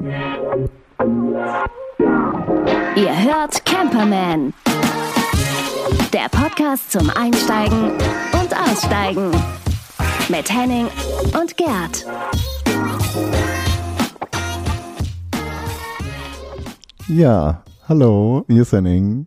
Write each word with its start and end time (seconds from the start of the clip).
Ihr 0.00 0.14
hört 2.96 3.64
Camperman. 3.64 4.54
Der 6.12 6.28
Podcast 6.30 6.92
zum 6.92 7.10
Einsteigen 7.10 7.90
und 8.32 8.56
Aussteigen. 8.56 9.32
Mit 10.28 10.54
Henning 10.54 10.86
und 11.40 11.56
Gerd. 11.56 12.06
Ja, 17.08 17.64
hallo, 17.88 18.44
hier 18.46 18.62
ist 18.62 18.72
Henning. 18.72 19.26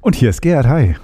Und 0.00 0.16
hier 0.16 0.30
ist 0.30 0.40
Gerd, 0.40 0.66
hi. 0.66 0.96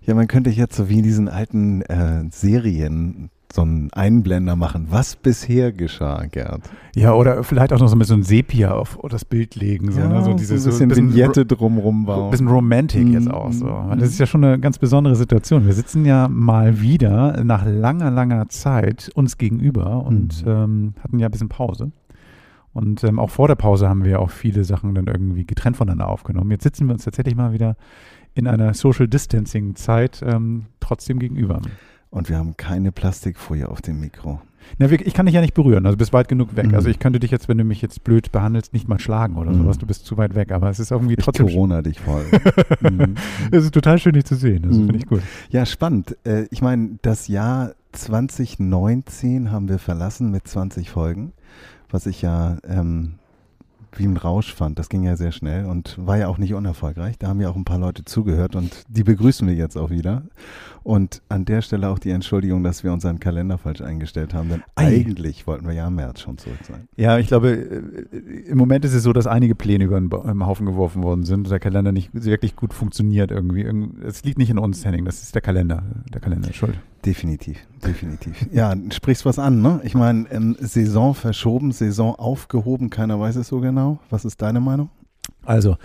Ja, 0.00 0.14
man 0.14 0.26
könnte 0.26 0.50
jetzt 0.50 0.74
so 0.74 0.88
wie 0.88 0.98
in 0.98 1.04
diesen 1.04 1.28
alten 1.28 1.82
äh, 1.82 2.24
Serien 2.32 3.30
so 3.56 3.62
einen 3.62 3.92
Einblender 3.92 4.54
machen, 4.54 4.86
was 4.90 5.16
bisher 5.16 5.72
geschah, 5.72 6.26
Gerd. 6.26 6.62
Ja, 6.94 7.14
oder 7.14 7.42
vielleicht 7.42 7.72
auch 7.72 7.80
noch 7.80 7.88
so 7.88 7.96
ein 7.96 7.98
bisschen 7.98 8.22
Sepia 8.22 8.72
auf 8.72 8.98
das 9.10 9.24
Bild 9.24 9.56
legen. 9.56 9.90
So, 9.90 9.98
ja, 9.98 10.08
ne? 10.08 10.22
so 10.22 10.34
dieses, 10.34 10.62
so 10.62 10.70
ein 10.70 10.88
bisschen, 10.88 11.14
Vignette 11.14 11.44
drumrum 11.44 12.06
bauen. 12.06 12.26
Ein 12.26 12.30
bisschen 12.30 12.48
Romantic 12.48 13.08
jetzt 13.08 13.30
auch 13.30 13.50
so. 13.52 13.66
Weil 13.66 13.98
das 13.98 14.10
ist 14.10 14.20
ja 14.20 14.26
schon 14.26 14.44
eine 14.44 14.60
ganz 14.60 14.78
besondere 14.78 15.16
Situation. 15.16 15.66
Wir 15.66 15.72
sitzen 15.72 16.04
ja 16.04 16.28
mal 16.28 16.80
wieder 16.80 17.42
nach 17.42 17.64
langer, 17.66 18.10
langer 18.10 18.48
Zeit 18.48 19.10
uns 19.14 19.38
gegenüber 19.38 20.04
und 20.04 20.46
mhm. 20.46 20.50
ähm, 20.50 20.94
hatten 21.02 21.18
ja 21.18 21.26
ein 21.26 21.32
bisschen 21.32 21.48
Pause. 21.48 21.90
Und 22.72 23.02
ähm, 23.04 23.18
auch 23.18 23.30
vor 23.30 23.48
der 23.48 23.54
Pause 23.54 23.88
haben 23.88 24.04
wir 24.04 24.20
auch 24.20 24.30
viele 24.30 24.62
Sachen 24.62 24.94
dann 24.94 25.06
irgendwie 25.06 25.46
getrennt 25.46 25.78
voneinander 25.78 26.08
aufgenommen. 26.08 26.50
Jetzt 26.50 26.64
sitzen 26.64 26.86
wir 26.86 26.92
uns 26.92 27.04
tatsächlich 27.04 27.34
mal 27.34 27.54
wieder 27.54 27.74
in 28.34 28.46
einer 28.46 28.74
Social 28.74 29.08
Distancing 29.08 29.76
Zeit 29.76 30.22
ähm, 30.22 30.66
trotzdem 30.78 31.18
gegenüber. 31.18 31.62
Und 32.16 32.28
wir 32.28 32.38
haben 32.38 32.56
keine 32.56 32.92
Plastikfolie 32.92 33.68
auf 33.68 33.82
dem 33.82 34.00
Mikro. 34.00 34.40
Na, 34.78 34.90
ich 34.90 35.14
kann 35.14 35.26
dich 35.26 35.34
ja 35.36 35.40
nicht 35.40 35.54
berühren, 35.54 35.86
also 35.86 35.96
bist 35.96 36.12
weit 36.12 36.26
genug 36.26 36.56
weg. 36.56 36.66
Mhm. 36.66 36.74
Also 36.74 36.88
ich 36.88 36.98
könnte 36.98 37.20
dich 37.20 37.30
jetzt, 37.30 37.48
wenn 37.48 37.56
du 37.56 37.62
mich 37.62 37.80
jetzt 37.82 38.02
blöd 38.02 38.32
behandelst, 38.32 38.72
nicht 38.72 38.88
mal 38.88 38.98
schlagen 38.98 39.36
oder 39.36 39.52
mhm. 39.52 39.58
sowas. 39.58 39.78
Du 39.78 39.86
bist 39.86 40.06
zu 40.06 40.16
weit 40.16 40.34
weg, 40.34 40.50
aber 40.50 40.68
es 40.68 40.80
ist 40.80 40.90
irgendwie 40.90 41.14
trotzdem. 41.14 41.46
Ich 41.46 41.54
Corona 41.54 41.82
dich 41.82 42.00
voll. 42.00 42.24
mhm. 42.80 43.14
Es 43.52 43.62
ist 43.62 43.72
total 43.74 43.98
schön, 43.98 44.14
dich 44.14 44.24
zu 44.24 44.34
sehen. 44.34 44.62
Das 44.62 44.76
finde 44.76 44.96
ich 44.96 45.06
gut. 45.06 45.22
Ja, 45.50 45.64
spannend. 45.66 46.16
Äh, 46.24 46.46
ich 46.50 46.62
meine, 46.62 46.98
das 47.02 47.28
Jahr 47.28 47.74
2019 47.92 49.52
haben 49.52 49.68
wir 49.68 49.78
verlassen 49.78 50.32
mit 50.32 50.48
20 50.48 50.90
Folgen 50.90 51.32
was 51.90 52.06
ich 52.06 52.22
ja 52.22 52.58
ähm, 52.66 53.14
wie 53.92 54.04
ein 54.04 54.16
Rausch 54.16 54.54
fand. 54.54 54.78
Das 54.78 54.88
ging 54.88 55.02
ja 55.02 55.16
sehr 55.16 55.32
schnell 55.32 55.64
und 55.66 55.96
war 56.04 56.18
ja 56.18 56.28
auch 56.28 56.38
nicht 56.38 56.54
unerfolgreich. 56.54 57.18
Da 57.18 57.28
haben 57.28 57.40
ja 57.40 57.48
auch 57.48 57.56
ein 57.56 57.64
paar 57.64 57.78
Leute 57.78 58.04
zugehört 58.04 58.54
und 58.54 58.84
die 58.88 59.04
begrüßen 59.04 59.46
wir 59.48 59.54
jetzt 59.54 59.76
auch 59.76 59.90
wieder. 59.90 60.22
Und 60.86 61.20
an 61.28 61.44
der 61.44 61.62
Stelle 61.62 61.88
auch 61.88 61.98
die 61.98 62.10
Entschuldigung, 62.10 62.62
dass 62.62 62.84
wir 62.84 62.92
unseren 62.92 63.18
Kalender 63.18 63.58
falsch 63.58 63.80
eingestellt 63.80 64.32
haben, 64.34 64.50
denn 64.50 64.62
Ei. 64.76 64.86
eigentlich 64.86 65.44
wollten 65.48 65.66
wir 65.66 65.74
ja 65.74 65.88
im 65.88 65.96
März 65.96 66.20
schon 66.20 66.38
zurück 66.38 66.60
sein. 66.62 66.86
Ja, 66.94 67.18
ich 67.18 67.26
glaube, 67.26 67.50
äh, 67.50 68.16
im 68.46 68.56
Moment 68.56 68.84
ist 68.84 68.94
es 68.94 69.02
so, 69.02 69.12
dass 69.12 69.26
einige 69.26 69.56
Pläne 69.56 69.82
über 69.82 70.00
den 70.00 70.46
Haufen 70.46 70.64
geworfen 70.64 71.02
worden 71.02 71.24
sind. 71.24 71.50
Der 71.50 71.58
Kalender 71.58 71.90
nicht 71.90 72.10
wirklich 72.14 72.54
gut 72.54 72.72
funktioniert 72.72 73.32
irgendwie. 73.32 73.62
Es 74.06 74.22
liegt 74.22 74.38
nicht 74.38 74.48
in 74.48 74.58
uns, 74.58 74.84
Henning, 74.84 75.04
das 75.04 75.24
ist 75.24 75.34
der 75.34 75.42
Kalender. 75.42 75.82
Der 76.14 76.20
Kalender 76.20 76.50
ist 76.50 76.56
schuld. 76.56 76.78
Definitiv, 77.04 77.58
definitiv. 77.84 78.46
Ja, 78.52 78.72
sprichst 78.92 79.26
was 79.26 79.40
an, 79.40 79.62
ne? 79.62 79.80
Ich 79.82 79.96
meine, 79.96 80.30
ähm, 80.30 80.56
Saison 80.60 81.14
verschoben, 81.14 81.72
Saison 81.72 82.14
aufgehoben, 82.14 82.90
keiner 82.90 83.18
weiß 83.18 83.34
es 83.34 83.48
so 83.48 83.58
genau. 83.58 83.98
Was 84.08 84.24
ist 84.24 84.40
deine 84.40 84.60
Meinung? 84.60 84.90
Also, 85.44 85.78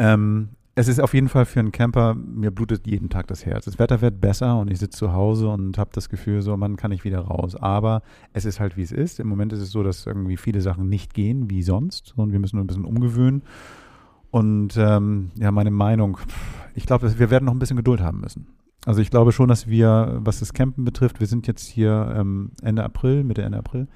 ähm, 0.00 0.48
es 0.74 0.88
ist 0.88 1.00
auf 1.00 1.14
jeden 1.14 1.28
Fall 1.28 1.46
für 1.46 1.60
einen 1.60 1.72
Camper, 1.72 2.14
mir 2.14 2.50
blutet 2.50 2.86
jeden 2.86 3.10
Tag 3.10 3.26
das 3.26 3.44
Herz. 3.44 3.64
Das 3.64 3.78
Wetter 3.78 4.00
wird 4.00 4.20
besser 4.20 4.58
und 4.58 4.70
ich 4.70 4.78
sitze 4.78 4.98
zu 4.98 5.12
Hause 5.12 5.48
und 5.48 5.78
habe 5.78 5.90
das 5.92 6.08
Gefühl, 6.08 6.42
so, 6.42 6.56
man 6.56 6.76
kann 6.76 6.90
nicht 6.90 7.04
wieder 7.04 7.20
raus. 7.20 7.56
Aber 7.56 8.02
es 8.32 8.44
ist 8.44 8.60
halt, 8.60 8.76
wie 8.76 8.82
es 8.82 8.92
ist. 8.92 9.20
Im 9.20 9.28
Moment 9.28 9.52
ist 9.52 9.60
es 9.60 9.70
so, 9.70 9.82
dass 9.82 10.06
irgendwie 10.06 10.36
viele 10.36 10.60
Sachen 10.60 10.88
nicht 10.88 11.12
gehen 11.12 11.50
wie 11.50 11.62
sonst 11.62 12.14
und 12.16 12.32
wir 12.32 12.38
müssen 12.38 12.56
nur 12.56 12.64
ein 12.64 12.68
bisschen 12.68 12.84
umgewöhnen. 12.84 13.42
Und 14.30 14.76
ähm, 14.76 15.32
ja, 15.36 15.50
meine 15.50 15.72
Meinung, 15.72 16.18
ich 16.74 16.86
glaube, 16.86 17.18
wir 17.18 17.30
werden 17.30 17.46
noch 17.46 17.52
ein 17.52 17.58
bisschen 17.58 17.76
Geduld 17.76 18.00
haben 18.00 18.20
müssen. 18.20 18.46
Also 18.86 19.02
ich 19.02 19.10
glaube 19.10 19.32
schon, 19.32 19.48
dass 19.48 19.66
wir, 19.66 20.18
was 20.20 20.38
das 20.38 20.54
Campen 20.54 20.84
betrifft, 20.84 21.20
wir 21.20 21.26
sind 21.26 21.46
jetzt 21.46 21.66
hier 21.66 22.14
ähm, 22.16 22.52
Ende 22.62 22.84
April, 22.84 23.24
Mitte 23.24 23.42
Ende 23.42 23.58
April, 23.58 23.88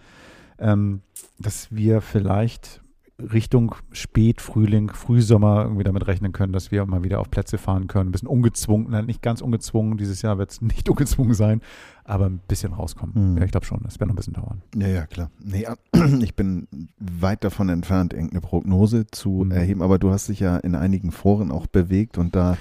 ähm, 0.58 1.00
dass 1.38 1.74
wir 1.74 2.00
vielleicht 2.00 2.83
Richtung 3.19 3.76
Spätfrühling, 3.92 4.91
Frühsommer 4.91 5.62
irgendwie 5.62 5.84
damit 5.84 6.06
rechnen 6.06 6.32
können, 6.32 6.52
dass 6.52 6.72
wir 6.72 6.84
mal 6.84 7.04
wieder 7.04 7.20
auf 7.20 7.30
Plätze 7.30 7.58
fahren 7.58 7.86
können. 7.86 8.08
Ein 8.08 8.12
bisschen 8.12 8.28
ungezwungen, 8.28 9.06
nicht 9.06 9.22
ganz 9.22 9.41
ungezwungen, 9.41 9.97
dieses 9.97 10.22
Jahr 10.22 10.36
wird 10.38 10.50
es 10.50 10.60
nicht 10.62 10.88
ungezwungen 10.88 11.34
sein, 11.34 11.60
aber 12.04 12.26
ein 12.26 12.41
bisschen 12.48 12.72
rauskommen. 12.72 13.32
Mhm. 13.32 13.38
Ja, 13.38 13.44
ich 13.44 13.52
glaube 13.52 13.66
schon, 13.66 13.80
das 13.84 14.00
wird 14.00 14.08
noch 14.08 14.14
ein 14.14 14.16
bisschen 14.16 14.34
dauern. 14.34 14.62
Ja, 14.76 14.88
ja, 14.88 15.06
klar. 15.06 15.30
Nee, 15.38 15.66
ich 16.22 16.34
bin 16.34 16.66
weit 16.98 17.44
davon 17.44 17.69
entfernt, 17.69 18.12
irgendeine 18.12 18.41
Prognose 18.41 19.06
zu 19.06 19.44
mhm. 19.44 19.52
erheben, 19.52 19.82
aber 19.82 19.98
du 19.98 20.10
hast 20.10 20.28
dich 20.28 20.41
ja 20.41 20.56
in 20.56 20.75
einigen 20.75 21.12
Foren 21.12 21.52
auch 21.52 21.66
bewegt 21.66 22.19
und 22.19 22.34
da 22.34 22.56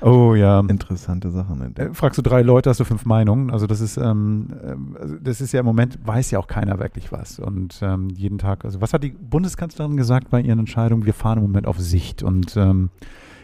Oh 0.00 0.34
ja. 0.34 0.60
Interessante 0.60 1.30
Sachen. 1.30 1.60
Entdeckt. 1.60 1.90
Äh, 1.90 1.94
fragst 1.94 2.18
du 2.18 2.22
drei 2.22 2.42
Leute, 2.42 2.70
hast 2.70 2.80
du 2.80 2.84
fünf 2.84 3.04
Meinungen. 3.04 3.50
Also 3.50 3.66
das 3.66 3.80
ist, 3.80 3.96
ähm, 3.96 4.48
äh, 4.62 5.00
also 5.00 5.16
das 5.20 5.40
ist 5.40 5.52
ja 5.52 5.60
im 5.60 5.66
Moment, 5.66 5.98
weiß 6.04 6.30
ja 6.30 6.38
auch 6.38 6.46
keiner 6.46 6.78
wirklich 6.78 7.12
was. 7.12 7.38
Und 7.38 7.80
ähm, 7.82 8.08
jeden 8.10 8.38
Tag, 8.38 8.64
also 8.64 8.80
was 8.80 8.92
hat 8.92 9.02
die 9.02 9.10
Bundeskanzlerin 9.10 9.96
gesagt 9.96 10.30
bei 10.30 10.40
ihren 10.40 10.60
Entscheidungen? 10.60 11.04
Wir 11.04 11.14
fahren 11.14 11.38
im 11.38 11.44
Moment 11.44 11.66
auf 11.66 11.78
Sicht 11.78 12.22
und 12.22 12.56
ähm, 12.56 12.90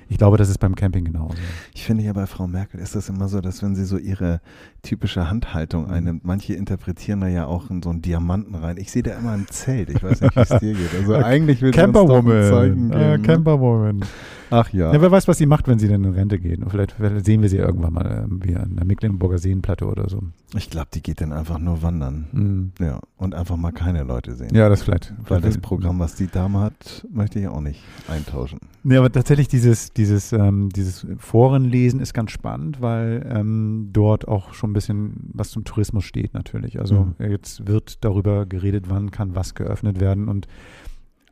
ich 0.09 0.19
glaube, 0.19 0.37
das 0.37 0.49
ist 0.49 0.59
beim 0.59 0.75
Camping 0.75 1.05
genauso. 1.05 1.35
Ich 1.73 1.85
finde 1.85 2.05
ja 2.05 2.13
bei 2.13 2.27
Frau 2.27 2.47
Merkel 2.47 2.81
ist 2.81 2.95
das 2.95 3.09
immer 3.09 3.29
so, 3.29 3.41
dass 3.41 3.63
wenn 3.63 3.75
sie 3.75 3.85
so 3.85 3.97
ihre 3.97 4.41
typische 4.85 5.29
Handhaltung 5.29 5.91
einnimmt, 5.91 6.25
manche 6.25 6.55
interpretieren 6.55 7.21
da 7.21 7.29
ja 7.29 7.47
auch 7.47 7.71
in 7.71 7.83
so 7.83 7.91
einen 7.91 8.03
Diamanten 8.03 8.55
rein. 8.55 8.77
Ich 8.77 8.93
sehe 8.93 9.03
da 9.03 9.19
immer 9.19 9.33
ein 9.33 9.47
Zelt. 9.49 9.91
Ich 9.91 10.03
weiß 10.03 10.21
nicht, 10.21 10.37
wie 10.37 10.41
es 10.43 10.49
dir 10.61 10.75
geht. 10.75 10.95
Also 10.97 11.15
eigentlich 11.17 11.61
will 11.61 11.77
ein 11.77 11.93
Zeichen 11.93 12.91
geben. 12.91 12.93
Äh, 12.93 13.19
Camperwoman. 13.19 14.05
Ach 14.51 14.73
ja. 14.73 14.93
ja. 14.93 15.01
Wer 15.01 15.11
weiß, 15.11 15.27
was 15.27 15.39
sie 15.39 15.47
macht, 15.47 15.67
wenn 15.69 15.79
sie 15.79 15.89
dann 15.89 16.05
in 16.05 16.13
Rente 16.13 16.39
geht. 16.39 16.61
Und 16.61 16.71
vielleicht, 16.71 16.93
vielleicht 16.93 17.25
sehen 17.25 17.43
wir 17.43 17.49
sie 17.49 17.57
irgendwann 17.57 17.93
mal 17.93 18.25
ähm, 18.25 18.41
wie 18.43 18.55
an 18.55 18.77
der 18.77 18.85
Mecklenburger 18.85 19.39
Seenplatte 19.39 19.87
oder 19.87 20.09
so. 20.09 20.23
Ich 20.57 20.71
glaube, 20.71 20.89
die 20.95 21.03
geht 21.03 21.21
dann 21.21 21.33
einfach 21.33 21.59
nur 21.59 21.83
wandern. 21.83 22.27
Mhm. 22.33 22.73
Ja. 22.79 23.01
Und 23.17 23.35
einfach 23.35 23.57
mal 23.57 23.73
keine 23.73 24.05
Leute 24.05 24.35
sehen. 24.35 24.55
Ja, 24.55 24.69
das 24.69 24.83
vielleicht. 24.83 25.13
Weil 25.27 25.41
das 25.41 25.59
Programm, 25.59 25.99
was 25.99 26.15
die 26.15 26.29
Dame 26.29 26.61
hat, 26.61 27.07
möchte 27.11 27.41
ich 27.41 27.49
auch 27.49 27.61
nicht 27.61 27.83
eintauschen. 28.07 28.61
Ja, 28.85 28.99
aber 28.99 29.11
tatsächlich 29.11 29.49
dieses, 29.49 29.93
dieses, 29.93 30.33
ähm, 30.33 30.69
dieses 30.69 31.07
Forenlesen 31.19 32.01
ist 32.01 32.13
ganz 32.13 32.31
spannend, 32.31 32.81
weil 32.81 33.27
ähm, 33.29 33.89
dort 33.93 34.29
auch 34.29 34.53
schon 34.53 34.74
bisschen 34.75 35.31
was 35.33 35.51
zum 35.51 35.65
Tourismus 35.65 36.05
steht 36.05 36.35
natürlich. 36.35 36.79
Also 36.79 37.15
mhm. 37.19 37.31
jetzt 37.31 37.67
wird 37.67 38.05
darüber 38.05 38.47
geredet, 38.47 38.87
wann 38.89 39.11
kann 39.11 39.35
was 39.35 39.55
geöffnet 39.55 40.01
werden 40.01 40.29
und 40.29 40.47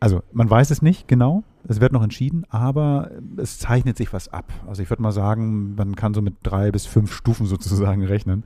also 0.01 0.21
man 0.33 0.51
weiß 0.51 0.73
es 0.73 0.83
nicht 0.83 1.07
genau, 1.07 1.45
es 1.69 1.81
wird 1.81 1.93
noch 1.93 2.03
entschieden, 2.03 2.45
aber 2.49 3.13
es 3.37 3.61
zeichnet 3.61 3.97
sich 3.97 4.13
was 4.13 4.27
ab. 4.29 4.53
Also 4.67 4.83
ich 4.83 4.91
würde 4.91 5.01
mal 5.01 5.13
sagen, 5.13 5.77
man 5.77 5.95
kann 5.95 6.13
so 6.13 6.21
mit 6.21 6.35
drei 6.43 6.73
bis 6.73 6.87
fünf 6.87 7.13
Stufen 7.13 7.47
sozusagen 7.47 8.05
rechnen. 8.05 8.43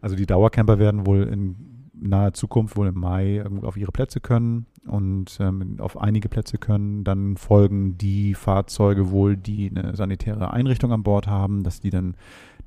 Also 0.00 0.14
die 0.14 0.26
Dauercamper 0.26 0.78
werden 0.78 1.06
wohl 1.06 1.24
in 1.24 1.56
naher 2.00 2.32
Zukunft, 2.32 2.76
wohl 2.76 2.86
im 2.86 2.98
Mai, 2.98 3.44
auf 3.62 3.76
ihre 3.76 3.92
Plätze 3.92 4.20
können 4.20 4.66
und 4.86 5.36
ähm, 5.40 5.76
auf 5.80 6.00
einige 6.00 6.28
Plätze 6.28 6.58
können. 6.58 7.04
Dann 7.04 7.36
folgen 7.36 7.98
die 7.98 8.34
Fahrzeuge 8.34 9.10
wohl, 9.10 9.36
die 9.36 9.70
eine 9.74 9.96
sanitäre 9.96 10.52
Einrichtung 10.52 10.92
an 10.92 11.02
Bord 11.02 11.26
haben, 11.26 11.62
dass 11.62 11.80
die 11.80 11.90
dann 11.90 12.14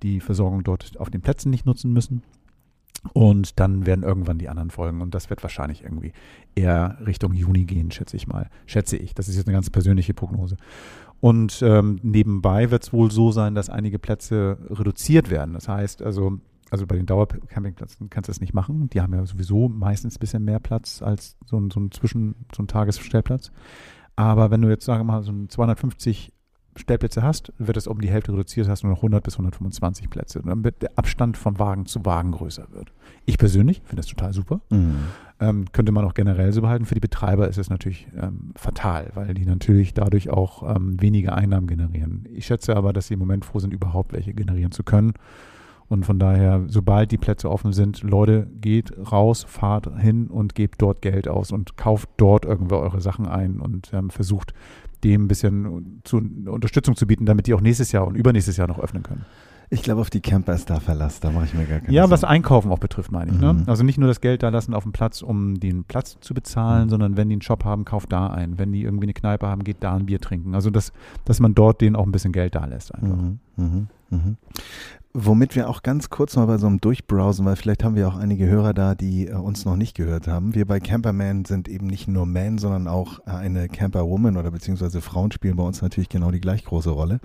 die 0.03 0.19
Versorgung 0.19 0.63
dort 0.63 0.99
auf 0.99 1.09
den 1.09 1.21
Plätzen 1.21 1.49
nicht 1.49 1.65
nutzen 1.65 1.91
müssen. 1.91 2.21
Und 3.11 3.59
dann 3.59 3.85
werden 3.85 4.03
irgendwann 4.03 4.37
die 4.37 4.47
anderen 4.47 4.69
folgen. 4.69 5.01
Und 5.01 5.13
das 5.13 5.29
wird 5.29 5.43
wahrscheinlich 5.43 5.83
irgendwie 5.83 6.13
eher 6.55 6.97
Richtung 7.05 7.33
Juni 7.33 7.65
gehen, 7.65 7.91
schätze 7.91 8.15
ich 8.15 8.27
mal. 8.27 8.49
Schätze 8.65 8.95
ich. 8.95 9.13
Das 9.13 9.27
ist 9.27 9.35
jetzt 9.35 9.47
eine 9.47 9.55
ganz 9.55 9.69
persönliche 9.69 10.13
Prognose. 10.13 10.55
Und 11.19 11.61
ähm, 11.61 11.99
nebenbei 12.01 12.71
wird 12.71 12.83
es 12.83 12.93
wohl 12.93 13.11
so 13.11 13.31
sein, 13.31 13.55
dass 13.55 13.69
einige 13.69 13.99
Plätze 13.99 14.57
reduziert 14.69 15.29
werden. 15.29 15.53
Das 15.53 15.67
heißt 15.67 16.01
also, 16.01 16.37
also 16.69 16.87
bei 16.87 16.95
den 16.95 17.05
Dauercampingplätzen 17.05 18.09
kannst 18.09 18.29
du 18.29 18.31
das 18.31 18.41
nicht 18.41 18.53
machen. 18.53 18.89
Die 18.89 19.01
haben 19.01 19.13
ja 19.13 19.25
sowieso 19.25 19.67
meistens 19.67 20.15
ein 20.15 20.19
bisschen 20.19 20.43
mehr 20.45 20.59
Platz 20.59 21.01
als 21.01 21.35
so 21.45 21.57
ein, 21.57 21.71
so 21.71 21.79
ein 21.81 21.91
Zwischen-, 21.91 22.35
so 22.55 22.63
ein 22.63 22.67
Tagesstellplatz. 22.67 23.51
Aber 24.15 24.49
wenn 24.49 24.61
du 24.61 24.69
jetzt, 24.69 24.85
sagen 24.85 25.01
wir 25.01 25.13
mal, 25.13 25.23
so 25.23 25.31
ein 25.31 25.49
250 25.49 26.31
Stellplätze 26.75 27.21
hast, 27.21 27.53
wird 27.57 27.77
es 27.77 27.87
um 27.87 28.01
die 28.01 28.09
Hälfte 28.09 28.33
reduziert, 28.33 28.67
hast 28.67 28.83
du 28.83 28.87
nur 28.87 28.95
noch 28.95 29.01
100 29.01 29.23
bis 29.23 29.35
125 29.35 30.09
Plätze, 30.09 30.41
damit 30.43 30.81
der 30.81 30.91
Abstand 30.95 31.37
von 31.37 31.59
Wagen 31.59 31.85
zu 31.85 32.05
Wagen 32.05 32.31
größer 32.31 32.67
wird. 32.71 32.91
Ich 33.25 33.37
persönlich 33.37 33.81
finde 33.85 33.97
das 33.97 34.07
total 34.07 34.33
super. 34.33 34.61
Mhm. 34.69 34.95
Ähm, 35.39 35.65
könnte 35.71 35.91
man 35.91 36.05
auch 36.05 36.13
generell 36.13 36.51
so 36.51 36.61
behalten. 36.61 36.85
Für 36.85 36.95
die 36.95 37.01
Betreiber 37.01 37.47
ist 37.47 37.57
es 37.57 37.69
natürlich 37.69 38.07
ähm, 38.19 38.51
fatal, 38.55 39.11
weil 39.13 39.33
die 39.33 39.45
natürlich 39.45 39.93
dadurch 39.93 40.29
auch 40.29 40.75
ähm, 40.75 41.01
weniger 41.01 41.35
Einnahmen 41.35 41.67
generieren. 41.67 42.27
Ich 42.33 42.45
schätze 42.45 42.75
aber, 42.75 42.93
dass 42.93 43.07
sie 43.07 43.15
im 43.15 43.19
Moment 43.19 43.45
froh 43.45 43.59
sind, 43.59 43.73
überhaupt 43.73 44.13
welche 44.13 44.33
generieren 44.33 44.71
zu 44.71 44.83
können. 44.83 45.13
Und 45.89 46.05
von 46.05 46.17
daher, 46.17 46.63
sobald 46.67 47.11
die 47.11 47.17
Plätze 47.17 47.51
offen 47.51 47.73
sind, 47.73 48.01
Leute, 48.03 48.47
geht 48.61 48.93
raus, 49.11 49.45
fahrt 49.47 49.99
hin 49.99 50.27
und 50.27 50.55
gebt 50.55 50.81
dort 50.81 51.01
Geld 51.01 51.27
aus 51.27 51.51
und 51.51 51.77
kauft 51.77 52.09
dort 52.17 52.45
irgendwie 52.45 52.75
eure 52.75 53.01
Sachen 53.01 53.27
ein 53.27 53.59
und 53.59 53.91
ähm, 53.93 54.09
versucht 54.09 54.53
dem 55.03 55.25
ein 55.25 55.27
bisschen 55.27 56.01
zu, 56.03 56.17
Unterstützung 56.45 56.95
zu 56.95 57.05
bieten, 57.07 57.25
damit 57.25 57.47
die 57.47 57.53
auch 57.53 57.61
nächstes 57.61 57.91
Jahr 57.91 58.07
und 58.07 58.15
übernächstes 58.15 58.57
Jahr 58.57 58.67
noch 58.67 58.79
öffnen 58.79 59.03
können. 59.03 59.25
Ich 59.69 59.81
glaube, 59.81 60.01
auf 60.01 60.11
die 60.11 60.19
Camper 60.21 60.53
ist 60.53 60.69
da 60.69 60.79
Verlass, 60.79 61.19
da 61.19 61.31
mache 61.31 61.45
ich 61.45 61.53
mir 61.55 61.65
gar 61.65 61.79
keine 61.79 61.91
Ja, 61.93 62.03
Sorgen. 62.03 62.11
was 62.11 62.23
Einkaufen 62.23 62.69
auch 62.71 62.77
betrifft, 62.77 63.11
meine 63.11 63.31
ich. 63.31 63.39
Ne? 63.39 63.53
Mhm. 63.53 63.63
Also 63.65 63.83
nicht 63.83 63.97
nur 63.97 64.07
das 64.07 64.21
Geld 64.21 64.43
da 64.43 64.49
lassen 64.49 64.73
auf 64.75 64.83
dem 64.83 64.91
Platz, 64.91 65.23
um 65.23 65.59
den 65.59 65.83
Platz 65.85 66.17
zu 66.21 66.33
bezahlen, 66.35 66.85
Mhm. 66.85 66.89
sondern 66.89 67.17
wenn 67.17 67.29
die 67.29 67.33
einen 67.35 67.41
Shop 67.41 67.63
haben, 67.65 67.83
kauft 67.83 68.11
da 68.11 68.27
ein. 68.27 68.59
Wenn 68.59 68.71
die 68.71 68.83
irgendwie 68.83 69.05
eine 69.05 69.13
Kneipe 69.13 69.47
haben, 69.47 69.63
geht 69.63 69.77
da 69.79 69.95
ein 69.95 70.05
Bier 70.05 70.19
trinken. 70.19 70.53
Also 70.53 70.69
das, 70.69 70.91
dass 71.25 71.39
man 71.39 71.55
dort 71.55 71.81
denen 71.81 71.95
auch 71.95 72.05
ein 72.05 72.11
bisschen 72.11 72.33
Geld 72.33 72.53
da 72.53 72.65
lässt 72.65 72.93
einfach. 72.93 73.17
Mhm, 73.17 73.39
mhm, 73.55 73.87
mhm. 74.11 74.37
Womit 75.15 75.55
wir 75.55 75.69
auch 75.69 75.83
ganz 75.83 76.09
kurz 76.09 76.35
mal 76.35 76.47
bei 76.47 76.57
so 76.57 76.65
einem 76.65 76.81
Durchbrowsen, 76.81 77.45
weil 77.45 77.55
vielleicht 77.55 77.83
haben 77.83 77.95
wir 77.95 78.07
auch 78.07 78.15
einige 78.15 78.47
Hörer 78.47 78.73
da, 78.73 78.95
die 78.95 79.27
äh, 79.27 79.35
uns 79.35 79.63
noch 79.63 79.75
nicht 79.75 79.95
gehört 79.95 80.27
haben. 80.27 80.55
Wir 80.55 80.65
bei 80.65 80.79
Camperman 80.79 81.45
sind 81.45 81.69
eben 81.69 81.85
nicht 81.85 82.07
nur 82.07 82.25
Man, 82.25 82.57
sondern 82.57 82.87
auch 82.87 83.19
äh, 83.27 83.29
eine 83.29 83.69
Camperwoman 83.69 84.37
oder 84.37 84.49
beziehungsweise 84.49 85.01
Frauen 85.01 85.31
spielen 85.31 85.55
bei 85.55 85.61
uns 85.61 85.83
natürlich 85.83 86.09
genau 86.09 86.31
die 86.31 86.41
gleich 86.41 86.65
große 86.65 86.89
Rolle. 86.89 87.19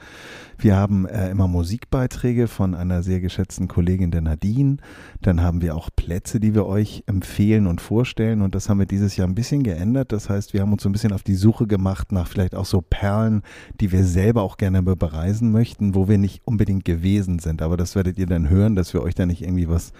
Wir 0.58 0.76
haben 0.76 1.06
äh, 1.06 1.30
immer 1.30 1.48
Musikbeiträge 1.48 2.46
von 2.46 2.74
einer 2.74 3.02
sehr 3.02 3.20
geschätzten 3.20 3.68
Kollegin 3.68 4.10
der 4.10 4.20
Nadine. 4.20 4.76
Dann 5.22 5.42
haben 5.42 5.62
wir 5.62 5.74
auch 5.74 5.88
Plätze, 5.96 6.40
die 6.40 6.54
wir 6.54 6.66
euch 6.66 7.04
empfehlen 7.06 7.66
und 7.66 7.80
vorstellen. 7.80 8.42
Und 8.42 8.54
das 8.54 8.68
haben 8.68 8.80
wir 8.80 8.86
dieses 8.86 9.16
Jahr 9.16 9.26
ein 9.26 9.34
bisschen 9.34 9.62
geändert. 9.62 10.12
Das 10.12 10.28
heißt, 10.28 10.52
wir 10.52 10.60
haben 10.60 10.74
uns 10.74 10.82
so 10.82 10.90
ein 10.90 10.92
bisschen 10.92 11.14
auf 11.14 11.22
die 11.22 11.36
Suche 11.36 11.66
gemacht 11.66 12.12
nach 12.12 12.28
vielleicht 12.28 12.54
auch 12.54 12.66
so 12.66 12.82
Perlen, 12.82 13.40
die 13.80 13.92
wir 13.92 14.04
selber 14.04 14.42
auch 14.42 14.58
gerne 14.58 14.82
be- 14.82 14.94
bereisen 14.94 15.52
möchten, 15.52 15.94
wo 15.94 16.06
wir 16.06 16.18
nicht 16.18 16.42
unbedingt 16.44 16.84
gewesen 16.84 17.38
sind. 17.38 17.62
Aber 17.62 17.77
das 17.78 17.94
werdet 17.94 18.18
ihr 18.18 18.26
dann 18.26 18.50
hören, 18.50 18.74
dass 18.74 18.92
wir 18.92 19.02
euch 19.02 19.14
da 19.14 19.24
nicht 19.24 19.42
irgendwie 19.42 19.68
was 19.68 19.92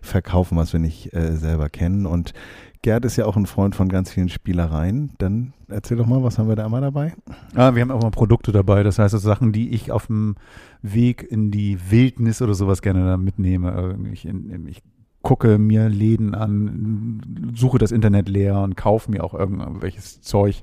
verkaufen, 0.00 0.56
was 0.56 0.72
wir 0.72 0.80
nicht 0.80 1.14
äh, 1.14 1.36
selber 1.36 1.68
kennen. 1.68 2.06
Und 2.06 2.32
Gerd 2.82 3.04
ist 3.04 3.16
ja 3.16 3.24
auch 3.26 3.36
ein 3.36 3.46
Freund 3.46 3.74
von 3.74 3.88
ganz 3.88 4.12
vielen 4.12 4.28
Spielereien. 4.28 5.10
Dann 5.18 5.52
erzähl 5.68 5.96
doch 5.96 6.06
mal, 6.06 6.22
was 6.22 6.38
haben 6.38 6.48
wir 6.48 6.56
da 6.56 6.66
immer 6.66 6.80
dabei? 6.80 7.14
Ah, 7.54 7.74
wir 7.74 7.82
haben 7.82 7.90
auch 7.90 8.02
mal 8.02 8.10
Produkte 8.10 8.52
dabei, 8.52 8.82
das 8.82 8.98
heißt 8.98 9.14
also 9.14 9.28
Sachen, 9.28 9.52
die 9.52 9.70
ich 9.70 9.90
auf 9.90 10.06
dem 10.06 10.36
Weg 10.82 11.26
in 11.28 11.50
die 11.50 11.78
Wildnis 11.90 12.42
oder 12.42 12.54
sowas 12.54 12.82
gerne 12.82 13.04
da 13.04 13.16
mitnehme. 13.16 13.72
Also 13.72 13.96
Ich, 14.12 14.26
ich 14.26 14.82
gucke 15.22 15.58
mir 15.58 15.88
Läden 15.88 16.36
an, 16.36 17.50
suche 17.52 17.78
das 17.78 17.90
Internet 17.90 18.28
leer 18.28 18.60
und 18.60 18.76
kaufe 18.76 19.10
mir 19.10 19.24
auch 19.24 19.34
irgendwelches 19.34 20.20
Zeug 20.20 20.62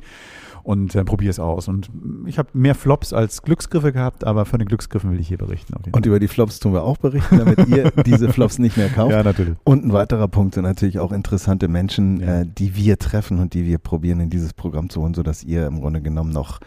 und 0.64 0.96
äh, 0.96 1.04
probiere 1.04 1.30
es 1.30 1.40
aus. 1.40 1.68
Und 1.68 1.90
ich 2.26 2.38
habe 2.38 2.50
mehr 2.54 2.74
Flops 2.76 3.14
als 3.14 3.42
Glücksgriffe 3.42 3.92
gehabt, 3.92 4.24
aber 4.26 4.46
von 4.46 4.60
den 4.60 4.68
Glücksgriffen 4.68 5.12
will 5.12 5.20
ich 5.20 5.28
hier 5.28 5.38
berichten. 5.38 5.74
Und 5.92 6.06
über 6.06 6.20
die 6.20 6.28
Flops 6.28 6.60
tun 6.60 6.74
wir 6.74 6.84
auch 6.84 6.98
berichten, 6.98 7.38
damit 7.38 7.68
ihr 7.68 7.92
diese 8.06 8.32
Flops 8.32 8.60
nicht 8.60 8.78
mehr 8.78 8.90
kauft. 8.90 9.12
ja, 9.12 9.24
natürlich. 9.24 9.56
Und 9.66 9.86
ein 9.86 9.94
weiterer 9.94 10.28
Punkt 10.28 10.56
sind 10.56 10.64
natürlich 10.64 11.00
auch 11.00 11.12
interessante 11.12 11.68
Menschen, 11.68 12.20
Ja. 12.22 12.42
äh, 12.42 12.46
die 12.48 12.76
wir 12.76 12.98
treffen 12.98 13.40
und 13.40 13.54
die 13.54 13.66
wir 13.66 13.78
probieren 13.78 14.20
in 14.22 14.30
dieses 14.30 14.54
Programm 14.54 14.90
zu 14.90 15.02
holen, 15.02 15.14
sodass 15.14 15.44
ihr 15.44 15.68
im 15.68 15.82
Grunde 15.82 16.02
genommen 16.02 16.32
noch 16.32 16.60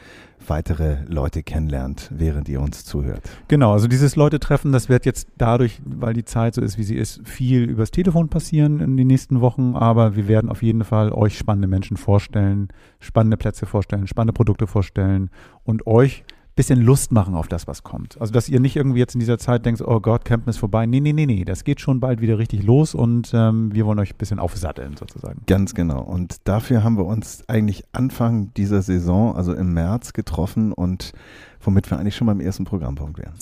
weitere 0.50 0.98
Leute 1.06 1.42
kennenlernt, 1.42 2.10
während 2.12 2.48
ihr 2.48 2.60
uns 2.60 2.84
zuhört. 2.84 3.22
Genau, 3.48 3.72
also 3.72 3.88
dieses 3.88 4.16
Leute 4.16 4.38
treffen, 4.38 4.72
das 4.72 4.88
wird 4.88 5.06
jetzt 5.06 5.28
dadurch, 5.38 5.80
weil 5.84 6.12
die 6.12 6.24
Zeit 6.24 6.54
so 6.54 6.60
ist, 6.60 6.76
wie 6.76 6.82
sie 6.82 6.96
ist, 6.96 7.26
viel 7.26 7.64
übers 7.64 7.90
Telefon 7.90 8.28
passieren 8.28 8.80
in 8.80 8.96
den 8.96 9.06
nächsten 9.06 9.40
Wochen, 9.40 9.74
aber 9.74 10.16
wir 10.16 10.28
werden 10.28 10.50
auf 10.50 10.62
jeden 10.62 10.84
Fall 10.84 11.12
euch 11.12 11.38
spannende 11.38 11.68
Menschen 11.68 11.96
vorstellen, 11.96 12.68
spannende 13.00 13.36
Plätze 13.36 13.66
vorstellen, 13.66 14.06
spannende 14.06 14.34
Produkte 14.34 14.66
vorstellen 14.66 15.30
und 15.64 15.86
euch 15.86 16.24
bisschen 16.56 16.80
Lust 16.80 17.12
machen 17.12 17.34
auf 17.34 17.48
das, 17.48 17.68
was 17.68 17.82
kommt. 17.82 18.20
Also, 18.20 18.32
dass 18.32 18.48
ihr 18.48 18.58
nicht 18.60 18.76
irgendwie 18.76 18.98
jetzt 18.98 19.14
in 19.14 19.20
dieser 19.20 19.38
Zeit 19.38 19.64
denkt, 19.66 19.82
oh 19.82 20.00
Gott, 20.00 20.24
Campen 20.24 20.48
ist 20.48 20.56
vorbei. 20.56 20.86
Nee, 20.86 21.00
nee, 21.00 21.12
nee, 21.12 21.26
nee, 21.26 21.44
das 21.44 21.64
geht 21.64 21.80
schon 21.80 22.00
bald 22.00 22.20
wieder 22.20 22.38
richtig 22.38 22.64
los 22.64 22.94
und 22.94 23.30
ähm, 23.34 23.72
wir 23.74 23.84
wollen 23.86 23.98
euch 23.98 24.14
ein 24.14 24.18
bisschen 24.18 24.38
aufsatteln 24.38 24.96
sozusagen. 24.96 25.42
Ganz 25.46 25.74
genau. 25.74 26.02
Und 26.02 26.36
dafür 26.44 26.82
haben 26.82 26.96
wir 26.96 27.04
uns 27.04 27.44
eigentlich 27.48 27.84
Anfang 27.92 28.52
dieser 28.54 28.80
Saison, 28.82 29.36
also 29.36 29.52
im 29.52 29.74
März, 29.74 30.14
getroffen 30.14 30.72
und 30.72 31.12
womit 31.60 31.90
wir 31.90 31.98
eigentlich 31.98 32.16
schon 32.16 32.26
beim 32.26 32.40
ersten 32.40 32.64
Programmpunkt 32.64 33.18
wären. 33.18 33.34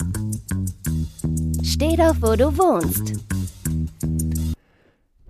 Steh 1.63 1.95
doch, 1.95 2.15
wo 2.21 2.35
du 2.35 2.57
wohnst. 2.57 3.13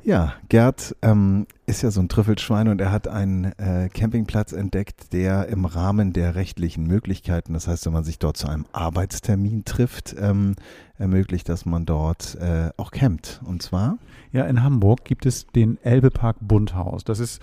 Ja, 0.06 0.36
Gerd 0.50 0.96
ähm, 1.02 1.48
ist 1.66 1.82
ja 1.82 1.90
so 1.90 2.00
ein 2.00 2.10
Trüffelschwein 2.10 2.68
und 2.68 2.80
er 2.80 2.92
hat 2.92 3.08
einen 3.08 3.46
äh, 3.58 3.90
Campingplatz 3.92 4.52
entdeckt, 4.52 5.14
der 5.14 5.48
im 5.48 5.66
Rahmen 5.66 6.14
der 6.14 6.36
rechtlichen 6.36 6.86
Möglichkeiten, 6.86 7.54
das 7.54 7.68
heißt, 7.68 7.88
wenn 7.88 7.94
man 7.94 8.04
sich 8.04 8.20
dort 8.20 8.38
zu 8.38 8.48
einem 8.48 8.68
Arbeitstermin 8.72 9.66
trifft, 9.66 10.16
ähm, 10.20 10.58
ermöglicht, 11.00 11.50
dass 11.50 11.66
man 11.66 11.88
dort 11.88 12.36
äh, 12.36 12.70
auch 12.78 12.92
campt. 12.92 13.42
Und 13.46 13.64
zwar 13.64 13.98
Ja, 14.32 14.46
in 14.46 14.64
Hamburg 14.64 15.06
gibt 15.06 15.26
es 15.26 15.48
den 15.48 15.78
Elbepark 15.84 16.38
Bunthaus. 16.42 17.04
Das 17.04 17.20
ist, 17.20 17.42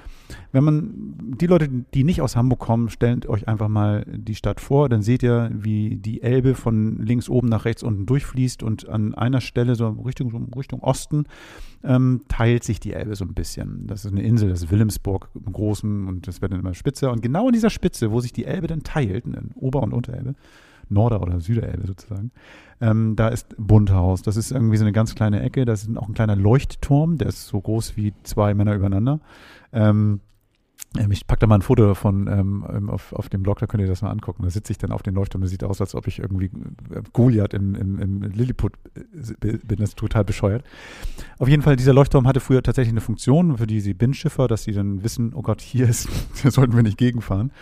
wenn 0.53 0.65
man, 0.65 1.15
die 1.41 1.47
Leute, 1.47 1.69
die 1.69 2.05
nicht 2.05 2.21
aus 2.21 2.37
Hamburg 2.37 2.61
kommen, 2.61 2.91
stellt 2.91 3.27
euch 3.27 3.49
einfach 3.49 3.69
mal 3.69 4.05
die 4.07 4.35
Stadt 4.35 4.61
vor, 4.61 4.89
dann 4.89 5.03
seht 5.03 5.23
ihr, 5.23 5.51
wie 5.55 5.97
die 5.97 6.23
Elbe 6.23 6.55
von 6.55 6.99
links 6.99 7.29
oben 7.29 7.49
nach 7.49 7.65
rechts 7.65 7.83
unten 7.83 8.07
durchfließt 8.07 8.63
und 8.63 8.89
an 8.89 9.15
einer 9.15 9.41
Stelle, 9.41 9.75
so 9.75 9.89
Richtung, 9.89 10.53
Richtung 10.55 10.81
Osten, 10.81 11.25
ähm, 11.85 12.23
teilt 12.29 12.65
sich 12.65 12.81
die 12.81 12.93
Elbe 12.93 13.15
so 13.17 13.25
ein 13.25 13.35
bisschen. 13.35 13.87
Das 13.87 14.05
ist 14.05 14.13
eine 14.13 14.23
Insel, 14.23 14.51
das 14.51 14.63
ist 14.63 14.71
Wilhelmsburg 14.71 15.31
im 15.35 15.53
Großen 15.53 16.07
und 16.07 16.27
das 16.27 16.43
wird 16.43 16.53
dann 16.53 16.61
immer 16.61 16.75
spitzer. 16.75 17.11
Und 17.11 17.23
genau 17.23 17.49
in 17.49 17.53
dieser 17.53 17.71
Spitze, 17.71 18.11
wo 18.11 18.21
sich 18.21 18.33
die 18.33 18.45
Elbe 18.45 18.67
dann 18.67 18.83
teilt, 18.83 19.27
in 19.27 19.51
Ober- 19.55 19.83
und 19.83 19.93
Unterelbe, 19.93 20.35
Norder- 20.89 21.23
oder 21.23 21.41
Süderelbe 21.41 21.87
sozusagen, 21.87 22.31
ähm, 22.83 23.15
da 23.17 23.29
ist 23.29 23.55
Bunthaus. 23.57 24.23
Das 24.23 24.37
ist 24.37 24.51
irgendwie 24.51 24.77
so 24.77 24.85
eine 24.85 24.93
ganz 24.93 25.15
kleine 25.15 25.41
Ecke. 25.41 25.65
Das 25.65 25.85
ist 25.85 25.97
auch 25.97 26.09
ein 26.09 26.15
kleiner 26.15 26.37
Leuchtturm, 26.37 27.17
der 27.17 27.29
ist 27.29 27.47
so 27.47 27.61
groß 27.61 27.97
wie 27.97 28.13
zwei 28.25 28.55
Männer 28.55 28.75
übereinander. 28.75 29.21
Ähm, 29.73 30.21
ähm, 30.99 31.13
ich 31.13 31.27
packe 31.27 31.41
da 31.41 31.47
mal 31.47 31.55
ein 31.55 31.63
Foto 31.63 31.87
davon 31.87 32.27
ähm, 32.27 32.67
ähm, 32.69 32.91
auf, 32.91 33.13
auf 33.13 33.29
dem 33.29 33.45
Blog, 33.45 33.61
da 33.61 33.67
könnt 33.67 33.83
ihr 33.83 33.89
das 33.89 34.03
mal 34.03 34.11
angucken. 34.11 34.43
Da 34.43 34.51
sitze 34.51 34.73
ich 34.73 34.79
dann 34.79 34.91
auf 34.91 35.03
den 35.03 35.15
Leuchtturm, 35.15 35.43
das 35.43 35.51
sieht 35.51 35.63
aus, 35.65 35.81
als 35.81 35.95
ob 35.95 36.09
ich 36.09 36.19
irgendwie 36.19 36.47
äh, 36.47 37.03
Goliath 37.13 37.55
im, 37.55 37.75
im, 37.77 37.99
im 38.01 38.23
Lilliput 38.23 38.73
äh, 38.97 39.57
bin. 39.59 39.79
Das 39.79 39.91
ist 39.91 39.99
total 39.99 40.25
bescheuert. 40.25 40.65
Auf 41.39 41.49
jeden 41.49 41.63
Fall, 41.63 41.77
dieser 41.77 41.95
Leuchtturm 41.95 42.27
hatte 42.27 42.41
früher 42.41 42.63
tatsächlich 42.65 42.93
eine 42.93 43.01
Funktion 43.01 43.59
für 43.59 43.67
diese 43.67 43.95
Binnenschiffer, 43.95 44.49
dass 44.49 44.65
sie 44.65 44.73
dann 44.73 45.05
wissen, 45.05 45.33
oh 45.35 45.43
Gott, 45.43 45.61
hier 45.61 45.89
ist, 45.89 46.09
hier 46.43 46.51
sollten 46.51 46.75
wir 46.75 46.83
nicht 46.83 46.99
gegenfahren. 46.99 47.53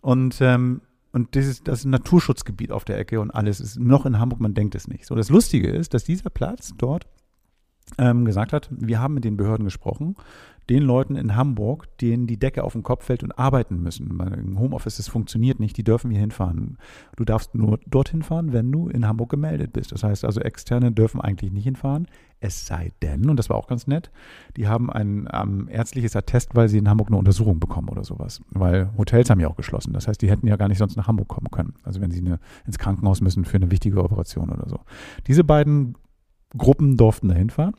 Und 0.00 0.38
ähm, 0.40 0.80
und 1.16 1.34
dieses, 1.34 1.62
das 1.62 1.78
ist 1.78 1.84
ein 1.86 1.92
Naturschutzgebiet 1.92 2.70
auf 2.70 2.84
der 2.84 2.98
Ecke 2.98 3.22
und 3.22 3.30
alles 3.30 3.58
ist 3.58 3.80
noch 3.80 4.04
in 4.04 4.18
Hamburg, 4.18 4.38
man 4.38 4.52
denkt 4.52 4.74
es 4.74 4.86
nicht. 4.86 5.06
So, 5.06 5.14
das 5.14 5.30
Lustige 5.30 5.70
ist, 5.70 5.94
dass 5.94 6.04
dieser 6.04 6.28
Platz 6.28 6.74
dort 6.76 7.06
ähm, 7.96 8.26
gesagt 8.26 8.52
hat, 8.52 8.68
wir 8.70 9.00
haben 9.00 9.14
mit 9.14 9.24
den 9.24 9.38
Behörden 9.38 9.64
gesprochen, 9.64 10.14
den 10.68 10.82
Leuten 10.82 11.16
in 11.16 11.34
Hamburg, 11.34 11.88
denen 12.02 12.26
die 12.26 12.38
Decke 12.38 12.64
auf 12.64 12.74
den 12.74 12.82
Kopf 12.82 13.06
fällt 13.06 13.22
und 13.22 13.32
arbeiten 13.38 13.82
müssen. 13.82 14.20
Im 14.20 14.58
Homeoffice, 14.58 14.98
das 14.98 15.08
funktioniert 15.08 15.58
nicht, 15.58 15.78
die 15.78 15.84
dürfen 15.84 16.10
hier 16.10 16.20
hinfahren. 16.20 16.76
Du 17.16 17.24
darfst 17.24 17.54
nur 17.54 17.80
dorthin 17.86 18.22
fahren, 18.22 18.52
wenn 18.52 18.70
du 18.70 18.88
in 18.88 19.08
Hamburg 19.08 19.30
gemeldet 19.30 19.72
bist. 19.72 19.92
Das 19.92 20.02
heißt 20.02 20.22
also, 20.22 20.42
Externe 20.42 20.92
dürfen 20.92 21.22
eigentlich 21.22 21.50
nicht 21.50 21.64
hinfahren, 21.64 22.08
es 22.40 22.66
sei 22.66 22.92
denn, 23.02 23.28
und 23.28 23.36
das 23.38 23.48
war 23.48 23.56
auch 23.56 23.66
ganz 23.66 23.86
nett, 23.86 24.10
die 24.56 24.68
haben 24.68 24.90
ein 24.90 25.28
ähm, 25.32 25.68
ärztliches 25.70 26.14
Attest, 26.16 26.54
weil 26.54 26.68
sie 26.68 26.78
in 26.78 26.88
Hamburg 26.88 27.08
eine 27.08 27.16
Untersuchung 27.16 27.60
bekommen 27.60 27.88
oder 27.88 28.04
sowas. 28.04 28.40
Weil 28.50 28.90
Hotels 28.96 29.30
haben 29.30 29.40
ja 29.40 29.48
auch 29.48 29.56
geschlossen. 29.56 29.92
Das 29.92 30.06
heißt, 30.06 30.20
die 30.20 30.30
hätten 30.30 30.46
ja 30.46 30.56
gar 30.56 30.68
nicht 30.68 30.78
sonst 30.78 30.96
nach 30.96 31.08
Hamburg 31.08 31.28
kommen 31.28 31.50
können. 31.50 31.74
Also 31.82 32.00
wenn 32.00 32.10
sie 32.10 32.20
eine, 32.20 32.38
ins 32.66 32.78
Krankenhaus 32.78 33.20
müssen 33.20 33.44
für 33.44 33.56
eine 33.56 33.70
wichtige 33.70 34.02
Operation 34.02 34.50
oder 34.50 34.68
so. 34.68 34.80
Diese 35.26 35.44
beiden 35.44 35.96
Gruppen 36.56 36.96
durften 36.96 37.28
da 37.28 37.34
hinfahren. 37.34 37.74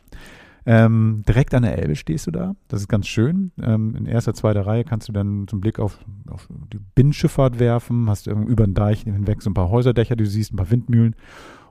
Ähm, 0.66 1.24
direkt 1.26 1.54
an 1.54 1.64
der 1.64 1.78
Elbe 1.78 1.96
stehst 1.96 2.28
du 2.28 2.32
da. 2.32 2.54
Das 2.68 2.82
ist 2.82 2.90
ganz 2.90 3.08
schön. 3.08 3.54
Ähm, 3.62 3.96
in 3.96 4.06
erster, 4.06 4.34
zweiter 4.34 4.66
Reihe 4.66 4.84
kannst 4.84 5.08
du 5.08 5.14
dann 5.14 5.48
zum 5.48 5.62
Blick 5.62 5.80
auf, 5.80 5.98
auf 6.30 6.50
die 6.74 6.80
Binnenschifffahrt 6.94 7.58
werfen, 7.58 8.10
hast 8.10 8.28
irgendwie 8.28 8.52
über 8.52 8.66
den 8.66 8.74
Deich 8.74 9.04
hinweg 9.04 9.42
so 9.42 9.50
ein 9.50 9.54
paar 9.54 9.70
Häuserdächer, 9.70 10.18
die 10.18 10.26
du 10.26 10.30
siehst, 10.30 10.52
ein 10.52 10.58
paar 10.58 10.70
Windmühlen. 10.70 11.16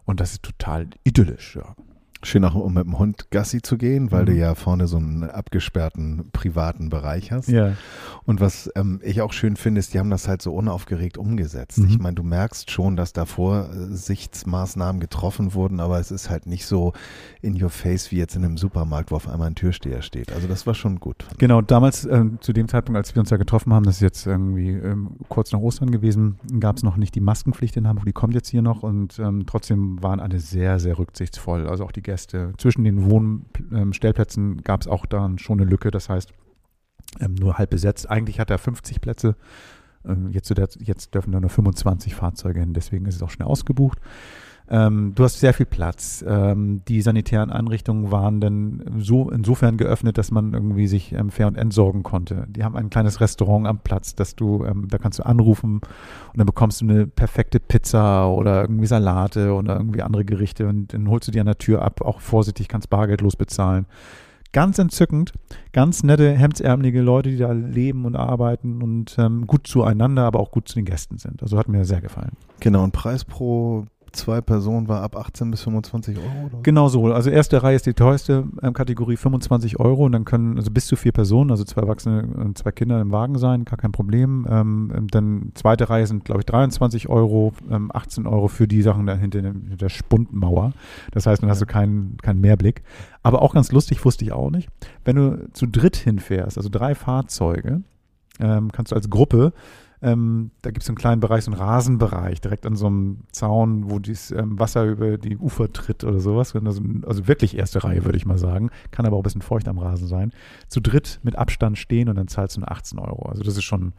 Und 0.07 0.21
das 0.21 0.33
ist 0.33 0.45
total 0.45 0.89
idyllisch. 1.05 1.57
Ja. 1.57 1.75
Schön 2.27 2.45
auch, 2.45 2.55
um 2.55 2.75
mit 2.75 2.85
dem 2.85 2.99
Hund 2.99 3.31
Gassi 3.31 3.63
zu 3.63 3.79
gehen, 3.79 4.11
weil 4.11 4.23
Mhm. 4.23 4.27
du 4.27 4.33
ja 4.35 4.55
vorne 4.55 4.87
so 4.87 4.97
einen 4.97 5.25
abgesperrten 5.25 6.31
privaten 6.33 6.89
Bereich 6.91 7.33
hast. 7.33 7.49
ja. 7.49 7.73
Und 8.25 8.41
was 8.41 8.71
ähm, 8.75 9.01
ich 9.05 9.23
auch 9.23 9.33
schön 9.33 9.55
finde, 9.57 9.79
ist, 9.79 9.95
die 9.95 9.99
haben 10.01 10.11
das 10.11 10.27
halt 10.27 10.43
so 10.43 10.53
unaufgeregt 10.55 11.17
umgesetzt. 11.17 11.79
Mhm. 11.79 11.89
Ich 11.89 11.99
meine, 12.01 12.17
du 12.17 12.23
merkst 12.25 12.71
schon, 12.71 12.97
dass 12.97 13.13
da 13.13 13.25
Vorsichtsmaßnahmen 13.97 15.01
getroffen 15.01 15.55
wurden, 15.55 15.81
aber 15.81 15.99
es 16.01 16.11
ist 16.11 16.31
halt 16.31 16.47
nicht 16.47 16.67
so 16.67 16.93
in 17.43 17.61
your 17.63 17.71
face 17.71 18.11
wie 18.11 18.17
jetzt 18.17 18.37
in 18.37 18.45
einem 18.45 18.57
Supermarkt, 18.57 19.11
wo 19.11 19.17
auf 19.17 19.29
einmal 19.29 19.49
ein 19.49 19.55
Türsteher 19.55 20.03
steht. 20.03 20.33
Also 20.33 20.49
das 20.49 20.67
war 20.67 20.75
schon 20.75 20.99
gut. 21.01 21.25
Genau, 21.39 21.61
damals 21.63 22.05
ähm, 22.05 22.39
zu 22.41 22.53
dem 22.53 22.69
Zeitpunkt, 22.69 22.97
als 22.97 23.15
wir 23.15 23.21
uns 23.21 23.29
da 23.31 23.37
getroffen 23.37 23.73
haben, 23.73 23.85
das 23.85 23.97
ist 23.97 24.01
jetzt 24.03 24.27
irgendwie 24.27 24.71
ähm, 24.71 25.11
kurz 25.29 25.53
nach 25.53 25.61
Ostern 25.61 25.91
gewesen, 25.91 26.37
gab 26.61 26.77
es 26.77 26.83
noch 26.83 26.97
nicht 26.97 27.15
die 27.15 27.21
Maskenpflicht 27.21 27.77
in 27.77 27.87
Hamburg, 27.87 28.07
die 28.07 28.13
kommt 28.13 28.35
jetzt 28.35 28.49
hier 28.49 28.63
noch 28.63 28.83
und 28.83 29.19
ähm, 29.19 29.45
trotzdem 29.47 30.03
waren 30.03 30.21
alle 30.21 30.41
sehr, 30.41 30.79
sehr 30.81 30.99
rücksichtsvoll, 30.99 31.69
also 31.69 31.85
auch 31.85 31.93
die 31.93 32.03
Gäste. 32.03 32.16
Zwischen 32.59 32.85
den 32.85 33.11
Wohnstellplätzen 33.11 34.63
gab 34.63 34.81
es 34.81 34.89
auch 34.89 35.07
dann 35.07 35.39
schon 35.39 35.61
eine 35.61 35.69
Lücke, 35.69 35.91
das 35.91 36.09
heißt 36.09 36.33
ähm, 37.21 37.35
nur 37.35 37.59
halb 37.59 37.71
besetzt. 37.71 38.09
Eigentlich 38.11 38.41
hat 38.41 38.51
er 38.51 38.59
50 38.59 39.01
Plätze 39.01 39.37
Ähm, 40.05 40.31
jetzt, 40.31 40.55
jetzt 40.79 41.15
dürfen 41.15 41.33
da 41.33 41.41
nur 41.41 41.51
25 41.51 42.15
Fahrzeuge 42.15 42.61
hin, 42.61 42.75
deswegen 42.75 43.07
ist 43.07 43.17
es 43.17 43.23
auch 43.23 43.31
schnell 43.31 43.49
ausgebucht. 43.49 43.99
Ähm, 44.69 45.13
du 45.15 45.25
hast 45.25 45.41
sehr 45.41 45.55
viel 45.55 45.67
Platz. 45.67 46.25
Ähm, 46.27 46.83
die 46.89 47.01
sanitären 47.01 47.51
Einrichtungen 47.51 48.11
waren 48.11 48.41
dann 48.41 48.83
so 48.99 49.31
insofern 49.31 49.77
geöffnet, 49.77 50.19
dass 50.19 50.31
man 50.31 50.55
irgendwie 50.55 50.87
sich 50.87 51.13
ähm, 51.13 51.31
fair 51.31 51.47
und 51.47 51.57
entsorgen 51.57 52.03
konnte. 52.03 52.47
Die 52.49 52.65
haben 52.65 52.77
ein 52.77 52.91
kleines 52.91 53.21
Restaurant 53.21 53.67
am 53.67 53.79
Platz, 53.79 54.15
dass 54.15 54.35
du, 54.35 54.65
ähm, 54.65 54.89
da 54.89 54.99
kannst 54.99 55.19
du 55.19 55.27
anrufen 55.27 55.77
und 55.77 56.39
dann 56.39 56.47
bekommst 56.47 56.81
du 56.81 56.87
eine 56.87 57.07
perfekte 57.07 57.61
Pizza 57.61 58.29
oder 58.29 58.63
irgendwie 58.63 58.87
Salate 58.87 59.53
oder 59.53 59.77
irgendwie 59.77 60.03
andere 60.03 60.25
Gerichte 60.25 60.67
und 60.67 60.93
dann 60.93 61.09
holst 61.09 61.29
du 61.29 61.33
die 61.33 61.41
an 61.41 61.47
der 61.47 61.59
Tür 61.59 61.83
ab. 61.83 62.01
Auch 62.01 62.21
vorsichtig, 62.21 62.69
kannst 62.69 62.91
bargeldlos 62.91 63.37
bezahlen 63.37 63.87
ganz 64.53 64.79
entzückend, 64.79 65.35
ganz 65.73 66.03
nette, 66.03 66.33
hemdsärmelige 66.33 67.03
Leute, 67.03 67.29
die 67.29 67.37
da 67.37 67.53
leben 67.53 68.07
und 68.07 68.17
arbeiten 68.17 68.83
und 68.83 69.15
ähm, 69.19 69.47
gut 69.47 69.67
zueinander, 69.67 70.23
aber 70.23 70.41
auch 70.41 70.51
gut 70.51 70.67
zu 70.67 70.77
den 70.77 70.87
Gästen 70.87 71.19
sind. 71.19 71.43
Also 71.43 71.59
hat 71.59 71.69
mir 71.69 71.85
sehr 71.85 72.01
gefallen. 72.01 72.33
Genau, 72.61 72.83
und 72.83 72.93
Preis 72.93 73.27
pro 73.27 73.85
zwei 74.17 74.41
Personen 74.41 74.89
war 74.89 75.03
ab 75.03 75.17
18 75.17 75.51
bis 75.51 75.63
25 75.63 76.19
Euro? 76.19 76.47
Oder? 76.47 76.59
Genau 76.63 76.89
so. 76.89 77.07
Also 77.07 77.31
erste 77.31 77.63
Reihe 77.63 77.77
ist 77.77 77.87
die 77.87 77.95
teuerste 77.95 78.45
ähm, 78.63 78.73
Kategorie 78.73 79.17
25 79.17 79.79
Euro 79.79 80.05
und 80.05 80.13
dann 80.13 80.25
können 80.25 80.57
also 80.57 80.71
bis 80.71 80.87
zu 80.87 80.97
vier 80.97 81.13
Personen, 81.13 81.51
also 81.51 81.65
zwei 81.65 81.83
Erwachsene 81.83 82.27
und 82.35 82.59
zwei 82.59 82.73
Kinder 82.73 83.01
im 83.01 83.13
Wagen 83.13 83.39
sein, 83.39 83.65
gar 83.65 83.77
kein 83.77 83.93
Problem. 83.93 84.47
Ähm, 84.51 84.93
ähm 84.95 85.07
dann 85.09 85.53
zweite 85.55 85.89
Reihe 85.89 86.07
sind, 86.07 86.25
glaube 86.25 86.41
ich, 86.41 86.47
23 86.47 87.09
Euro, 87.09 87.53
ähm, 87.71 87.91
18 87.93 88.27
Euro 88.27 88.49
für 88.49 88.67
die 88.67 88.83
Sachen 88.83 89.07
da 89.07 89.15
hinter, 89.15 89.41
hinter 89.41 89.77
der 89.77 89.89
Spundmauer. 89.89 90.73
Das 91.13 91.27
heißt, 91.27 91.43
dann 91.43 91.51
hast 91.51 91.63
du 91.63 91.67
keinen, 91.67 92.17
keinen 92.23 92.41
Mehrblick. 92.41 92.83
Aber 93.23 93.43
auch 93.43 93.55
ganz 93.55 93.73
lustig, 93.73 94.05
wusste 94.05 94.25
ich 94.25 94.33
auch 94.33 94.51
nicht. 94.51 94.69
Wenn 95.05 95.17
du 95.17 95.49
zu 95.53 95.67
dritt 95.67 95.97
hinfährst, 95.97 96.57
also 96.57 96.69
drei 96.69 96.95
Fahrzeuge, 96.95 97.83
ähm, 98.41 98.71
kannst 98.73 98.93
du 98.93 98.97
als 98.97 99.11
Gruppe 99.11 99.53
ähm, 100.03 100.51
da 100.63 100.71
gibt 100.71 100.83
es 100.83 100.89
einen 100.89 100.97
kleinen 100.97 101.21
Bereich, 101.21 101.45
so 101.45 101.51
einen 101.51 101.61
Rasenbereich, 101.61 102.41
direkt 102.41 102.67
an 102.67 102.77
so 102.77 102.87
einem 102.87 103.21
Zaun, 103.33 103.91
wo 103.91 103.99
dieses 103.99 104.31
ähm, 104.31 104.59
Wasser 104.59 104.85
über 104.85 105.17
die 105.17 105.37
Ufer 105.39 105.73
tritt 105.73 106.05
oder 106.05 106.21
sowas. 106.21 106.55
Also, 106.55 106.83
also, 107.07 107.29
wirklich 107.29 107.57
erste 107.57 107.83
Reihe, 107.83 108.05
würde 108.05 108.19
ich 108.19 108.27
mal 108.27 108.39
sagen. 108.39 108.71
Kann 108.91 109.07
aber 109.07 109.17
auch 109.17 109.21
ein 109.21 109.25
bisschen 109.25 109.43
feucht 109.43 109.69
am 109.69 109.79
Rasen 109.79 110.07
sein. 110.07 110.33
Zu 110.69 110.81
dritt 110.81 111.21
mit 111.23 111.37
Abstand 111.37 111.79
stehen 111.79 112.09
und 112.09 112.17
dann 112.17 112.29
zahlst 112.29 112.57
du 112.57 112.61
nur 112.61 112.71
18 112.71 112.99
Euro. 112.99 113.29
Also 113.29 113.43
das 113.43 113.57
ist 113.57 113.65
schon, 113.65 113.95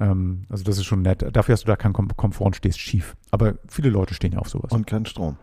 ähm, 0.00 0.44
also 0.48 0.64
das 0.64 0.78
ist 0.78 0.86
schon 0.86 1.02
nett. 1.02 1.24
Dafür 1.32 1.52
hast 1.52 1.62
du 1.62 1.68
da 1.68 1.76
keinen 1.76 1.94
Komfort 1.94 2.46
und 2.46 2.56
stehst 2.56 2.80
schief. 2.80 3.16
Aber 3.30 3.54
viele 3.68 3.90
Leute 3.90 4.14
stehen 4.14 4.32
ja 4.32 4.38
auf 4.38 4.48
sowas. 4.48 4.72
Und 4.72 4.86
kein 4.86 5.06
Strom. 5.06 5.36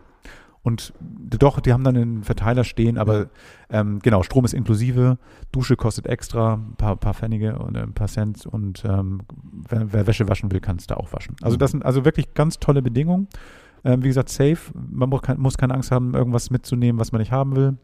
Und 0.66 0.92
doch, 0.98 1.60
die 1.60 1.72
haben 1.72 1.84
dann 1.84 1.96
einen 1.96 2.24
Verteiler 2.24 2.64
stehen, 2.64 2.98
aber 2.98 3.28
ähm, 3.70 4.00
genau, 4.00 4.24
Strom 4.24 4.44
ist 4.44 4.52
inklusive, 4.52 5.16
Dusche 5.52 5.76
kostet 5.76 6.08
extra, 6.08 6.54
ein 6.54 6.74
paar, 6.76 6.96
paar 6.96 7.14
Pfennige 7.14 7.56
und 7.60 7.76
ein 7.76 7.92
paar 7.92 8.08
Cent 8.08 8.46
und 8.46 8.84
ähm, 8.84 9.20
wer, 9.68 9.92
wer, 9.92 10.08
Wäsche 10.08 10.28
waschen 10.28 10.50
will, 10.50 10.58
kann 10.58 10.78
es 10.78 10.88
da 10.88 10.96
auch 10.96 11.12
waschen. 11.12 11.36
Also 11.40 11.54
mhm. 11.54 11.60
das 11.60 11.70
sind 11.70 11.84
also 11.84 12.04
wirklich 12.04 12.34
ganz 12.34 12.58
tolle 12.58 12.82
Bedingungen. 12.82 13.28
Ähm, 13.84 14.02
wie 14.02 14.08
gesagt, 14.08 14.28
safe, 14.28 14.72
man 14.74 15.08
muss, 15.08 15.20
muss 15.36 15.56
keine 15.56 15.72
Angst 15.72 15.92
haben, 15.92 16.14
irgendwas 16.14 16.50
mitzunehmen, 16.50 16.98
was 16.98 17.12
man 17.12 17.20
nicht 17.20 17.30
haben 17.30 17.54
will. 17.54 17.76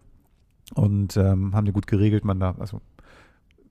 Und 0.75 1.17
ähm, 1.17 1.55
haben 1.55 1.67
die 1.67 1.73
gut 1.73 1.87
geregelt, 1.87 2.25
man 2.25 2.41
da, 2.41 2.57
also 2.59 2.81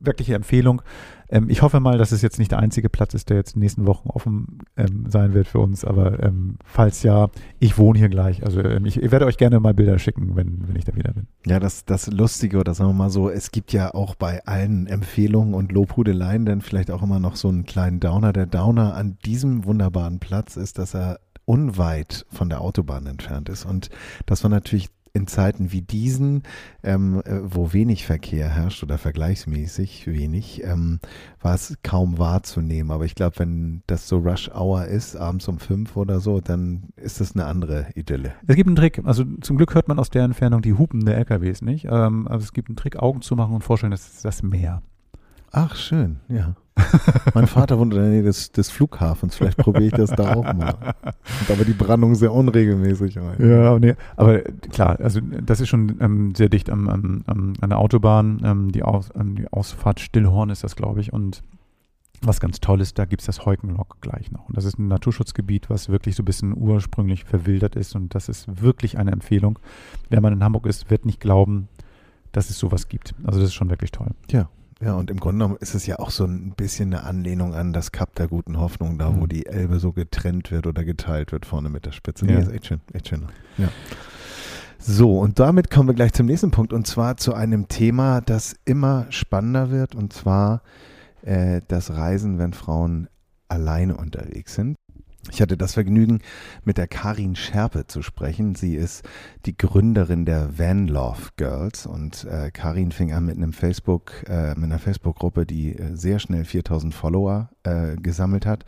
wirkliche 0.01 0.36
Empfehlung. 0.36 0.81
Ähm, 1.29 1.50
ich 1.50 1.62
hoffe 1.62 1.79
mal, 1.79 1.98
dass 1.98 2.12
es 2.12 2.22
jetzt 2.22 2.39
nicht 2.39 2.51
der 2.51 2.60
einzige 2.60 2.89
Platz 2.89 3.13
ist, 3.13 3.29
der 3.29 3.38
jetzt 3.38 3.51
in 3.51 3.60
den 3.60 3.63
nächsten 3.63 3.86
Wochen 3.88 4.10
offen 4.10 4.60
ähm, 4.75 5.05
sein 5.08 5.34
wird 5.34 5.48
für 5.48 5.60
uns. 5.60 5.86
Aber 5.86 6.22
ähm, 6.22 6.58
falls 6.65 7.03
ja, 7.03 7.29
ich 7.60 7.77
wohne 7.77 7.98
hier 7.98 8.10
gleich. 8.10 8.43
Also 8.46 8.62
ähm, 8.62 8.86
ich, 8.86 9.01
ich, 9.01 9.12
werde 9.12 9.25
euch 9.25 9.38
gerne 9.38 9.60
mal 9.60 9.74
Bilder 9.74 9.98
schicken, 9.98 10.36
wenn, 10.36 10.67
wenn 10.67 10.75
ich 10.75 10.86
da 10.86 10.96
wieder 10.96 11.13
bin. 11.13 11.27
Ja, 11.46 11.60
das, 11.60 11.86
das 11.86 12.08
Lustige 12.08 12.60
oder 12.60 12.74
sagen 12.74 12.89
wir 12.91 12.96
mal 12.96 13.10
so, 13.10 13.29
es 13.29 13.51
gibt 13.51 13.72
ja 13.72 13.93
auch 13.93 14.15
bei 14.15 14.46
allen 14.46 14.88
Empfehlungen 14.88 15.53
und 15.53 15.72
Lobhudeleien 15.72 16.46
dann 16.46 16.62
vielleicht 16.62 16.91
auch 16.91 17.01
immer 17.01 17.20
noch 17.20 17.36
so 17.36 17.48
einen 17.48 17.65
kleinen 17.65 18.00
Downer. 18.00 18.34
Der 18.34 18.46
Downer 18.46 18.96
an 18.96 19.17
diesem 19.25 19.65
wunderbaren 19.65 20.20
Platz 20.20 20.58
ist, 20.58 20.77
dass 20.77 20.93
er 20.93 21.20
unweit 21.46 22.25
von 22.29 22.50
der 22.50 22.62
Autobahn 22.62 23.05
entfernt 23.05 23.50
ist. 23.50 23.65
Und 23.65 23.89
das 24.25 24.43
war 24.43 24.50
natürlich 24.50 24.89
in 25.13 25.27
Zeiten 25.27 25.71
wie 25.71 25.81
diesen, 25.81 26.43
ähm, 26.83 27.21
äh, 27.25 27.39
wo 27.43 27.73
wenig 27.73 28.05
Verkehr 28.05 28.49
herrscht 28.49 28.83
oder 28.83 28.97
vergleichsmäßig 28.97 30.07
wenig, 30.07 30.63
ähm, 30.63 30.99
war 31.41 31.55
es 31.55 31.77
kaum 31.83 32.17
wahrzunehmen. 32.17 32.91
Aber 32.91 33.05
ich 33.05 33.15
glaube, 33.15 33.39
wenn 33.39 33.83
das 33.87 34.07
so 34.07 34.17
Rush 34.19 34.49
Hour 34.53 34.85
ist, 34.85 35.15
abends 35.15 35.47
um 35.47 35.59
fünf 35.59 35.97
oder 35.97 36.19
so, 36.19 36.39
dann 36.39 36.89
ist 36.95 37.19
das 37.19 37.35
eine 37.35 37.45
andere 37.45 37.87
Idylle. 37.95 38.33
Es 38.47 38.55
gibt 38.55 38.67
einen 38.67 38.75
Trick. 38.75 39.01
Also 39.03 39.25
zum 39.41 39.57
Glück 39.57 39.75
hört 39.75 39.87
man 39.87 39.99
aus 39.99 40.09
der 40.09 40.23
Entfernung 40.23 40.61
die 40.61 40.73
Hupen 40.73 41.05
der 41.05 41.17
LKWs 41.17 41.61
nicht. 41.61 41.85
Ähm, 41.89 42.27
also 42.27 42.43
es 42.43 42.53
gibt 42.53 42.69
einen 42.69 42.77
Trick, 42.77 42.97
Augen 42.97 43.21
zu 43.21 43.35
machen 43.35 43.55
und 43.55 43.63
vorstellen, 43.63 43.91
das 43.91 44.07
ist 44.07 44.25
das 44.25 44.43
Meer. 44.43 44.81
Ach, 45.51 45.75
schön, 45.75 46.19
ja. 46.29 46.55
mein 47.33 47.47
Vater 47.47 47.77
wohnt 47.77 47.93
in 47.93 47.99
der 47.99 48.09
Nähe 48.09 48.23
des, 48.23 48.51
des 48.51 48.69
Flughafens. 48.69 49.35
Vielleicht 49.35 49.57
probiere 49.57 49.85
ich 49.85 49.93
das 49.93 50.11
da 50.11 50.35
auch 50.35 50.53
mal. 50.53 50.95
Und 51.03 51.51
aber 51.51 51.65
die 51.65 51.73
Brandung 51.73 52.15
sehr 52.15 52.33
unregelmäßig 52.33 53.17
rein. 53.17 53.35
Ja, 53.39 53.77
nee, 53.77 53.95
aber 54.15 54.39
klar, 54.39 54.99
also 54.99 55.19
das 55.19 55.59
ist 55.59 55.69
schon 55.69 55.97
ähm, 55.99 56.33
sehr 56.35 56.49
dicht 56.49 56.69
am, 56.69 56.87
am, 56.87 57.23
am, 57.27 57.53
an 57.59 57.69
der 57.69 57.79
Autobahn. 57.79 58.41
Ähm, 58.43 58.71
die, 58.71 58.83
Aus, 58.83 59.09
ähm, 59.15 59.35
die 59.35 59.51
Ausfahrt 59.51 59.99
Stillhorn 59.99 60.49
ist 60.49 60.63
das, 60.63 60.75
glaube 60.75 61.01
ich. 61.01 61.11
Und 61.11 61.43
was 62.21 62.39
ganz 62.39 62.59
toll 62.59 62.81
ist, 62.81 62.99
da 62.99 63.05
gibt 63.05 63.21
es 63.21 63.25
das 63.25 63.45
Heukenlock 63.45 63.99
gleich 64.01 64.31
noch. 64.31 64.47
Und 64.47 64.55
das 64.55 64.65
ist 64.65 64.77
ein 64.77 64.87
Naturschutzgebiet, 64.87 65.69
was 65.69 65.89
wirklich 65.89 66.15
so 66.15 66.21
ein 66.21 66.25
bisschen 66.25 66.55
ursprünglich 66.55 67.25
verwildert 67.25 67.75
ist. 67.75 67.95
Und 67.95 68.15
das 68.15 68.29
ist 68.29 68.61
wirklich 68.61 68.97
eine 68.97 69.11
Empfehlung. 69.11 69.59
Wer 70.09 70.21
mal 70.21 70.31
in 70.31 70.43
Hamburg 70.43 70.67
ist, 70.67 70.89
wird 70.89 71.05
nicht 71.05 71.19
glauben, 71.19 71.67
dass 72.31 72.49
es 72.49 72.57
sowas 72.57 72.87
gibt. 72.87 73.15
Also 73.23 73.39
das 73.39 73.49
ist 73.49 73.55
schon 73.55 73.69
wirklich 73.69 73.91
toll. 73.91 74.11
Ja, 74.29 74.49
ja, 74.83 74.95
und 74.95 75.11
im 75.11 75.19
Grunde 75.19 75.43
genommen 75.43 75.57
ist 75.59 75.75
es 75.75 75.85
ja 75.85 76.00
auch 76.00 76.09
so 76.09 76.25
ein 76.25 76.53
bisschen 76.57 76.93
eine 76.93 77.03
Anlehnung 77.03 77.53
an 77.53 77.71
das 77.71 77.91
Kap 77.91 78.15
der 78.15 78.27
guten 78.27 78.59
Hoffnung, 78.59 78.97
da 78.97 79.15
wo 79.15 79.21
mhm. 79.21 79.29
die 79.29 79.45
Elbe 79.45 79.79
so 79.79 79.91
getrennt 79.91 80.51
wird 80.51 80.65
oder 80.65 80.83
geteilt 80.83 81.31
wird 81.31 81.45
vorne 81.45 81.69
mit 81.69 81.85
der 81.85 81.91
Spitze. 81.91 82.25
Nee, 82.25 82.33
ja. 82.33 82.39
ist 82.39 82.51
echt 82.51 82.67
schön, 82.67 82.81
echt 82.93 83.09
schön. 83.09 83.27
Ja. 83.57 83.69
So, 84.79 85.19
und 85.19 85.38
damit 85.38 85.69
kommen 85.69 85.89
wir 85.89 85.93
gleich 85.93 86.13
zum 86.13 86.25
nächsten 86.25 86.50
Punkt 86.50 86.73
und 86.73 86.88
zwar 86.88 87.17
zu 87.17 87.35
einem 87.35 87.67
Thema, 87.67 88.21
das 88.21 88.55
immer 88.65 89.05
spannender 89.11 89.69
wird 89.69 89.93
und 89.93 90.13
zwar 90.13 90.63
äh, 91.21 91.61
das 91.67 91.91
Reisen, 91.91 92.39
wenn 92.39 92.53
Frauen 92.53 93.07
alleine 93.47 93.97
unterwegs 93.97 94.55
sind. 94.55 94.75
Ich 95.29 95.39
hatte 95.41 95.55
das 95.55 95.73
Vergnügen, 95.73 96.19
mit 96.63 96.77
der 96.77 96.87
Karin 96.87 97.35
Scherpe 97.35 97.85
zu 97.85 98.01
sprechen. 98.01 98.55
Sie 98.55 98.75
ist 98.75 99.07
die 99.45 99.55
Gründerin 99.55 100.25
der 100.25 100.57
Van 100.57 100.87
Love 100.87 101.29
Girls 101.37 101.85
und 101.85 102.23
äh, 102.23 102.49
Karin 102.51 102.91
fing 102.91 103.13
an 103.13 103.25
mit 103.25 103.37
einem 103.37 103.53
Facebook, 103.53 104.23
äh, 104.27 104.55
mit 104.55 104.65
einer 104.65 104.79
Facebook-Gruppe, 104.79 105.45
die 105.45 105.77
äh, 105.77 105.95
sehr 105.95 106.17
schnell 106.17 106.43
4000 106.43 106.93
Follower 106.93 107.49
äh, 107.63 107.97
gesammelt 107.97 108.47
hat 108.47 108.65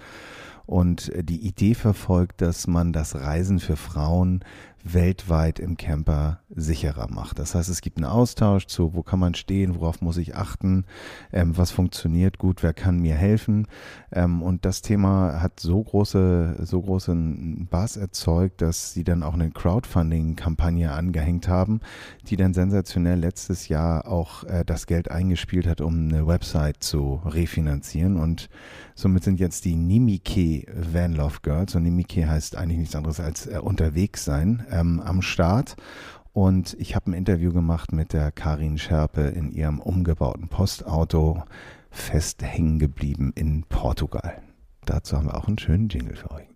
und 0.65 1.11
die 1.15 1.45
Idee 1.45 1.73
verfolgt, 1.73 2.41
dass 2.41 2.67
man 2.67 2.93
das 2.93 3.15
Reisen 3.15 3.59
für 3.59 3.75
Frauen 3.75 4.45
weltweit 4.83 5.59
im 5.59 5.77
Camper 5.77 6.39
sicherer 6.49 7.09
macht. 7.09 7.39
Das 7.39 7.55
heißt, 7.55 7.69
es 7.69 7.81
gibt 7.81 7.97
einen 7.97 8.05
Austausch 8.05 8.67
zu, 8.67 8.93
wo 8.93 9.01
kann 9.01 9.19
man 9.19 9.33
stehen, 9.33 9.75
worauf 9.75 10.01
muss 10.01 10.17
ich 10.17 10.35
achten, 10.35 10.85
ähm, 11.31 11.57
was 11.57 11.71
funktioniert 11.71 12.37
gut, 12.37 12.63
wer 12.63 12.73
kann 12.73 12.99
mir 12.99 13.15
helfen. 13.15 13.67
Ähm, 14.11 14.41
und 14.41 14.65
das 14.65 14.81
Thema 14.81 15.41
hat 15.41 15.59
so 15.59 15.81
große, 15.81 16.57
so 16.63 16.81
großen 16.81 17.67
Bass 17.69 17.95
erzeugt, 17.97 18.61
dass 18.61 18.93
sie 18.93 19.03
dann 19.03 19.23
auch 19.23 19.33
eine 19.33 19.51
Crowdfunding-Kampagne 19.51 20.91
angehängt 20.91 21.47
haben, 21.47 21.79
die 22.27 22.35
dann 22.35 22.53
sensationell 22.53 23.19
letztes 23.19 23.69
Jahr 23.69 24.07
auch 24.07 24.43
äh, 24.43 24.65
das 24.65 24.85
Geld 24.85 25.09
eingespielt 25.09 25.65
hat, 25.65 25.81
um 25.81 26.09
eine 26.09 26.27
Website 26.27 26.83
zu 26.83 27.21
refinanzieren. 27.25 28.17
Und 28.17 28.49
somit 28.95 29.23
sind 29.23 29.39
jetzt 29.39 29.63
die 29.65 29.75
Nimike 29.75 30.65
Van 30.75 31.13
Love 31.13 31.37
Girls, 31.41 31.75
und 31.75 31.83
Nimike 31.83 32.27
heißt 32.27 32.57
eigentlich 32.57 32.79
nichts 32.79 32.95
anderes 32.95 33.19
als 33.19 33.47
äh, 33.47 33.59
unterwegs 33.59 34.25
sein, 34.25 34.65
ähm, 34.73 34.99
am 34.99 35.21
Start. 35.21 35.75
Und 36.33 36.75
ich 36.79 36.95
habe 36.95 37.11
ein 37.11 37.13
Interview 37.13 37.53
gemacht 37.53 37.91
mit 37.91 38.11
der 38.11 38.31
Karin 38.31 38.77
Scherpe 38.77 39.21
in 39.21 39.51
ihrem 39.51 39.79
umgebauten 39.79 40.47
Postauto, 40.47 41.43
fest 41.91 42.41
hängen 42.41 42.79
geblieben 42.79 43.31
in 43.35 43.63
Portugal. 43.69 44.41
Dazu 44.85 45.15
haben 45.15 45.27
wir 45.27 45.37
auch 45.37 45.47
einen 45.47 45.59
schönen 45.59 45.89
Jingle 45.89 46.15
für 46.15 46.31
euch. 46.31 46.47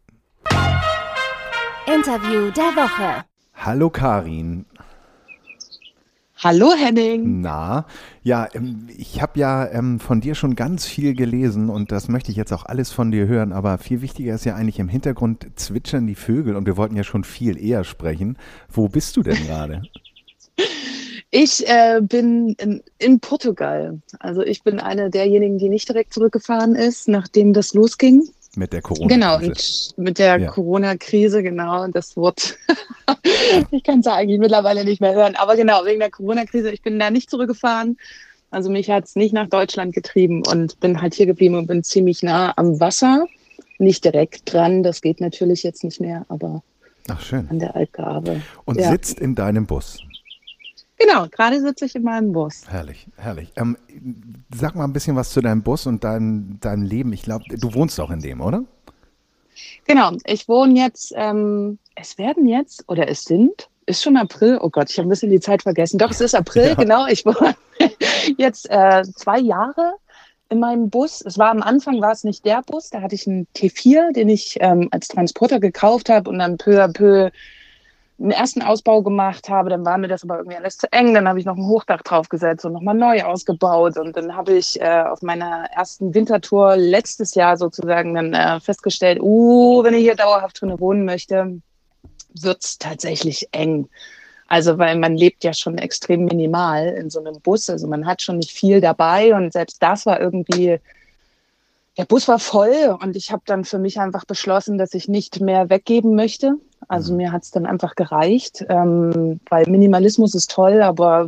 Interview 1.85 2.51
der 2.51 2.75
Woche. 2.75 3.23
Hallo 3.53 3.89
Karin. 3.89 4.65
Hallo 6.39 6.71
Henning. 6.77 7.41
Na, 7.41 7.87
ja, 8.21 8.47
ähm, 8.53 8.87
ich 8.95 9.23
habe 9.23 9.39
ja 9.39 9.67
ähm, 9.71 9.99
von 9.99 10.21
dir 10.21 10.35
schon 10.35 10.53
ganz 10.53 10.85
viel 10.85 11.15
gelesen 11.15 11.69
und 11.71 11.91
das 11.91 12.09
möchte 12.09 12.29
ich 12.29 12.37
jetzt 12.37 12.53
auch 12.53 12.63
alles 12.63 12.91
von 12.91 13.09
dir 13.09 13.25
hören, 13.25 13.51
aber 13.51 13.79
viel 13.79 14.01
wichtiger 14.01 14.35
ist 14.35 14.45
ja 14.45 14.53
eigentlich 14.53 14.77
im 14.77 14.87
Hintergrund 14.87 15.47
zwitschern 15.55 16.05
die 16.05 16.13
Vögel 16.13 16.55
und 16.55 16.67
wir 16.67 16.77
wollten 16.77 16.95
ja 16.95 17.03
schon 17.03 17.23
viel 17.23 17.59
eher 17.59 17.83
sprechen. 17.83 18.37
Wo 18.69 18.87
bist 18.87 19.17
du 19.17 19.23
denn 19.23 19.47
gerade? 19.47 19.81
Ich 21.29 21.67
äh, 21.67 21.99
bin 22.01 22.55
in, 22.57 22.81
in, 22.99 23.19
Portugal. 23.19 23.99
Also 24.19 24.43
ich 24.43 24.63
bin 24.63 24.79
eine 24.79 25.09
derjenigen, 25.09 25.57
die 25.57 25.67
nicht 25.67 25.89
direkt 25.89 26.13
zurückgefahren 26.13 26.73
ist, 26.73 27.09
nachdem 27.09 27.51
das 27.51 27.73
losging. 27.73 28.23
Mit 28.57 28.73
der 28.73 28.81
Corona-Krise. 28.81 29.19
Genau, 29.19 29.37
und 29.37 29.93
mit 29.97 30.17
der 30.17 30.39
ja. 30.39 30.49
Corona-Krise, 30.49 31.43
genau. 31.43 31.87
Das 31.89 32.17
Wort, 32.17 32.57
ich 33.71 33.83
kann 33.83 33.99
es 33.99 34.07
eigentlich 34.07 34.39
mittlerweile 34.39 34.83
nicht 34.83 34.99
mehr 34.99 35.13
hören. 35.13 35.35
Aber 35.35 35.55
genau, 35.55 35.85
wegen 35.85 35.99
der 35.99 36.09
Corona-Krise, 36.09 36.71
ich 36.71 36.81
bin 36.81 36.97
da 36.97 37.11
nicht 37.11 37.29
zurückgefahren. 37.29 37.97
Also 38.49 38.71
mich 38.71 38.89
hat 38.89 39.05
es 39.05 39.15
nicht 39.15 39.31
nach 39.33 39.47
Deutschland 39.47 39.93
getrieben 39.93 40.41
und 40.47 40.79
bin 40.79 40.99
halt 41.01 41.13
hier 41.13 41.27
geblieben 41.27 41.55
und 41.55 41.67
bin 41.67 41.83
ziemlich 41.83 42.23
nah 42.23 42.53
am 42.57 42.79
Wasser. 42.79 43.27
Nicht 43.77 44.03
direkt 44.03 44.51
dran, 44.51 44.81
das 44.81 45.01
geht 45.01 45.21
natürlich 45.21 45.61
jetzt 45.61 45.83
nicht 45.83 46.01
mehr, 46.01 46.25
aber 46.29 46.63
Ach, 47.09 47.21
schön. 47.21 47.47
an 47.51 47.59
der 47.59 47.75
Altgabe. 47.75 48.41
Und 48.65 48.79
Ja. 48.79 48.89
sitzt 48.89 49.19
in 49.19 49.35
deinem 49.35 49.67
Bus. 49.67 49.99
Genau, 50.99 51.27
gerade 51.29 51.61
sitze 51.61 51.85
ich 51.85 51.95
in 51.95 52.03
meinem 52.03 52.31
Bus. 52.31 52.63
Herrlich, 52.67 53.07
herrlich. 53.17 53.51
Ähm, 53.55 53.77
sag 54.53 54.75
mal 54.75 54.83
ein 54.85 54.93
bisschen 54.93 55.15
was 55.15 55.29
zu 55.29 55.41
deinem 55.41 55.61
Bus 55.61 55.85
und 55.85 56.03
dein, 56.03 56.57
deinem 56.59 56.83
Leben. 56.83 57.13
Ich 57.13 57.21
glaube, 57.21 57.45
du 57.49 57.73
wohnst 57.73 57.99
auch 57.99 58.09
in 58.09 58.19
dem, 58.19 58.41
oder? 58.41 58.63
Genau, 59.85 60.11
ich 60.25 60.47
wohne 60.47 60.79
jetzt, 60.79 61.13
ähm, 61.15 61.77
es 61.95 62.17
werden 62.17 62.47
jetzt, 62.47 62.83
oder 62.87 63.07
es 63.07 63.23
sind, 63.23 63.69
ist 63.85 64.03
schon 64.03 64.17
April, 64.17 64.59
oh 64.61 64.69
Gott, 64.69 64.89
ich 64.89 64.97
habe 64.97 65.07
ein 65.07 65.09
bisschen 65.09 65.29
die 65.31 65.39
Zeit 65.39 65.63
vergessen. 65.63 65.97
Doch, 65.97 66.11
es 66.11 66.21
ist 66.21 66.35
April, 66.35 66.67
Ja. 66.69 66.73
genau. 66.75 67.07
Ich 67.07 67.25
wohne 67.25 67.55
jetzt 68.37 68.69
äh, 68.69 69.03
zwei 69.15 69.39
Jahre 69.39 69.93
in 70.49 70.59
meinem 70.59 70.89
Bus. 70.89 71.21
Es 71.21 71.37
war 71.37 71.51
am 71.51 71.61
Anfang, 71.61 72.01
war 72.01 72.11
es 72.11 72.23
nicht 72.23 72.45
der 72.45 72.61
Bus, 72.63 72.89
da 72.89 73.01
hatte 73.01 73.15
ich 73.15 73.27
einen 73.27 73.47
T4, 73.55 74.13
den 74.13 74.29
ich 74.29 74.57
ähm, 74.61 74.87
als 74.91 75.07
Transporter 75.09 75.59
gekauft 75.59 76.09
habe 76.09 76.29
und 76.29 76.39
dann 76.39 76.57
peu 76.57 76.83
à 76.83 76.91
peu 76.91 77.29
einen 78.19 78.31
ersten 78.31 78.61
Ausbau 78.61 79.01
gemacht 79.01 79.49
habe. 79.49 79.69
Dann 79.69 79.85
war 79.85 79.97
mir 79.97 80.07
das 80.07 80.23
aber 80.23 80.37
irgendwie 80.37 80.57
alles 80.57 80.77
zu 80.77 80.91
eng. 80.91 81.13
Dann 81.13 81.27
habe 81.27 81.39
ich 81.39 81.45
noch 81.45 81.55
ein 81.55 81.67
Hochdach 81.67 82.01
draufgesetzt 82.01 82.65
und 82.65 82.73
nochmal 82.73 82.95
neu 82.95 83.23
ausgebaut. 83.23 83.97
Und 83.97 84.17
dann 84.17 84.35
habe 84.35 84.53
ich 84.53 84.79
äh, 84.81 85.03
auf 85.03 85.21
meiner 85.21 85.65
ersten 85.75 86.13
Wintertour 86.13 86.75
letztes 86.77 87.35
Jahr 87.35 87.57
sozusagen 87.57 88.15
dann 88.15 88.33
äh, 88.33 88.59
festgestellt, 88.59 89.19
uh, 89.21 89.83
wenn 89.83 89.93
ich 89.93 90.01
hier 90.01 90.15
dauerhaft 90.15 90.61
drin 90.61 90.79
wohnen 90.79 91.05
möchte, 91.05 91.61
wird's 92.41 92.77
tatsächlich 92.77 93.47
eng. 93.51 93.87
Also, 94.47 94.77
weil 94.77 94.97
man 94.97 95.17
lebt 95.17 95.43
ja 95.43 95.53
schon 95.53 95.77
extrem 95.77 96.25
minimal 96.25 96.87
in 96.87 97.09
so 97.09 97.19
einem 97.19 97.39
Bus. 97.41 97.69
Also 97.69 97.87
man 97.87 98.05
hat 98.05 98.21
schon 98.21 98.37
nicht 98.37 98.51
viel 98.51 98.81
dabei 98.81 99.35
und 99.35 99.51
selbst 99.51 99.83
das 99.83 100.05
war 100.05 100.21
irgendwie, 100.21 100.79
der 101.97 102.05
Bus 102.05 102.27
war 102.27 102.39
voll 102.39 102.97
und 103.01 103.15
ich 103.15 103.31
habe 103.31 103.41
dann 103.45 103.65
für 103.65 103.79
mich 103.79 103.99
einfach 103.99 104.25
beschlossen, 104.25 104.77
dass 104.77 104.93
ich 104.93 105.07
nicht 105.07 105.41
mehr 105.41 105.69
weggeben 105.69 106.15
möchte. 106.15 106.55
Also 106.87 107.13
mir 107.13 107.31
hat's 107.31 107.49
dann 107.51 107.65
einfach 107.65 107.95
gereicht, 107.95 108.63
ähm, 108.69 109.39
weil 109.49 109.65
Minimalismus 109.67 110.35
ist 110.35 110.51
toll, 110.51 110.83
aber 110.83 111.27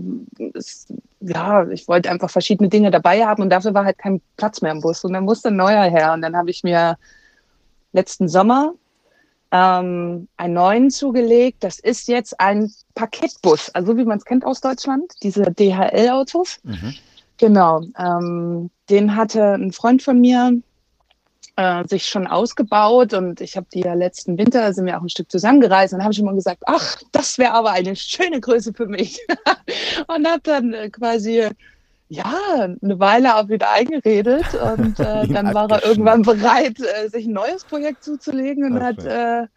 es, 0.53 0.85
ja, 1.21 1.67
ich 1.69 1.87
wollte 1.87 2.11
einfach 2.11 2.29
verschiedene 2.29 2.69
Dinge 2.69 2.91
dabei 2.91 3.25
haben 3.25 3.41
und 3.41 3.49
dafür 3.49 3.73
war 3.73 3.83
halt 3.83 3.97
kein 3.97 4.21
Platz 4.37 4.61
mehr 4.61 4.71
im 4.71 4.81
Bus 4.81 5.03
und 5.03 5.13
dann 5.13 5.25
musste 5.25 5.49
ein 5.49 5.55
neuer 5.55 5.83
her 5.83 6.13
und 6.13 6.21
dann 6.21 6.35
habe 6.35 6.51
ich 6.51 6.63
mir 6.63 6.97
letzten 7.91 8.27
Sommer 8.27 8.73
ähm, 9.51 10.27
einen 10.37 10.53
neuen 10.53 10.91
zugelegt. 10.91 11.63
Das 11.63 11.79
ist 11.79 12.07
jetzt 12.07 12.39
ein 12.39 12.71
Paketbus, 12.93 13.69
also 13.73 13.97
wie 13.97 14.05
man 14.05 14.19
es 14.19 14.25
kennt 14.25 14.45
aus 14.45 14.61
Deutschland, 14.61 15.11
diese 15.23 15.51
DHL-Autos. 15.51 16.59
Mhm. 16.63 16.93
Genau, 17.37 17.81
ähm, 17.97 18.69
den 18.89 19.15
hatte 19.15 19.53
ein 19.53 19.71
Freund 19.71 20.01
von 20.01 20.19
mir 20.19 20.59
äh, 21.55 21.87
sich 21.87 22.05
schon 22.05 22.25
ausgebaut 22.25 23.13
und 23.13 23.41
ich 23.41 23.57
habe 23.57 23.67
die 23.73 23.81
ja 23.81 23.93
letzten 23.93 24.37
Winter, 24.37 24.71
sind 24.73 24.85
wir 24.85 24.97
auch 24.97 25.01
ein 25.01 25.09
Stück 25.09 25.29
zusammengereist 25.29 25.93
und 25.93 26.01
habe 26.01 26.13
ich 26.13 26.19
immer 26.19 26.33
gesagt, 26.33 26.63
ach, 26.67 26.97
das 27.11 27.37
wäre 27.37 27.53
aber 27.53 27.71
eine 27.71 27.95
schöne 27.95 28.39
Größe 28.39 28.73
für 28.73 28.85
mich. 28.85 29.19
und 30.07 30.27
habe 30.27 30.41
dann 30.43 30.73
äh, 30.73 30.89
quasi 30.89 31.49
ja, 32.07 32.33
eine 32.81 32.99
Weile 32.99 33.35
auch 33.35 33.49
wieder 33.49 33.71
eingeredet 33.71 34.45
und 34.53 34.99
äh, 34.99 35.27
dann 35.27 35.53
war 35.53 35.69
er 35.69 35.85
irgendwann 35.85 36.23
bereit, 36.23 36.79
äh, 36.79 37.09
sich 37.09 37.25
ein 37.25 37.33
neues 37.33 37.65
Projekt 37.65 38.03
zuzulegen 38.03 38.63
und 38.63 38.77
Ach, 38.77 38.85
hat 38.85 39.05
äh, 39.05 39.47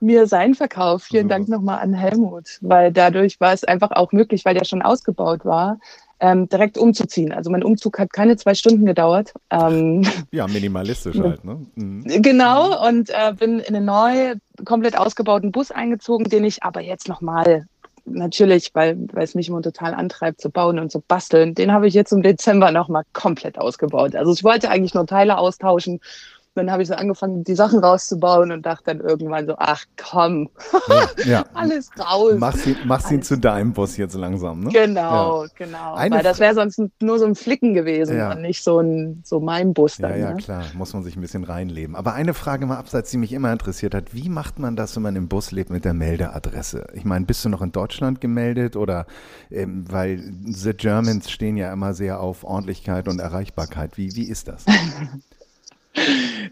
mir 0.00 0.26
sein 0.26 0.54
Verkauf. 0.54 1.04
Vielen 1.04 1.24
Super. 1.24 1.34
Dank 1.36 1.48
nochmal 1.48 1.78
an 1.80 1.94
Helmut, 1.94 2.58
weil 2.60 2.92
dadurch 2.92 3.40
war 3.40 3.52
es 3.52 3.64
einfach 3.64 3.92
auch 3.92 4.12
möglich, 4.12 4.44
weil 4.44 4.54
der 4.54 4.64
schon 4.64 4.82
ausgebaut 4.82 5.44
war, 5.44 5.78
ähm, 6.24 6.48
direkt 6.48 6.78
umzuziehen. 6.78 7.32
Also 7.32 7.50
mein 7.50 7.62
Umzug 7.62 7.98
hat 7.98 8.10
keine 8.14 8.38
zwei 8.38 8.54
Stunden 8.54 8.86
gedauert. 8.86 9.34
Ähm, 9.50 10.06
Ja, 10.30 10.46
minimalistisch 10.46 11.18
halt, 11.22 11.44
ne? 11.44 11.66
Mhm. 11.74 12.22
Genau, 12.22 12.88
und 12.88 13.10
äh, 13.10 13.34
bin 13.38 13.58
in 13.58 13.76
einen 13.76 13.84
neu, 13.84 14.34
komplett 14.64 14.96
ausgebauten 14.96 15.52
Bus 15.52 15.70
eingezogen, 15.70 16.30
den 16.30 16.44
ich 16.44 16.62
aber 16.62 16.80
jetzt 16.80 17.08
nochmal, 17.08 17.66
natürlich, 18.06 18.70
weil, 18.72 18.96
weil 19.12 19.24
es 19.24 19.34
mich 19.34 19.48
immer 19.48 19.60
total 19.60 19.92
antreibt 19.92 20.40
zu 20.40 20.48
bauen 20.48 20.78
und 20.78 20.90
zu 20.90 21.02
basteln, 21.06 21.54
den 21.54 21.72
habe 21.72 21.88
ich 21.88 21.92
jetzt 21.92 22.12
im 22.12 22.22
Dezember 22.22 22.70
nochmal 22.70 23.02
komplett 23.12 23.58
ausgebaut. 23.58 24.16
Also 24.16 24.32
ich 24.32 24.42
wollte 24.44 24.70
eigentlich 24.70 24.94
nur 24.94 25.06
Teile 25.06 25.36
austauschen. 25.36 26.00
Dann 26.56 26.70
habe 26.70 26.82
ich 26.82 26.88
so 26.88 26.94
angefangen, 26.94 27.42
die 27.42 27.56
Sachen 27.56 27.80
rauszubauen 27.80 28.52
und 28.52 28.64
dachte 28.64 28.84
dann 28.86 29.00
irgendwann 29.00 29.46
so, 29.46 29.56
ach 29.58 29.84
komm, 30.00 30.48
Ja, 30.88 31.24
ja. 31.24 31.44
alles 31.54 31.90
raus. 31.98 32.34
Mach's 32.38 32.64
ihn, 32.66 32.76
mach's 32.84 33.10
ihn 33.10 33.22
zu 33.22 33.36
deinem 33.36 33.72
Bus 33.72 33.96
jetzt 33.96 34.14
langsam, 34.14 34.60
ne? 34.60 34.70
Genau, 34.70 35.46
genau. 35.56 35.94
Eine 35.94 36.16
Weil 36.16 36.22
das 36.22 36.38
wäre 36.38 36.54
sonst 36.54 36.80
nur 37.00 37.18
so 37.18 37.24
ein 37.24 37.34
Flicken 37.34 37.74
gewesen 37.74 38.16
Ja. 38.16 38.32
und 38.32 38.42
nicht 38.42 38.62
so 38.62 38.78
ein 38.78 39.20
so 39.24 39.40
mein 39.40 39.74
Bus 39.74 39.98
Ja, 39.98 40.08
dann. 40.10 40.20
ja, 40.20 40.30
ne? 40.30 40.36
klar, 40.36 40.62
muss 40.74 40.92
man 40.94 41.02
sich 41.02 41.16
ein 41.16 41.20
bisschen 41.20 41.42
reinleben. 41.42 41.96
Aber 41.96 42.14
eine 42.14 42.34
Frage 42.34 42.66
mal 42.66 42.76
abseits, 42.76 43.10
die 43.10 43.16
mich 43.18 43.32
immer 43.32 43.52
interessiert 43.52 43.94
hat, 43.94 44.14
wie 44.14 44.28
macht 44.28 44.60
man 44.60 44.76
das, 44.76 44.94
wenn 44.94 45.02
man 45.02 45.16
im 45.16 45.26
Bus 45.26 45.50
lebt 45.50 45.70
mit 45.70 45.84
der 45.84 45.94
Meldeadresse? 45.94 46.86
Ich 46.94 47.04
meine, 47.04 47.24
bist 47.26 47.44
du 47.44 47.48
noch 47.48 47.62
in 47.62 47.72
Deutschland 47.72 48.20
gemeldet 48.20 48.76
oder, 48.76 49.06
ähm, 49.50 49.84
weil 49.90 50.22
The 50.46 50.72
Germans 50.72 51.30
stehen 51.32 51.56
ja 51.56 51.72
immer 51.72 51.94
sehr 51.94 52.20
auf 52.20 52.44
Ordentlichkeit 52.44 53.08
und 53.08 53.18
Erreichbarkeit. 53.18 53.96
Wie, 53.98 54.14
wie 54.14 54.28
ist 54.28 54.46
das? 54.46 54.64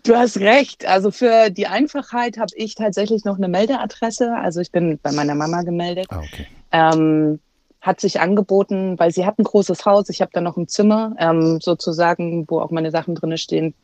Du 0.04 0.16
hast 0.16 0.38
recht. 0.38 0.86
Also 0.86 1.10
für 1.10 1.50
die 1.50 1.66
Einfachheit 1.66 2.38
habe 2.38 2.52
ich 2.54 2.74
tatsächlich 2.74 3.24
noch 3.24 3.36
eine 3.36 3.48
Meldeadresse. 3.48 4.34
Also 4.36 4.60
ich 4.60 4.70
bin 4.70 4.98
bei 5.02 5.12
meiner 5.12 5.34
Mama 5.34 5.62
gemeldet. 5.62 6.06
Ah, 6.10 6.20
okay. 6.20 6.46
Ähm, 6.70 7.40
hat 7.80 8.00
sich 8.00 8.20
angeboten, 8.20 8.98
weil 8.98 9.10
sie 9.10 9.26
hat 9.26 9.38
ein 9.38 9.44
großes 9.44 9.84
Haus. 9.84 10.08
Ich 10.08 10.20
habe 10.20 10.30
da 10.32 10.40
noch 10.40 10.56
ein 10.56 10.68
Zimmer 10.68 11.14
ähm, 11.18 11.60
sozusagen, 11.60 12.46
wo 12.48 12.60
auch 12.60 12.70
meine 12.70 12.92
Sachen 12.92 13.14
drinne 13.14 13.38
stehen. 13.38 13.74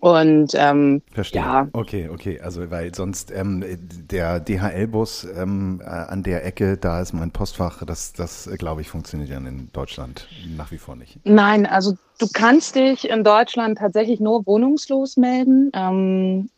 Und 0.00 0.52
ähm, 0.54 1.02
Verstehe. 1.12 1.42
Ja. 1.42 1.68
Okay, 1.72 2.08
okay. 2.08 2.40
Also, 2.40 2.70
weil 2.70 2.94
sonst 2.94 3.30
ähm, 3.30 3.62
der 4.10 4.40
DHL-Bus 4.40 5.28
ähm, 5.36 5.80
äh, 5.84 5.88
an 5.88 6.22
der 6.22 6.44
Ecke, 6.46 6.78
da 6.78 7.02
ist 7.02 7.12
mein 7.12 7.30
Postfach, 7.30 7.84
das, 7.84 8.14
das 8.14 8.46
äh, 8.46 8.56
glaube 8.56 8.80
ich, 8.80 8.88
funktioniert 8.88 9.28
ja 9.28 9.36
in 9.36 9.68
Deutschland 9.72 10.26
nach 10.56 10.70
wie 10.70 10.78
vor 10.78 10.96
nicht. 10.96 11.20
Nein, 11.24 11.66
also 11.66 11.98
du 12.18 12.26
kannst 12.32 12.76
dich 12.76 13.08
in 13.10 13.24
Deutschland 13.24 13.78
tatsächlich 13.78 14.20
nur 14.20 14.46
wohnungslos 14.46 15.18
melden. 15.18 15.70
Ähm, 15.74 16.48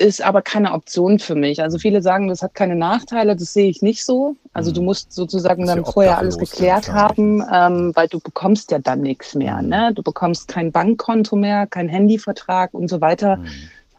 ist 0.00 0.22
aber 0.22 0.40
keine 0.40 0.72
Option 0.72 1.18
für 1.18 1.34
mich. 1.34 1.62
Also 1.62 1.78
viele 1.78 2.00
sagen, 2.00 2.28
das 2.28 2.40
hat 2.40 2.54
keine 2.54 2.74
Nachteile, 2.74 3.36
das 3.36 3.52
sehe 3.52 3.68
ich 3.68 3.82
nicht 3.82 4.02
so. 4.02 4.34
Also 4.54 4.72
du 4.72 4.80
musst 4.80 5.12
sozusagen 5.12 5.66
dann 5.66 5.84
vorher 5.84 6.16
alles 6.16 6.38
geklärt 6.38 6.88
dann 6.88 6.94
haben, 6.94 7.44
ähm, 7.52 7.92
weil 7.94 8.08
du 8.08 8.18
bekommst 8.18 8.70
ja 8.70 8.78
dann 8.78 9.02
nichts 9.02 9.34
mehr. 9.34 9.60
Mhm. 9.60 9.68
Ne? 9.68 9.92
Du 9.94 10.02
bekommst 10.02 10.48
kein 10.48 10.72
Bankkonto 10.72 11.36
mehr, 11.36 11.66
kein 11.66 11.90
Handyvertrag 11.90 12.72
und 12.72 12.88
so 12.88 13.02
weiter. 13.02 13.36
Mhm. 13.36 13.48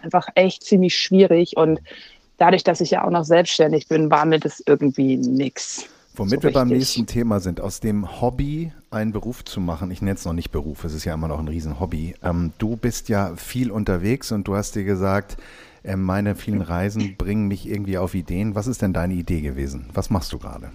Einfach 0.02 0.28
echt 0.34 0.64
ziemlich 0.64 0.98
schwierig. 0.98 1.56
Und 1.56 1.80
dadurch, 2.38 2.64
dass 2.64 2.82
ich 2.82 2.90
ja 2.90 3.06
auch 3.06 3.12
noch 3.12 3.24
selbstständig 3.24 3.88
bin, 3.88 4.10
war 4.10 4.26
mir 4.26 4.40
das 4.40 4.64
irgendwie 4.66 5.18
nix. 5.18 5.86
Womit 6.16 6.42
so 6.42 6.48
wir 6.48 6.52
beim 6.52 6.70
nächsten 6.70 7.06
Thema 7.06 7.40
sind, 7.40 7.62
aus 7.62 7.80
dem 7.80 8.20
Hobby 8.22 8.74
einen 8.90 9.12
Beruf 9.12 9.46
zu 9.46 9.62
machen. 9.62 9.92
Ich 9.92 10.02
nenne 10.02 10.16
es 10.16 10.26
noch 10.26 10.34
nicht 10.34 10.50
Beruf, 10.50 10.84
es 10.84 10.96
ist 10.96 11.06
ja 11.06 11.14
immer 11.14 11.28
noch 11.28 11.38
ein 11.38 11.48
Riesenhobby. 11.48 12.16
Ähm, 12.24 12.54
du 12.58 12.76
bist 12.76 13.08
ja 13.08 13.36
viel 13.36 13.70
unterwegs 13.70 14.32
und 14.32 14.48
du 14.48 14.56
hast 14.56 14.76
dir 14.76 14.84
gesagt, 14.84 15.38
äh, 15.84 15.96
meine 15.96 16.36
vielen 16.36 16.62
Reisen 16.62 17.16
bringen 17.18 17.48
mich 17.48 17.68
irgendwie 17.68 17.98
auf 17.98 18.16
Ideen. 18.16 18.56
Was 18.56 18.68
ist 18.68 18.82
denn 18.82 18.94
deine 18.94 19.14
Idee 19.14 19.42
gewesen? 19.42 19.90
Was 19.94 20.10
machst 20.10 20.34
du 20.34 20.40
gerade? 20.40 20.72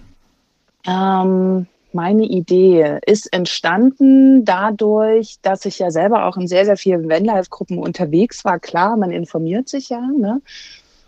Ähm, 0.85 1.67
meine 1.93 2.23
Idee 2.23 2.99
ist 3.05 3.31
entstanden 3.33 4.45
dadurch, 4.45 5.37
dass 5.41 5.65
ich 5.65 5.79
ja 5.79 5.89
selber 5.91 6.25
auch 6.25 6.37
in 6.37 6.47
sehr, 6.47 6.65
sehr 6.65 6.77
vielen 6.77 7.09
Vanlife-Gruppen 7.09 7.79
unterwegs 7.79 8.45
war. 8.45 8.59
Klar, 8.59 8.97
man 8.97 9.11
informiert 9.11 9.69
sich 9.69 9.89
ja. 9.89 10.01
Ne? 10.01 10.41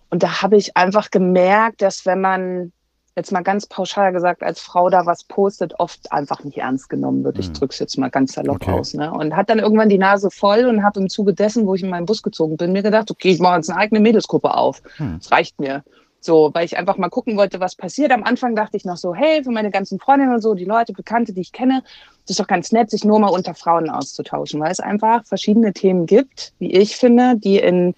Und 0.10 0.24
da 0.24 0.42
habe 0.42 0.58
ich 0.58 0.76
einfach 0.76 1.12
gemerkt, 1.12 1.82
dass 1.82 2.06
wenn 2.06 2.22
man 2.22 2.72
jetzt 3.20 3.32
mal 3.32 3.44
ganz 3.44 3.68
pauschal 3.68 4.12
gesagt, 4.12 4.42
als 4.44 4.60
Frau 4.60 4.90
da 4.90 5.06
was 5.06 5.24
postet, 5.24 5.76
oft 5.80 6.12
einfach 6.12 6.44
nicht 6.44 6.58
ernst 6.58 6.90
genommen 6.90 7.24
wird. 7.24 7.38
Ich 7.40 7.50
Mhm. 7.50 7.54
drück's 7.54 7.80
jetzt 7.80 7.98
mal 7.98 8.10
ganz 8.10 8.34
salopp 8.34 8.56
Okay. 8.64 8.72
aus. 8.72 8.94
Ne? 8.94 9.12
Und 9.12 9.36
hat 9.36 9.50
dann 9.50 9.60
irgendwann 9.60 9.90
die 9.90 9.98
Nase 9.98 10.32
voll 10.32 10.66
und 10.66 10.84
habe 10.84 11.00
im 11.00 11.10
Zuge 11.10 11.34
dessen, 11.34 11.68
wo 11.68 11.76
ich 11.76 11.84
in 11.84 11.90
meinen 11.90 12.06
Bus 12.06 12.24
gezogen 12.24 12.58
bin, 12.58 12.72
mir 12.72 12.84
gedacht, 12.84 13.12
okay, 13.12 13.30
ich 13.30 13.40
mache 13.40 13.58
jetzt 13.58 13.70
eine 13.70 13.80
eigene 13.80 14.00
Mädelsgruppe 14.00 14.56
auf. 14.56 14.82
Hm. 14.98 15.20
Das 15.22 15.32
reicht 15.32 15.60
mir. 15.60 15.84
So, 16.22 16.50
weil 16.54 16.66
ich 16.66 16.78
einfach 16.78 16.98
mal 16.98 17.10
gucken 17.10 17.38
wollte, 17.38 17.62
was 17.62 17.76
passiert. 17.76 18.12
Am 18.12 18.24
Anfang 18.24 18.54
dachte 18.56 18.76
ich 18.76 18.84
noch 18.84 18.98
so, 18.98 19.16
hey, 19.16 19.42
für 19.44 19.52
meine 19.52 19.72
ganzen 19.72 20.00
Freundinnen 20.00 20.34
und 20.34 20.42
so, 20.42 20.54
die 20.54 20.66
Leute, 20.66 20.92
Bekannte, 20.92 21.32
die 21.32 21.40
ich 21.42 21.54
kenne, 21.54 21.82
das 22.24 22.32
ist 22.32 22.40
doch 22.42 22.48
ganz 22.48 22.74
nett, 22.74 22.90
sich 22.90 23.06
nur 23.06 23.20
mal 23.20 23.30
unter 23.30 23.54
Frauen 23.54 23.90
auszutauschen, 23.90 24.60
weil 24.60 24.72
es 24.72 24.82
einfach 24.82 25.26
verschiedene 25.26 25.72
Themen 25.72 26.06
gibt, 26.08 26.52
wie 26.60 26.72
ich 26.72 26.98
finde, 26.98 27.38
die 27.38 27.58
in 27.60 27.96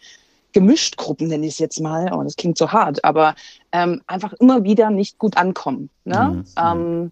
Gemischtgruppen, 0.54 1.28
nenne 1.28 1.46
ich 1.46 1.54
es 1.54 1.60
jetzt 1.60 1.80
mal, 1.80 2.12
oh, 2.14 2.24
das 2.24 2.36
klingt 2.36 2.58
so 2.58 2.72
hart, 2.72 3.04
aber 3.04 3.36
ähm, 3.72 4.02
einfach 4.08 4.34
immer 4.34 4.64
wieder 4.64 4.90
nicht 4.90 5.18
gut 5.18 5.38
ankommen. 5.38 5.90
Ne? 6.04 6.44
Mhm. 6.44 6.46
Ähm, 6.58 7.12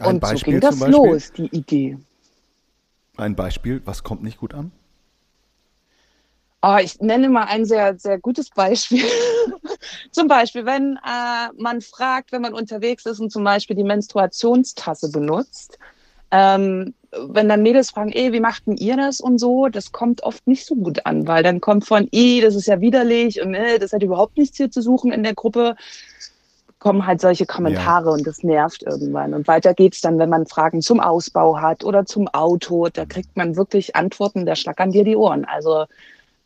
und 0.00 0.14
so 0.14 0.20
Beispiel 0.20 0.52
ging 0.54 0.60
das 0.60 0.80
los, 0.80 1.32
die 1.32 1.46
Idee. 1.54 1.98
Ein 3.16 3.36
Beispiel, 3.36 3.82
was 3.84 4.02
kommt 4.02 4.22
nicht 4.22 4.38
gut 4.38 4.54
an? 4.54 4.72
Oh, 6.62 6.76
ich 6.80 7.00
nenne 7.00 7.28
mal 7.28 7.44
ein 7.44 7.64
sehr, 7.64 7.98
sehr 7.98 8.18
gutes 8.18 8.48
Beispiel. 8.50 9.04
zum 10.12 10.28
Beispiel, 10.28 10.64
wenn 10.64 10.96
äh, 10.96 11.48
man 11.58 11.80
fragt, 11.80 12.30
wenn 12.32 12.40
man 12.40 12.54
unterwegs 12.54 13.04
ist 13.04 13.18
und 13.18 13.30
zum 13.30 13.42
Beispiel 13.44 13.76
die 13.76 13.84
Menstruationstasse 13.84 15.10
benutzt, 15.10 15.78
Ähm, 16.32 16.94
wenn 17.12 17.48
dann 17.48 17.62
Mädels 17.62 17.90
fragen, 17.90 18.12
ey, 18.12 18.32
wie 18.32 18.40
macht 18.40 18.66
denn 18.66 18.76
ihr 18.76 18.96
das 18.96 19.20
und 19.20 19.38
so, 19.38 19.68
das 19.68 19.92
kommt 19.92 20.22
oft 20.22 20.46
nicht 20.46 20.64
so 20.64 20.74
gut 20.74 21.04
an, 21.04 21.26
weil 21.26 21.42
dann 21.42 21.60
kommt 21.60 21.86
von, 21.86 22.08
ey, 22.10 22.40
das 22.40 22.54
ist 22.54 22.66
ja 22.66 22.80
widerlich 22.80 23.42
und 23.42 23.54
äh, 23.54 23.78
das 23.78 23.92
hat 23.92 24.02
überhaupt 24.02 24.38
nichts 24.38 24.56
hier 24.56 24.70
zu 24.70 24.80
suchen 24.80 25.12
in 25.12 25.22
der 25.22 25.34
Gruppe, 25.34 25.76
kommen 26.78 27.06
halt 27.06 27.20
solche 27.20 27.46
Kommentare 27.46 28.06
ja. 28.06 28.12
und 28.12 28.26
das 28.26 28.42
nervt 28.42 28.82
irgendwann. 28.82 29.34
Und 29.34 29.46
weiter 29.46 29.72
geht's 29.72 30.00
dann, 30.00 30.18
wenn 30.18 30.30
man 30.30 30.46
Fragen 30.46 30.82
zum 30.82 30.98
Ausbau 30.98 31.60
hat 31.60 31.84
oder 31.84 32.06
zum 32.06 32.26
Auto, 32.28 32.88
da 32.92 33.04
kriegt 33.04 33.36
man 33.36 33.56
wirklich 33.56 33.94
Antworten, 33.94 34.46
da 34.46 34.56
schlackern 34.56 34.90
dir 34.90 35.04
die 35.04 35.14
Ohren. 35.14 35.44
Also 35.44 35.84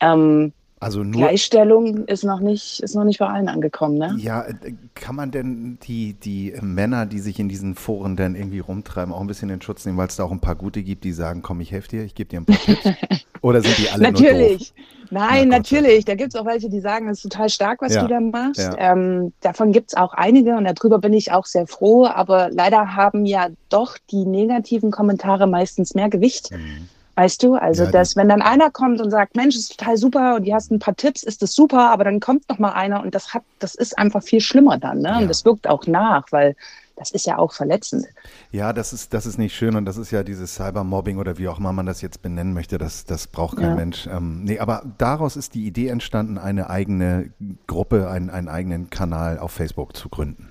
ähm, 0.01 0.53
also 0.79 1.03
nur, 1.03 1.23
Gleichstellung 1.23 2.07
ist 2.07 2.23
noch 2.23 2.41
nicht, 2.41 2.81
ist 2.81 2.95
noch 2.95 3.05
nicht 3.05 3.19
bei 3.19 3.27
allen 3.27 3.49
angekommen, 3.49 3.97
ne? 3.97 4.15
Ja, 4.19 4.43
äh, 4.43 4.75
kann 4.95 5.17
man 5.17 5.31
denn 5.31 5.79
die, 5.85 6.15
die 6.15 6.55
Männer, 6.61 7.07
die 7.07 7.19
sich 7.19 7.39
in 7.39 7.49
diesen 7.49 7.75
Foren 7.75 8.15
dann 8.15 8.35
irgendwie 8.35 8.59
rumtreiben, 8.59 9.13
auch 9.13 9.21
ein 9.21 9.27
bisschen 9.27 9.49
in 9.49 9.63
Schutz 9.63 9.87
nehmen, 9.87 9.97
weil 9.97 10.09
es 10.09 10.17
da 10.17 10.25
auch 10.25 10.33
ein 10.33 10.41
paar 10.41 10.55
gute 10.55 10.83
gibt, 10.83 11.05
die 11.05 11.13
sagen, 11.13 11.41
komm, 11.41 11.61
ich 11.61 11.73
helfe 11.73 11.89
dir, 11.89 12.05
ich 12.05 12.15
gebe 12.15 12.29
dir 12.29 12.41
ein 12.41 12.45
paar 12.45 12.59
Tipps? 12.59 12.91
Oder 13.41 13.63
sind 13.63 13.79
die 13.79 13.89
alle 13.89 14.03
Natürlich. 14.03 14.75
Nein, 15.11 15.49
Na, 15.49 15.59
natürlich. 15.59 16.05
Da 16.05 16.15
gibt 16.15 16.35
es 16.35 16.41
auch 16.41 16.47
welche, 16.47 16.69
die 16.69 16.81
sagen, 16.81 17.09
es 17.09 17.19
ist 17.19 17.31
total 17.31 17.49
stark, 17.49 17.81
was 17.81 17.95
ja. 17.95 18.03
du 18.03 18.09
da 18.09 18.21
machst. 18.21 18.59
Ja. 18.59 18.93
Ähm, 18.93 19.33
davon 19.41 19.73
gibt 19.73 19.93
es 19.93 19.97
auch 19.97 20.13
einige 20.15 20.57
und 20.57 20.65
darüber 20.65 20.99
bin 20.99 21.13
ich 21.13 21.31
auch 21.31 21.47
sehr 21.47 21.67
froh. 21.67 22.07
Aber 22.07 22.51
leider 22.51 22.97
haben 22.97 23.25
ja 23.25 23.49
doch 23.69 23.99
die 24.11 24.25
negativen 24.25 24.91
Kommentare 24.91 25.47
meistens 25.47 25.95
mehr 25.95 26.09
Gewicht. 26.09 26.51
Mhm. 26.51 26.89
Weißt 27.17 27.43
du, 27.43 27.55
also 27.55 27.85
ja, 27.85 27.91
dass 27.91 28.15
wenn 28.15 28.29
dann 28.29 28.43
einer 28.43 28.71
kommt 28.71 29.01
und 29.01 29.11
sagt, 29.11 29.37
Mensch, 29.37 29.57
ist 29.57 29.79
total 29.79 29.97
super 29.97 30.37
und 30.37 30.47
du 30.47 30.53
hast 30.53 30.71
ein 30.71 30.79
paar 30.79 30.95
Tipps, 30.95 31.23
ist 31.23 31.41
das 31.41 31.55
super, 31.55 31.91
aber 31.91 32.05
dann 32.05 32.21
kommt 32.21 32.47
noch 32.51 32.59
mal 32.59 32.73
einer 32.73 33.03
und 33.03 33.15
das 33.15 33.33
hat, 33.33 33.43
das 33.59 33.75
ist 33.75 33.99
einfach 33.99 34.23
viel 34.23 34.43
schlimmer 34.43 34.77
dann, 34.77 34.99
ne? 34.99 35.09
Ja. 35.09 35.19
Und 35.19 35.29
das 35.29 35.47
wirkt 35.47 35.67
auch 35.67 35.87
nach, 35.87 36.31
weil 36.31 36.55
das 36.95 37.11
ist 37.11 37.27
ja 37.27 37.39
auch 37.39 37.53
verletzend. 37.53 38.07
Ja, 38.51 38.75
das 38.75 38.93
ist, 38.93 39.15
das 39.15 39.25
ist 39.25 39.39
nicht 39.39 39.55
schön 39.55 39.77
und 39.77 39.87
das 39.87 39.97
ist 39.97 40.11
ja 40.11 40.23
dieses 40.23 40.57
Cybermobbing 40.57 41.17
oder 41.17 41.39
wie 41.39 41.49
auch 41.49 41.59
immer 41.59 41.73
man 41.73 41.87
das 41.87 42.03
jetzt 42.03 42.21
benennen 42.21 42.53
möchte, 42.53 42.77
das, 42.77 43.07
das 43.07 43.27
braucht 43.27 43.57
kein 43.57 43.71
ja. 43.71 43.75
Mensch. 43.75 44.07
Ähm, 44.07 44.45
nee, 44.45 44.59
aber 44.59 44.83
daraus 44.99 45.37
ist 45.37 45.55
die 45.55 45.67
Idee 45.67 45.89
entstanden, 45.89 46.37
eine 46.37 46.69
eigene 46.69 47.31
Gruppe, 47.67 48.11
einen, 48.11 48.29
einen 48.29 48.49
eigenen 48.49 48.91
Kanal 48.91 49.39
auf 49.39 49.53
Facebook 49.53 49.97
zu 49.97 50.11
gründen. 50.11 50.46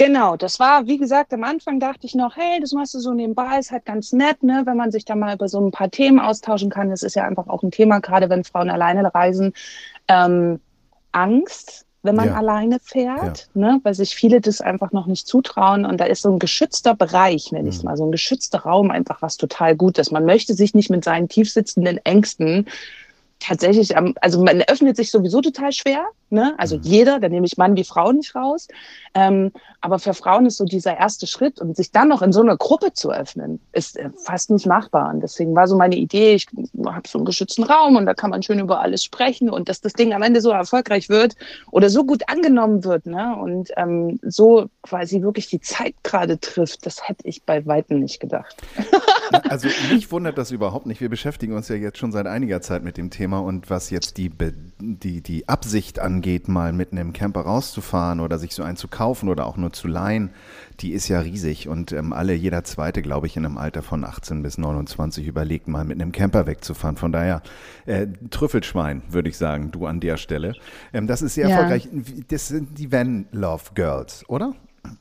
Genau, 0.00 0.34
das 0.34 0.58
war, 0.58 0.86
wie 0.86 0.96
gesagt, 0.96 1.30
am 1.34 1.44
Anfang 1.44 1.78
dachte 1.78 2.06
ich 2.06 2.14
noch, 2.14 2.34
hey, 2.34 2.58
das 2.58 2.72
machst 2.72 2.94
du 2.94 3.00
so 3.00 3.12
nebenbei, 3.12 3.58
ist 3.58 3.70
halt 3.70 3.84
ganz 3.84 4.14
nett, 4.14 4.42
ne, 4.42 4.62
wenn 4.64 4.78
man 4.78 4.90
sich 4.90 5.04
da 5.04 5.14
mal 5.14 5.34
über 5.34 5.46
so 5.46 5.60
ein 5.60 5.72
paar 5.72 5.90
Themen 5.90 6.18
austauschen 6.18 6.70
kann. 6.70 6.88
Das 6.88 7.02
ist 7.02 7.16
ja 7.16 7.24
einfach 7.24 7.48
auch 7.48 7.62
ein 7.62 7.70
Thema, 7.70 7.98
gerade 7.98 8.30
wenn 8.30 8.42
Frauen 8.42 8.70
alleine 8.70 9.14
reisen. 9.14 9.52
Ähm, 10.08 10.58
Angst, 11.12 11.84
wenn 12.02 12.16
man 12.16 12.28
ja. 12.28 12.36
alleine 12.36 12.78
fährt, 12.82 13.50
ja. 13.52 13.60
ne, 13.60 13.80
weil 13.82 13.92
sich 13.92 14.14
viele 14.14 14.40
das 14.40 14.62
einfach 14.62 14.92
noch 14.92 15.04
nicht 15.04 15.26
zutrauen. 15.26 15.84
Und 15.84 16.00
da 16.00 16.06
ist 16.06 16.22
so 16.22 16.32
ein 16.32 16.38
geschützter 16.38 16.94
Bereich, 16.94 17.52
nenne 17.52 17.68
ich 17.68 17.76
es 17.76 17.82
mhm. 17.82 17.90
mal, 17.90 17.96
so 17.98 18.06
ein 18.06 18.12
geschützter 18.12 18.60
Raum 18.60 18.90
einfach 18.90 19.20
was 19.20 19.36
total 19.36 19.76
Gutes. 19.76 20.10
Man 20.10 20.24
möchte 20.24 20.54
sich 20.54 20.72
nicht 20.72 20.88
mit 20.88 21.04
seinen 21.04 21.28
tiefsitzenden 21.28 21.98
Ängsten 22.06 22.68
tatsächlich, 23.40 23.96
also 23.96 24.44
man 24.44 24.62
öffnet 24.62 24.96
sich 24.96 25.10
sowieso 25.10 25.40
total 25.40 25.72
schwer, 25.72 26.04
ne? 26.28 26.54
Also 26.58 26.76
mhm. 26.76 26.82
jeder, 26.82 27.20
da 27.20 27.28
nehme 27.28 27.46
ich 27.46 27.56
Mann 27.56 27.76
wie 27.76 27.84
Frau 27.84 28.12
nicht 28.12 28.34
raus. 28.34 28.68
Ähm, 29.14 29.50
aber 29.80 29.98
für 29.98 30.14
Frauen 30.14 30.46
ist 30.46 30.58
so 30.58 30.64
dieser 30.64 30.96
erste 30.96 31.26
Schritt 31.26 31.60
und 31.60 31.76
sich 31.76 31.90
dann 31.90 32.08
noch 32.08 32.22
in 32.22 32.32
so 32.32 32.42
einer 32.42 32.56
Gruppe 32.56 32.92
zu 32.92 33.10
öffnen, 33.10 33.58
ist 33.72 33.96
äh, 33.96 34.10
fast 34.24 34.50
nicht 34.50 34.66
machbar. 34.66 35.12
Und 35.12 35.22
deswegen 35.22 35.54
war 35.56 35.66
so 35.66 35.76
meine 35.76 35.96
Idee, 35.96 36.34
ich 36.34 36.46
habe 36.84 37.08
so 37.08 37.18
einen 37.18 37.24
geschützten 37.24 37.64
Raum 37.64 37.96
und 37.96 38.06
da 38.06 38.14
kann 38.14 38.30
man 38.30 38.42
schön 38.42 38.58
über 38.58 38.80
alles 38.80 39.02
sprechen 39.02 39.48
und 39.48 39.68
dass 39.68 39.80
das 39.80 39.94
Ding 39.94 40.12
am 40.12 40.22
Ende 40.22 40.40
so 40.40 40.50
erfolgreich 40.50 41.08
wird 41.08 41.34
oder 41.70 41.88
so 41.88 42.04
gut 42.04 42.22
angenommen 42.28 42.84
wird, 42.84 43.06
ne? 43.06 43.36
Und 43.40 43.70
ähm, 43.76 44.20
so 44.22 44.66
quasi 44.82 45.22
wirklich 45.22 45.48
die 45.48 45.60
Zeit 45.60 45.94
gerade 46.02 46.38
trifft, 46.38 46.84
das 46.84 47.08
hätte 47.08 47.26
ich 47.26 47.42
bei 47.42 47.64
Weitem 47.66 48.00
nicht 48.00 48.20
gedacht. 48.20 48.56
Also 49.48 49.68
mich 49.92 50.10
wundert 50.10 50.38
das 50.38 50.50
überhaupt 50.50 50.86
nicht. 50.86 51.00
Wir 51.00 51.08
beschäftigen 51.08 51.54
uns 51.54 51.68
ja 51.68 51.76
jetzt 51.76 51.98
schon 51.98 52.12
seit 52.12 52.26
einiger 52.26 52.60
Zeit 52.60 52.82
mit 52.82 52.96
dem 52.96 53.10
Thema 53.10 53.38
und 53.38 53.70
was 53.70 53.90
jetzt 53.90 54.16
die, 54.16 54.30
die, 54.78 55.22
die 55.22 55.48
Absicht 55.48 55.98
angeht, 55.98 56.48
mal 56.48 56.72
mit 56.72 56.92
einem 56.92 57.12
Camper 57.12 57.42
rauszufahren 57.42 58.20
oder 58.20 58.38
sich 58.38 58.54
so 58.54 58.62
einen 58.62 58.76
zu 58.76 58.88
kaufen 58.88 59.28
oder 59.28 59.46
auch 59.46 59.56
nur 59.56 59.72
zu 59.72 59.88
leihen, 59.88 60.30
die 60.80 60.92
ist 60.92 61.08
ja 61.08 61.20
riesig 61.20 61.68
und 61.68 61.92
ähm, 61.92 62.12
alle, 62.12 62.34
jeder 62.34 62.64
Zweite, 62.64 63.02
glaube 63.02 63.26
ich, 63.26 63.36
in 63.36 63.44
einem 63.44 63.58
Alter 63.58 63.82
von 63.82 64.04
18 64.04 64.42
bis 64.42 64.58
29 64.58 65.26
überlegt 65.26 65.68
mal 65.68 65.84
mit 65.84 66.00
einem 66.00 66.12
Camper 66.12 66.46
wegzufahren. 66.46 66.96
Von 66.96 67.12
daher 67.12 67.42
äh, 67.86 68.06
Trüffelschwein, 68.30 69.02
würde 69.08 69.28
ich 69.28 69.36
sagen, 69.36 69.70
du 69.70 69.86
an 69.86 70.00
der 70.00 70.16
Stelle. 70.16 70.54
Ähm, 70.92 71.06
das 71.06 71.22
ist 71.22 71.34
sehr 71.34 71.48
ja. 71.48 71.56
erfolgreich. 71.56 71.88
Das 72.28 72.48
sind 72.48 72.78
die 72.78 72.90
Van 72.90 73.26
Love 73.32 73.64
Girls, 73.74 74.24
oder? 74.28 74.54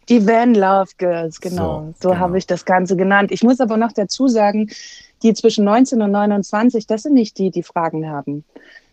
Die 0.10 0.26
Van 0.26 0.56
Love 0.56 0.92
Girls, 0.98 1.40
genau. 1.40 1.94
So, 1.94 1.94
so 2.02 2.10
genau. 2.10 2.20
habe 2.20 2.38
ich 2.38 2.48
das 2.48 2.66
Ganze 2.66 2.96
genannt. 2.96 3.32
Ich 3.32 3.44
muss 3.44 3.60
aber 3.60 3.78
noch 3.78 3.92
dazu 3.92 4.28
sagen, 4.28 4.70
die 5.24 5.34
zwischen 5.34 5.66
19 5.66 6.02
und 6.02 6.12
29, 6.12 6.88
das 6.88 7.04
sind 7.04 7.14
nicht 7.14 7.38
die, 7.38 7.52
die 7.52 7.64
Fragen 7.64 8.10
haben. 8.10 8.44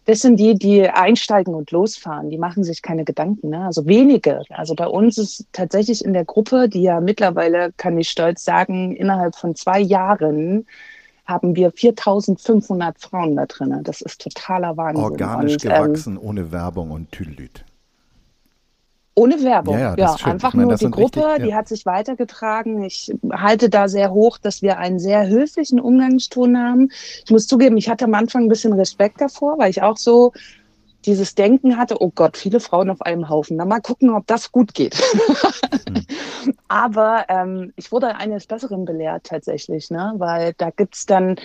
Das 0.07 0.21
sind 0.21 0.39
die, 0.39 0.55
die 0.55 0.89
einsteigen 0.89 1.55
und 1.55 1.73
losfahren. 1.73 2.31
Die 2.31 2.39
machen 2.39 2.63
sich 2.63 2.81
keine 2.81 3.05
Gedanken. 3.05 3.51
Ne? 3.51 3.65
Also 3.65 3.87
wenige. 3.87 4.43
Also 4.51 4.75
bei 4.77 4.87
uns 4.87 5.19
ist 5.19 5.47
tatsächlich 5.53 6.05
in 6.05 6.13
der 6.13 6.25
Gruppe, 6.25 6.69
die 6.69 6.83
ja 6.83 7.01
mittlerweile, 7.01 7.73
kann 7.77 7.99
ich 7.99 8.09
stolz 8.09 8.45
sagen, 8.45 8.95
innerhalb 8.95 9.35
von 9.35 9.57
zwei 9.57 9.81
Jahren 9.81 10.67
haben 11.27 11.57
wir 11.57 11.73
4500 11.73 13.01
Frauen 13.01 13.35
da 13.35 13.47
drin. 13.47 13.81
Das 13.83 14.01
ist 14.01 14.21
totaler 14.21 14.77
Wahnsinn. 14.77 15.05
Organisch 15.05 15.55
und, 15.55 15.65
ähm, 15.65 15.71
gewachsen, 15.71 16.13
ähm, 16.15 16.23
ohne 16.23 16.53
Werbung 16.53 16.93
und 16.93 17.11
Tüdelüt. 17.11 17.65
Ohne 19.19 19.43
Werbung, 19.43 19.79
ja, 19.79 19.95
ja, 19.97 20.15
einfach 20.25 20.53
meine, 20.53 20.69
nur 20.69 20.77
die 20.77 20.91
Gruppe, 20.91 21.21
richtig, 21.21 21.39
ja. 21.39 21.47
die 21.47 21.55
hat 21.55 21.69
sich 21.69 21.87
weitergetragen. 21.87 22.83
Ich 22.83 23.11
halte 23.33 23.71
da 23.71 23.89
sehr 23.89 24.13
hoch, 24.13 24.37
dass 24.37 24.61
wir 24.61 24.77
einen 24.77 24.99
sehr 24.99 25.27
höflichen 25.27 25.81
Umgangston 25.81 26.59
haben. 26.59 26.91
Ich 27.25 27.31
muss 27.31 27.47
zugeben, 27.47 27.79
ich 27.79 27.89
hatte 27.89 28.05
am 28.05 28.13
Anfang 28.13 28.43
ein 28.43 28.49
bisschen 28.49 28.75
Respekt 28.75 29.23
davor, 29.23 29.57
weil 29.57 29.71
ich 29.71 29.81
auch 29.83 29.97
so 29.97 30.33
dieses 31.07 31.35
Denken 31.35 31.79
hatte, 31.79 32.03
oh 32.03 32.13
Gott, 32.15 32.37
viele 32.37 32.61
Frauen 32.61 32.91
auf 32.91 33.01
einem 33.01 33.29
Haufen. 33.29 33.57
Na 33.57 33.65
mal 33.65 33.81
gucken, 33.81 34.11
ob 34.11 34.27
das 34.27 34.53
gut 34.53 34.75
geht. 34.75 35.01
mhm. 35.89 36.05
Aber 36.69 37.25
ähm, 37.29 37.73
ich 37.77 37.93
wurde 37.93 38.17
eines 38.17 38.47
Besseren 38.47 38.85
belehrt 38.85 39.25
tatsächlich, 39.25 39.91
ne? 39.91 40.15
weil 40.19 40.53
da 40.59 40.71
gibt's 40.71 41.07
dann 41.07 41.37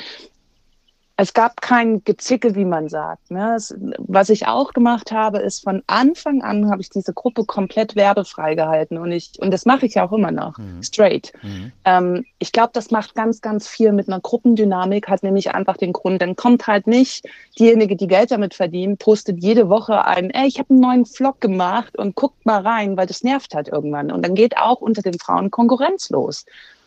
es 1.22 1.36
gab 1.36 1.62
kein 1.62 2.04
Gezicke, 2.04 2.56
wie 2.56 2.66
man 2.66 2.90
sagt. 2.90 3.30
Ne? 3.30 3.54
Es, 3.56 3.76
was 4.00 4.30
ich 4.30 4.48
auch 4.48 4.74
gemacht 4.74 5.12
habe, 5.12 5.38
ist 5.38 5.64
von 5.64 5.84
Anfang 5.86 6.42
an 6.42 6.72
habe 6.72 6.82
ich 6.82 6.90
diese 6.90 7.14
Gruppe 7.14 7.46
komplett 7.46 7.96
werbefrei 7.96 8.56
gehalten 8.56 8.98
und 8.98 9.12
ich 9.12 9.34
und 9.38 9.52
das 9.52 9.66
mache 9.66 9.86
ich 9.86 9.94
ja 9.94 10.08
auch 10.08 10.14
immer 10.14 10.32
noch 10.32 10.58
mhm. 10.58 10.82
straight. 10.82 11.32
Mhm. 11.44 11.72
Ähm, 11.86 12.26
ich 12.40 12.52
glaube, 12.52 12.72
das 12.74 12.90
macht 12.90 13.14
ganz, 13.14 13.40
ganz 13.42 13.68
viel 13.68 13.92
mit 13.92 14.08
einer 14.08 14.20
Gruppendynamik, 14.20 15.10
hat 15.10 15.22
nämlich 15.22 15.54
einfach 15.54 15.78
den 15.78 15.94
Grund, 15.94 16.24
dann 16.24 16.36
kommt 16.36 16.66
halt 16.66 16.88
nicht 16.88 17.24
diejenige, 17.60 17.96
die 17.96 18.08
Geld 18.08 18.32
damit 18.32 18.56
verdient, 18.56 18.98
postet 18.98 19.44
jede 19.44 19.70
Woche 19.70 20.04
ein, 20.04 20.32
ey, 20.32 20.48
ich 20.48 20.58
habe 20.58 20.72
einen 20.72 20.80
neuen 20.80 21.06
Vlog 21.06 21.40
gemacht 21.40 22.00
und 22.00 22.16
guckt 22.16 22.48
mal 22.48 22.62
rein, 22.62 22.98
weil 22.98 23.06
das 23.06 23.24
nervt 23.24 23.54
halt 23.54 23.68
irgendwann 23.68 24.12
und 24.12 24.26
dann 24.26 24.34
geht 24.34 24.58
auch 24.58 24.82
unter 24.82 25.04
den 25.04 25.20
Frauen 25.20 25.52
Konkurrenz 25.52 26.10
los. 26.10 26.46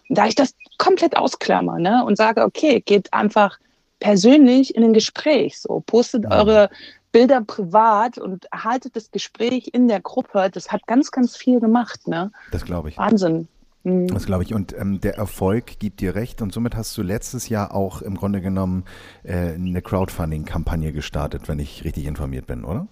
da 0.08 0.26
ich 0.26 0.34
das 0.34 0.54
komplett 0.78 1.16
ausklammer 1.16 1.78
ne, 1.78 2.04
und 2.04 2.16
sage, 2.16 2.42
okay, 2.42 2.80
geht 2.80 3.12
einfach 3.12 3.58
persönlich 4.04 4.74
in 4.74 4.84
ein 4.84 4.92
Gespräch. 4.92 5.58
So, 5.58 5.82
postet 5.86 6.26
eure 6.30 6.68
Bilder 7.10 7.40
privat 7.40 8.18
und 8.18 8.46
haltet 8.52 8.96
das 8.96 9.10
Gespräch 9.10 9.70
in 9.72 9.88
der 9.88 10.00
Gruppe. 10.00 10.50
Das 10.52 10.70
hat 10.70 10.86
ganz, 10.86 11.10
ganz 11.10 11.38
viel 11.38 11.58
gemacht. 11.58 12.06
Ne? 12.06 12.30
Das 12.52 12.66
glaube 12.66 12.90
ich. 12.90 12.98
Wahnsinn. 12.98 13.48
Mhm. 13.82 14.08
Das 14.08 14.26
glaube 14.26 14.42
ich. 14.42 14.52
Und 14.52 14.78
ähm, 14.78 15.00
der 15.00 15.16
Erfolg 15.16 15.78
gibt 15.78 16.00
dir 16.00 16.14
recht. 16.14 16.42
Und 16.42 16.52
somit 16.52 16.76
hast 16.76 16.94
du 16.98 17.02
letztes 17.02 17.48
Jahr 17.48 17.74
auch 17.74 18.02
im 18.02 18.14
Grunde 18.14 18.42
genommen 18.42 18.84
äh, 19.22 19.54
eine 19.54 19.80
Crowdfunding-Kampagne 19.80 20.92
gestartet, 20.92 21.48
wenn 21.48 21.58
ich 21.58 21.84
richtig 21.84 22.04
informiert 22.04 22.46
bin, 22.46 22.66
oder? 22.66 22.86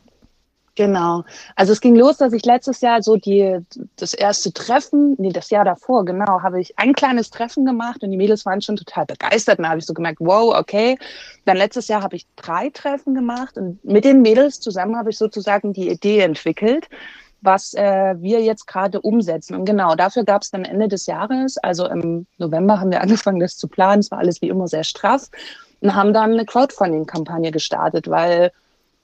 Genau. 0.75 1.25
Also 1.55 1.73
es 1.73 1.83
ging 1.83 1.97
los, 1.97 2.17
dass 2.17 2.33
ich 2.33 2.47
letztes 2.47 2.81
Jahr 2.81 3.03
so 3.03 3.17
die, 3.17 3.59
das 3.97 4.15
erste 4.15 4.53
Treffen, 4.55 5.17
nee, 5.19 5.31
das 5.31 5.51
Jahr 5.51 5.67
davor, 5.67 6.07
genau, 6.07 6.41
habe 6.41 6.63
ich 6.63 6.79
ein 6.79 6.95
kleines 6.95 7.29
Treffen 7.29 7.67
gemacht 7.67 8.03
und 8.03 8.11
die 8.11 8.17
Mädels 8.17 8.47
waren 8.47 8.63
schon 8.63 8.77
total 8.77 9.05
begeistert. 9.05 9.59
Und 9.59 9.65
da 9.65 9.71
habe 9.71 9.81
ich 9.81 9.87
so 9.87 9.93
gemerkt, 9.93 10.19
wow, 10.21 10.55
okay. 10.59 10.99
Dann 11.45 11.59
letztes 11.59 11.89
Jahr 11.89 12.03
habe 12.03 12.17
ich 12.17 12.27
drei 12.37 12.71
Treffen 12.71 13.15
gemacht 13.15 13.59
und 13.59 13.85
mit 13.85 14.05
den 14.05 14.23
Mädels 14.23 14.61
zusammen 14.61 14.97
habe 14.97 15.11
ich 15.11 15.19
sozusagen 15.19 15.75
die 15.75 15.91
Idee 15.91 16.21
entwickelt, 16.21 16.89
was 17.43 17.75
äh, 17.75 18.15
wir 18.19 18.41
jetzt 18.41 18.67
gerade 18.67 18.99
umsetzen. 19.03 19.55
Und 19.57 19.67
genau, 19.67 19.95
dafür 19.95 20.25
gab 20.25 20.41
es 20.41 20.53
dann 20.53 20.65
Ende 20.65 20.89
des 20.89 21.05
Jahres, 21.05 21.59
also 21.59 21.87
im 21.87 22.27
November 22.39 22.81
haben 22.81 22.91
wir 22.91 23.03
angefangen, 23.03 23.41
das 23.41 23.59
zu 23.59 23.69
planen. 23.69 24.01
Es 24.01 24.11
war 24.11 24.21
alles 24.21 24.41
wie 24.41 24.49
immer 24.49 24.69
sehr 24.69 24.85
straff 24.85 25.29
und 25.81 25.95
haben 25.95 26.15
dann 26.15 26.33
eine 26.33 26.47
Crowdfunding-Kampagne 26.47 27.51
gestartet, 27.51 28.09
weil 28.09 28.53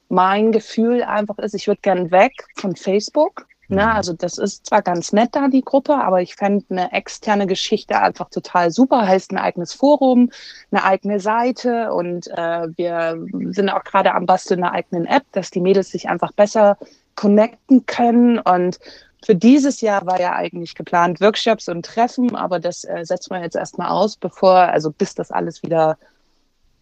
mein 0.09 0.53
Gefühl 0.53 1.03
einfach 1.03 1.39
ist, 1.39 1.55
ich 1.55 1.67
würde 1.67 1.81
gern 1.83 2.11
weg 2.11 2.33
von 2.57 2.77
Facebook. 2.77 3.47
Ne? 3.69 3.83
Mhm. 3.83 3.89
Also 3.89 4.13
das 4.15 4.39
ist 4.39 4.67
zwar 4.67 4.83
ganz 4.83 5.13
nett 5.13 5.31
da, 5.33 5.49
die 5.49 5.63
Gruppe, 5.63 5.95
aber 5.95 6.23
ich 6.23 6.35
fände 6.35 6.65
eine 6.71 6.93
externe 6.93 7.47
Geschichte 7.47 8.01
einfach 8.01 8.31
total 8.31 8.71
super. 8.71 9.07
Heißt 9.07 9.31
ein 9.33 9.39
eigenes 9.39 9.75
Forum, 9.75 10.31
eine 10.71 10.85
eigene 10.85 11.21
Seite 11.21 11.93
und 11.93 12.27
äh, 12.29 12.69
wir 12.77 13.25
sind 13.53 13.69
auch 13.69 13.85
gerade 13.85 14.15
am 14.15 14.27
Basteln 14.27 14.65
einer 14.65 14.73
eigenen 14.73 15.05
App, 15.07 15.25
dass 15.33 15.51
die 15.51 15.61
Mädels 15.61 15.91
sich 15.91 16.09
einfach 16.09 16.33
besser 16.33 16.79
connecten 17.15 17.85
können 17.85 18.39
und 18.39 18.79
für 19.25 19.35
dieses 19.35 19.81
Jahr 19.81 20.07
war 20.07 20.21
ja 20.21 20.35
eigentlich 20.35 20.77
geplant 20.77 21.21
Workshops 21.21 21.69
und 21.69 21.85
Treffen, 21.85 22.37
aber 22.37 22.61
das 22.61 22.85
äh, 22.85 23.05
setzt 23.05 23.31
man 23.31 23.43
jetzt 23.43 23.57
erstmal 23.57 23.89
aus, 23.89 24.17
bevor, 24.17 24.55
also 24.55 24.93
bis 24.93 25.15
das 25.15 25.33
alles 25.33 25.63
wieder 25.65 25.99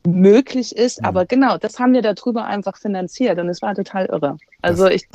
möglich 0.07 0.77
ist. 0.77 1.01
Mhm. 1.01 1.07
Aber 1.07 1.27
genau, 1.27 1.59
das 1.59 1.79
haben 1.79 1.93
wir 1.93 2.03
darüber 2.03 2.45
einfach 2.45 2.77
finanziert 2.77 3.39
und 3.39 3.49
es 3.49 3.63
war 3.63 3.75
total 3.75 4.07
irre. 4.07 4.39
Also 4.63 4.87
ich 4.87 5.09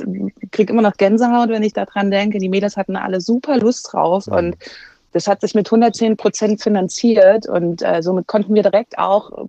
kriege 0.50 0.72
immer 0.72 0.82
noch 0.82 0.96
Gänsehaut, 0.96 1.48
wenn 1.48 1.62
ich 1.62 1.72
daran 1.72 2.10
denke. 2.10 2.38
Die 2.38 2.48
Mädels 2.48 2.76
hatten 2.76 2.96
alle 2.96 3.20
super 3.20 3.58
Lust 3.58 3.92
drauf 3.92 4.26
mhm. 4.26 4.32
und 4.34 4.56
das 5.12 5.26
hat 5.26 5.42
sich 5.42 5.54
mit 5.54 5.66
110 5.66 6.16
Prozent 6.16 6.62
finanziert 6.62 7.46
und 7.46 7.82
äh, 7.82 8.02
somit 8.02 8.26
konnten 8.26 8.54
wir 8.54 8.62
direkt 8.62 8.98
auch 8.98 9.46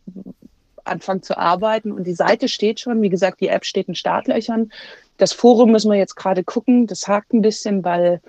anfangen 0.83 1.23
zu 1.23 1.37
arbeiten. 1.37 1.91
Und 1.91 2.05
die 2.05 2.13
Seite 2.13 2.47
steht 2.47 2.79
schon, 2.79 3.01
wie 3.01 3.09
gesagt, 3.09 3.39
die 3.39 3.47
App 3.47 3.65
steht 3.65 3.87
in 3.87 3.95
Startlöchern. 3.95 4.71
Das 5.17 5.31
Forum 5.31 5.71
müssen 5.71 5.91
wir 5.91 5.97
jetzt 5.97 6.15
gerade 6.15 6.43
gucken. 6.43 6.87
Das 6.87 7.07
hakt 7.07 7.33
ein 7.33 7.41
bisschen, 7.41 7.83
weil 7.85 8.19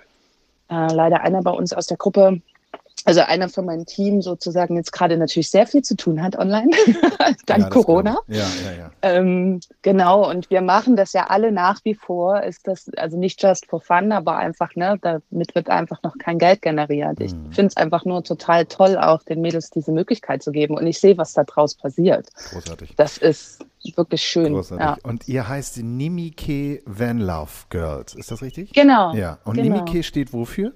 äh, 0.70 0.92
leider 0.92 1.22
einer 1.22 1.42
bei 1.42 1.50
uns 1.50 1.72
aus 1.72 1.86
der 1.86 1.96
Gruppe 1.96 2.40
also 3.04 3.20
einer 3.20 3.48
von 3.48 3.66
meinem 3.66 3.84
Team 3.84 4.22
sozusagen 4.22 4.76
jetzt 4.76 4.92
gerade 4.92 5.16
natürlich 5.16 5.50
sehr 5.50 5.66
viel 5.66 5.82
zu 5.82 5.96
tun 5.96 6.22
hat 6.22 6.38
online, 6.38 6.70
dank 7.46 7.64
ja, 7.64 7.68
Corona. 7.68 8.18
Ja, 8.28 8.46
ja, 8.64 8.72
ja. 8.78 8.90
Ähm, 9.02 9.60
genau, 9.82 10.28
und 10.28 10.48
wir 10.50 10.62
machen 10.62 10.96
das 10.96 11.12
ja 11.12 11.26
alle 11.26 11.52
nach 11.52 11.80
wie 11.84 11.94
vor, 11.94 12.42
ist 12.42 12.66
das 12.66 12.88
also 12.96 13.18
nicht 13.18 13.42
just 13.42 13.66
for 13.66 13.80
fun, 13.80 14.12
aber 14.12 14.36
einfach, 14.36 14.74
ne, 14.74 14.98
damit 15.02 15.54
wird 15.54 15.68
einfach 15.68 16.02
noch 16.02 16.16
kein 16.18 16.38
Geld 16.38 16.62
generiert. 16.62 17.20
Ich 17.20 17.34
mhm. 17.34 17.52
finde 17.52 17.68
es 17.68 17.76
einfach 17.76 18.04
nur 18.04 18.24
total 18.24 18.64
toll, 18.64 18.96
auch 18.96 19.22
den 19.22 19.42
Mädels 19.42 19.70
diese 19.70 19.92
Möglichkeit 19.92 20.42
zu 20.42 20.50
geben 20.50 20.76
und 20.76 20.86
ich 20.86 20.98
sehe, 20.98 21.18
was 21.18 21.34
da 21.34 21.44
draus 21.44 21.74
passiert. 21.74 22.28
Großartig. 22.50 22.94
Das 22.96 23.18
ist 23.18 23.66
wirklich 23.96 24.22
schön. 24.22 24.54
Großartig. 24.54 24.86
Ja. 24.86 24.96
Und 25.02 25.28
ihr 25.28 25.46
heißt 25.46 25.82
Nimike 25.82 26.82
Van 26.86 27.18
Love 27.18 27.66
Girls, 27.68 28.14
ist 28.14 28.30
das 28.30 28.40
richtig? 28.40 28.72
Genau. 28.72 29.12
Ja, 29.14 29.38
und 29.44 29.56
genau. 29.56 29.74
Nimike 29.74 30.02
steht 30.02 30.32
wofür? 30.32 30.72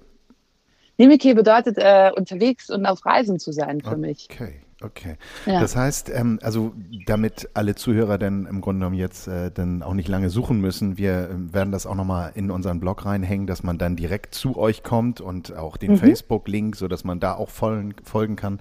Nimike 0.99 1.35
bedeutet 1.35 1.79
äh, 1.79 2.11
unterwegs 2.15 2.71
und 2.71 2.85
auf 2.85 3.07
Reisen 3.07 3.39
zu 3.39 3.53
sein 3.53 3.81
für 3.81 3.91
okay. 3.91 3.97
mich. 3.99 4.29
Okay. 4.31 4.61
Okay. 4.81 5.17
Ja. 5.45 5.61
Das 5.61 5.75
heißt, 5.75 6.09
ähm, 6.15 6.39
also 6.41 6.73
damit 7.07 7.49
alle 7.55 7.75
Zuhörer 7.75 8.17
dann 8.17 8.47
im 8.47 8.61
Grunde 8.61 8.79
genommen 8.79 8.95
jetzt 8.95 9.27
äh, 9.27 9.51
dann 9.51 9.83
auch 9.83 9.95
nicht 9.95 10.07
lange 10.07 10.31
suchen 10.31 10.61
müssen, 10.61 10.97
wir 10.97 11.31
äh, 11.31 11.53
werden 11.53 11.73
das 11.73 11.85
auch 11.85 11.97
nochmal 11.97 12.31
in 12.37 12.53
unseren 12.53 12.79
Blog 12.79 13.05
reinhängen, 13.05 13.49
dass 13.49 13.65
man 13.65 13.79
dann 13.79 13.97
direkt 13.97 14.37
zu 14.37 14.57
euch 14.57 14.85
kommt 14.85 15.21
und 15.21 15.57
auch 15.57 15.79
den 15.79 15.93
mhm. 15.93 15.97
Facebook-Link, 15.97 16.77
sodass 16.77 17.03
man 17.03 17.19
da 17.19 17.35
auch 17.35 17.51
folgen, 17.51 17.97
folgen 18.05 18.37
kann. 18.37 18.61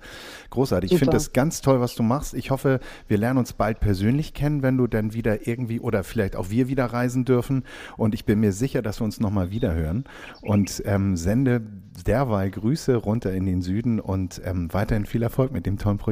Großartig. 0.50 0.90
Super. 0.90 0.96
Ich 0.96 1.00
finde 1.00 1.16
das 1.16 1.34
ganz 1.34 1.62
toll, 1.62 1.82
was 1.82 1.94
du 1.94 2.02
machst. 2.02 2.34
Ich 2.34 2.50
hoffe, 2.50 2.80
wir 3.08 3.20
lernen 3.20 3.38
uns 3.38 3.54
bald 3.54 3.80
persönlich 3.80 4.34
kennen, 4.34 4.64
wenn 4.64 4.76
du 4.76 4.88
dann 4.88 5.14
wieder 5.14 5.48
irgendwie 5.48 5.80
oder 5.80 6.04
vielleicht 6.04 6.36
auch 6.36 6.50
wir 6.50 6.68
wieder 6.68 6.86
reisen 6.86 7.26
dürfen. 7.26 7.64
Und 7.96 8.16
ich 8.16 8.26
bin 8.26 8.40
mir 8.40 8.54
sicher, 8.54 8.82
dass 8.82 9.00
wir 9.00 9.06
uns 9.06 9.20
nochmal 9.20 9.52
wieder 9.52 9.76
hören. 9.76 10.06
Und 10.42 10.82
ähm, 10.86 11.16
sende 11.16 11.62
derweil 12.08 12.50
Grüße 12.50 12.96
runter 12.96 13.34
in 13.34 13.46
den 13.46 13.62
Süden 13.62 14.00
und 14.00 14.42
ähm, 14.46 14.72
weiterhin 14.72 15.06
viel 15.06 15.22
Erfolg 15.22 15.52
mit 15.52 15.68
dem 15.68 15.78
tollen 15.78 15.98
Projekt. 15.98 16.07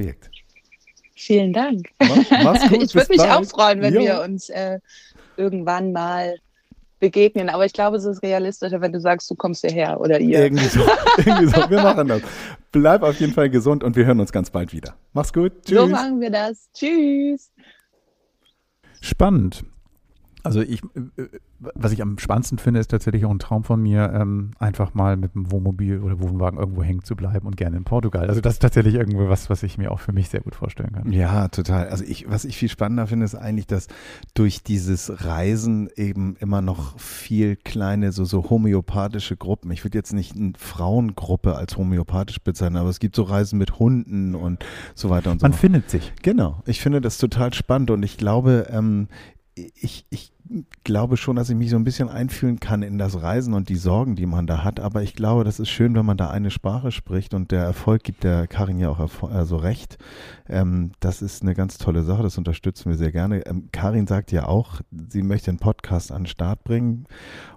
Vielen 1.15 1.53
Dank. 1.53 1.87
Mach's 1.99 2.67
gut, 2.69 2.83
ich 2.83 2.93
würde 2.93 3.07
mich 3.09 3.17
bald. 3.17 3.31
auch 3.31 3.45
freuen, 3.45 3.81
wenn 3.81 3.93
jo. 3.93 4.01
wir 4.01 4.21
uns 4.21 4.49
äh, 4.49 4.79
irgendwann 5.37 5.91
mal 5.91 6.35
begegnen. 6.99 7.49
Aber 7.49 7.65
ich 7.65 7.73
glaube, 7.73 7.97
es 7.97 8.05
ist 8.05 8.21
realistischer, 8.21 8.81
wenn 8.81 8.91
du 8.91 8.99
sagst, 8.99 9.29
du 9.29 9.35
kommst 9.35 9.61
hierher 9.61 9.99
oder 9.99 10.19
ihr. 10.19 10.43
Irgendwie 10.43 10.65
so. 10.65 10.81
Irgendwie 11.17 11.47
so. 11.47 11.69
Wir 11.69 11.81
machen 11.81 12.07
das. 12.07 12.21
Bleib 12.71 13.03
auf 13.03 13.19
jeden 13.19 13.33
Fall 13.33 13.49
gesund 13.49 13.83
und 13.83 13.95
wir 13.95 14.05
hören 14.05 14.19
uns 14.19 14.31
ganz 14.31 14.49
bald 14.49 14.73
wieder. 14.73 14.95
Mach's 15.13 15.31
gut. 15.31 15.53
Tschüss. 15.65 15.77
So 15.77 15.87
machen 15.87 16.19
wir 16.19 16.31
das. 16.31 16.69
Tschüss. 16.73 17.51
Spannend. 19.01 19.63
Also 20.45 20.61
ich, 20.61 20.81
äh, 20.83 21.21
äh, 21.21 21.29
was 21.73 21.91
ich 21.91 22.01
am 22.01 22.17
spannendsten 22.17 22.57
finde, 22.57 22.79
ist 22.79 22.91
tatsächlich 22.91 23.25
auch 23.25 23.31
ein 23.31 23.39
Traum 23.39 23.63
von 23.63 23.81
mir, 23.81 24.11
ähm, 24.13 24.51
einfach 24.59 24.93
mal 24.93 25.17
mit 25.17 25.35
dem 25.35 25.51
Wohnmobil 25.51 25.99
oder 26.01 26.19
Wohnwagen 26.19 26.59
irgendwo 26.59 26.83
hängen 26.83 27.03
zu 27.03 27.15
bleiben 27.15 27.47
und 27.47 27.57
gerne 27.57 27.77
in 27.77 27.83
Portugal. 27.83 28.27
Also 28.27 28.41
das 28.41 28.53
ist 28.53 28.59
tatsächlich 28.59 28.95
irgendwie 28.95 29.27
was, 29.27 29.49
was 29.49 29.63
ich 29.63 29.77
mir 29.77 29.91
auch 29.91 29.99
für 29.99 30.11
mich 30.13 30.29
sehr 30.29 30.41
gut 30.41 30.55
vorstellen 30.55 30.91
kann. 30.93 31.11
Ja, 31.11 31.47
total. 31.47 31.89
Also 31.89 32.03
ich, 32.03 32.29
was 32.29 32.45
ich 32.45 32.57
viel 32.57 32.69
spannender 32.69 33.07
finde, 33.07 33.25
ist 33.25 33.35
eigentlich, 33.35 33.67
dass 33.67 33.87
durch 34.33 34.63
dieses 34.63 35.25
Reisen 35.25 35.89
eben 35.95 36.35
immer 36.39 36.61
noch 36.61 36.99
viel 36.99 37.55
kleine, 37.55 38.11
so, 38.11 38.25
so 38.25 38.49
homöopathische 38.49 39.37
Gruppen. 39.37 39.71
Ich 39.71 39.83
würde 39.83 39.97
jetzt 39.97 40.13
nicht 40.13 40.35
eine 40.35 40.53
Frauengruppe 40.57 41.55
als 41.55 41.77
homöopathisch 41.77 42.39
bezeichnen, 42.39 42.77
aber 42.77 42.89
es 42.89 42.99
gibt 42.99 43.15
so 43.15 43.23
Reisen 43.23 43.57
mit 43.57 43.79
Hunden 43.79 44.35
und 44.35 44.65
so 44.93 45.09
weiter 45.09 45.31
und 45.31 45.39
so 45.39 45.45
Man 45.45 45.53
fort. 45.53 45.61
findet 45.61 45.89
sich. 45.89 46.13
Genau. 46.21 46.61
Ich 46.65 46.81
finde 46.81 47.01
das 47.01 47.17
total 47.17 47.53
spannend 47.53 47.91
und 47.91 48.03
ich 48.03 48.17
glaube, 48.17 48.67
ähm, 48.69 49.07
ich, 49.55 50.05
ich 50.09 50.34
glaube 50.83 51.17
schon, 51.17 51.35
dass 51.35 51.49
ich 51.49 51.55
mich 51.55 51.69
so 51.69 51.75
ein 51.75 51.83
bisschen 51.83 52.09
einfühlen 52.09 52.59
kann 52.59 52.83
in 52.83 52.97
das 52.97 53.21
Reisen 53.21 53.53
und 53.53 53.69
die 53.69 53.75
Sorgen, 53.75 54.15
die 54.15 54.25
man 54.25 54.45
da 54.45 54.63
hat. 54.63 54.79
Aber 54.79 55.01
ich 55.01 55.15
glaube, 55.15 55.43
das 55.43 55.59
ist 55.59 55.69
schön, 55.69 55.95
wenn 55.95 56.05
man 56.05 56.17
da 56.17 56.29
eine 56.29 56.51
Sprache 56.51 56.91
spricht 56.91 57.33
und 57.33 57.51
der 57.51 57.63
Erfolg 57.63 58.03
gibt 58.03 58.23
der 58.23 58.47
Karin 58.47 58.79
ja 58.79 58.89
auch 58.89 59.23
also 59.23 59.57
recht. 59.57 59.97
Ähm, 60.47 60.91
das 60.99 61.21
ist 61.21 61.41
eine 61.41 61.55
ganz 61.55 61.77
tolle 61.77 62.03
Sache, 62.03 62.23
das 62.23 62.37
unterstützen 62.37 62.89
wir 62.89 62.97
sehr 62.97 63.11
gerne. 63.11 63.45
Ähm, 63.45 63.69
Karin 63.71 64.07
sagt 64.07 64.31
ja 64.31 64.47
auch, 64.47 64.81
sie 65.09 65.23
möchte 65.23 65.49
einen 65.49 65.59
Podcast 65.59 66.11
an 66.11 66.23
den 66.23 66.27
Start 66.27 66.63
bringen 66.63 67.05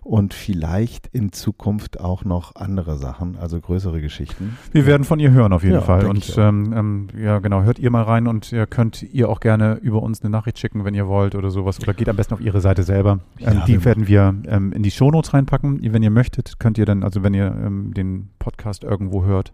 und 0.08 0.32
vielleicht 0.32 1.06
in 1.08 1.32
Zukunft 1.32 2.00
auch 2.00 2.24
noch 2.24 2.56
andere 2.56 2.96
Sachen, 2.96 3.36
also 3.36 3.60
größere 3.60 4.00
Geschichten. 4.00 4.56
Wir 4.72 4.86
werden 4.86 5.04
von 5.04 5.20
ihr 5.20 5.32
hören 5.32 5.52
auf 5.52 5.62
jeden 5.62 5.74
ja, 5.74 5.80
Fall. 5.82 6.06
Und 6.06 6.34
ähm, 6.38 6.72
ähm, 6.74 7.08
ja, 7.22 7.40
genau, 7.40 7.62
hört 7.62 7.78
ihr 7.78 7.90
mal 7.90 8.04
rein 8.04 8.26
und 8.26 8.50
ihr 8.50 8.66
könnt 8.66 9.02
ihr 9.02 9.28
auch 9.28 9.38
gerne 9.38 9.74
über 9.74 10.02
uns 10.02 10.22
eine 10.22 10.30
Nachricht 10.30 10.58
schicken, 10.58 10.86
wenn 10.86 10.94
ihr 10.94 11.08
wollt 11.08 11.34
oder 11.34 11.50
sowas. 11.50 11.78
Oder 11.78 11.92
geht 11.92 12.08
am 12.08 12.16
besten 12.16 12.32
auf 12.32 12.40
ihre 12.40 12.62
Seite 12.62 12.84
selber. 12.84 13.20
Ähm, 13.38 13.58
ja, 13.58 13.64
die 13.66 13.84
werden 13.84 14.08
wir 14.08 14.34
ähm, 14.46 14.72
in 14.72 14.82
die 14.82 14.90
Shownotes 14.90 15.34
reinpacken. 15.34 15.80
Wenn 15.92 16.02
ihr 16.02 16.10
möchtet, 16.10 16.58
könnt 16.58 16.78
ihr 16.78 16.86
dann, 16.86 17.02
also 17.02 17.22
wenn 17.22 17.34
ihr 17.34 17.50
den 17.50 18.30
Podcast 18.38 18.84
irgendwo 18.84 19.24
hört, 19.24 19.52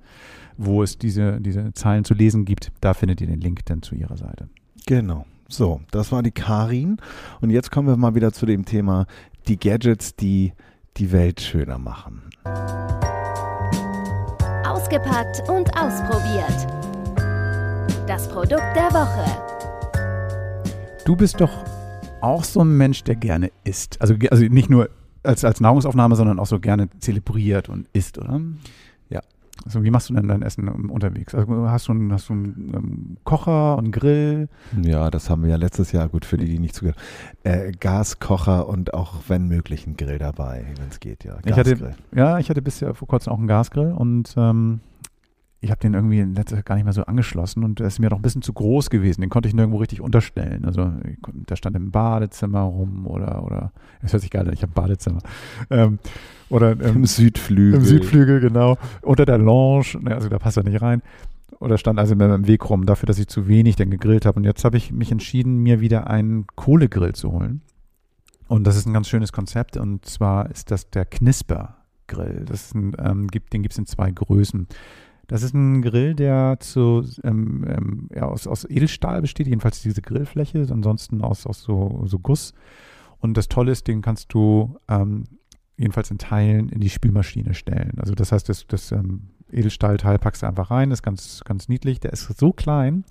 wo 0.57 0.85
es 0.85 0.99
diese, 0.99 1.41
diese 1.41 1.73
Zeilen 1.73 2.05
zu 2.05 2.15
lesen 2.15 2.45
gibt. 2.45 2.71
Da 2.81 2.95
findet 2.95 3.21
ihr 3.21 3.27
den 3.27 3.41
Link 3.41 3.67
dann 3.67 3.83
zu 3.83 3.97
ihrer 3.97 4.17
Seite. 4.17 4.49
Genau. 4.87 5.27
So, 5.49 5.81
das 5.91 6.11
war 6.11 6.23
die 6.23 6.31
Karin. 6.31 6.99
Und 7.41 7.51
jetzt 7.51 7.71
kommen 7.71 7.89
wir 7.89 7.97
mal 7.97 8.15
wieder 8.15 8.33
zu 8.33 8.47
dem 8.47 8.65
Thema 8.65 9.07
die 9.47 9.59
Gadgets, 9.59 10.17
die 10.17 10.53
die 10.97 11.13
Welt 11.13 11.41
schöner 11.41 11.79
machen. 11.79 12.23
Ausgepackt 14.67 15.43
und 15.49 15.71
ausprobiert. 15.77 16.67
Das 18.07 18.29
Produkt 18.29 18.63
der 18.75 18.91
Woche. 18.93 19.25
Du 21.05 21.17
bist 21.17 21.41
doch 21.41 21.65
auch 22.21 22.45
so 22.45 22.61
ein 22.61 22.77
Mensch, 22.77 23.05
der 23.05 23.17
gerne 23.17 23.51
isst. 23.65 24.01
Also, 24.01 24.15
also 24.31 24.45
nicht 24.45 24.71
nur 24.71 24.89
als, 25.23 25.45
als 25.45 25.61
Nahrungsaufnahme, 25.61 26.17
sondern 26.17 26.39
auch 26.39 26.47
so 26.47 26.61
gerne 26.61 26.89
zelebriert 27.01 27.69
und 27.69 27.89
isst, 27.93 28.19
oder? 28.19 28.41
Also 29.65 29.85
wie 29.85 29.91
machst 29.91 30.11
du 30.11 30.15
denn 30.15 30.29
dein 30.29 30.43
Essen 30.43 30.69
unterwegs? 30.69 31.35
Also 31.35 31.69
hast 31.71 31.89
du 31.89 31.93
einen, 31.93 32.13
hast 32.13 32.29
du 32.29 32.33
einen 32.33 32.73
ähm, 32.75 33.17
Kocher 33.25 33.77
und 33.77 33.85
einen 33.85 33.93
Grill? 33.93 34.49
Ja, 34.83 35.11
das 35.11 35.31
haben 35.31 35.43
wir 35.43 35.51
ja 35.51 35.57
letztes 35.57 35.93
Jahr, 35.93 36.09
gut 36.09 36.25
für 36.25 36.37
die, 36.37 36.47
die 36.47 36.59
nicht 36.59 36.75
zugehört, 36.75 36.99
äh, 37.45 37.73
Gaskocher 37.73 38.69
und 38.69 38.95
auch, 38.95 39.15
wenn 39.29 39.47
möglich, 39.47 39.87
einen 39.87 39.97
Grill 39.97 40.19
dabei, 40.19 40.67
wenn 40.79 40.89
es 40.89 41.01
geht, 41.01 41.25
ja. 41.25 41.39
Ich 41.45 41.57
hatte, 41.57 41.95
ja, 42.15 42.39
ich 42.39 42.51
hatte 42.51 42.63
bisher 42.63 42.95
vor 42.95 43.09
kurzem 43.09 43.33
auch 43.33 43.39
einen 43.39 43.47
Gasgrill 43.47 43.93
und 43.93 44.35
ähm, 44.37 44.81
ich 45.65 45.71
habe 45.71 45.81
den 45.81 45.95
irgendwie 45.95 46.21
letztes 46.21 46.57
Jahr 46.57 46.63
gar 46.63 46.75
nicht 46.75 46.85
mehr 46.85 46.93
so 46.93 47.05
angeschlossen 47.05 47.65
und 47.65 47.81
der 47.81 47.87
ist 47.87 47.99
mir 47.99 48.11
doch 48.11 48.19
ein 48.19 48.23
bisschen 48.23 48.43
zu 48.43 48.53
groß 48.53 48.91
gewesen. 48.91 49.23
Den 49.23 49.31
konnte 49.31 49.49
ich 49.49 49.55
nirgendwo 49.55 49.79
richtig 49.79 50.03
unterstellen. 50.03 50.67
Also 50.67 50.93
der 51.49 51.57
stand 51.57 51.75
im 51.75 51.91
Badezimmer 51.91 52.61
rum 52.61 53.07
oder, 53.07 53.43
oder, 53.45 53.73
das 54.03 54.13
hört 54.13 54.21
sich 54.21 54.31
geil 54.31 54.47
an, 54.47 54.53
ich 54.53 54.63
habe 54.63 54.73
ein 54.73 54.75
Badezimmer. 54.75 55.21
Ähm, 55.71 55.99
oder 56.51 56.73
ähm, 56.73 56.97
im 56.97 57.07
Südflügel. 57.07 57.81
Im 57.81 57.85
Südflügel, 57.85 58.41
genau. 58.41 58.77
Unter 59.01 59.25
der 59.25 59.39
Lounge, 59.39 59.99
ne, 60.01 60.15
also 60.15 60.29
da 60.29 60.39
passt 60.39 60.59
er 60.59 60.65
nicht 60.65 60.83
rein. 60.83 61.03
Oder 61.61 61.79
stand 61.79 61.99
also 61.99 62.15
mir 62.15 62.33
im 62.35 62.47
Weg 62.47 62.69
rum, 62.69 62.85
dafür, 62.85 63.07
dass 63.07 63.19
ich 63.19 63.29
zu 63.29 63.49
wenig 63.49 63.77
denn 63.77 63.91
gegrillt 63.91 64.27
habe. 64.27 64.39
Und 64.39 64.45
jetzt 64.45 64.65
habe 64.65 64.77
ich 64.77 64.93
mich 64.93 65.11
entschieden, 65.11 65.63
mir 65.63 65.81
wieder 65.81 66.09
einen 66.09 66.47
Kohlegrill 66.57 67.15
zu 67.15 67.33
holen. 67.33 67.63
Und 68.49 68.67
das 68.67 68.77
ist 68.77 68.87
ein 68.87 68.93
ganz 68.93 69.09
schönes 69.09 69.33
Konzept. 69.33 69.79
Und 69.79 70.05
zwar 70.05 70.51
ist 70.51 70.71
das 70.71 70.91
der. 70.91 71.07
Das 72.07 72.67
ist 72.67 72.75
ein, 72.75 72.95
ähm, 72.99 73.29
gibt, 73.29 73.55
den 73.55 73.63
gibt 73.63 73.73
es 73.73 73.79
in 73.79 73.87
zwei 73.87 74.11
Größen. 74.11 74.69
Das 75.27 75.43
ist 75.43 75.55
ein 75.55 75.83
Grill, 75.83 76.15
der 76.15 76.59
zu, 76.61 77.07
ähm, 77.23 77.65
ähm, 77.69 78.09
ja, 78.15 78.27
aus, 78.27 78.47
aus 78.47 78.69
Edelstahl 78.69 79.23
besteht, 79.23 79.47
jedenfalls 79.47 79.83
diese 79.83 80.03
Grillfläche, 80.03 80.67
ansonsten 80.71 81.23
aus, 81.23 81.47
aus 81.47 81.63
so, 81.63 82.03
so 82.07 82.19
Guss. 82.19 82.55
Und 83.19 83.37
das 83.37 83.49
Tolle 83.49 83.73
ist, 83.73 83.89
den 83.89 84.03
kannst 84.03 84.35
du 84.35 84.77
ähm, 84.89 85.25
jedenfalls 85.77 86.11
in 86.11 86.19
Teilen 86.19 86.69
in 86.69 86.81
die 86.81 86.91
Spülmaschine 86.91 87.55
stellen. 87.55 87.93
Also 87.99 88.15
das 88.15 88.33
heißt, 88.33 88.49
das, 88.49 88.67
das 88.67 88.93
ähm, 88.93 89.31
Edelstahlteil 89.51 90.19
packst 90.19 90.43
du 90.43 90.47
einfach 90.47 90.71
rein, 90.71 90.91
ist 90.91 91.03
ganz, 91.03 91.43
ganz 91.45 91.69
niedlich. 91.69 92.01
Der 92.01 92.13
ist 92.13 92.39
so 92.39 92.53
klein, 92.53 93.05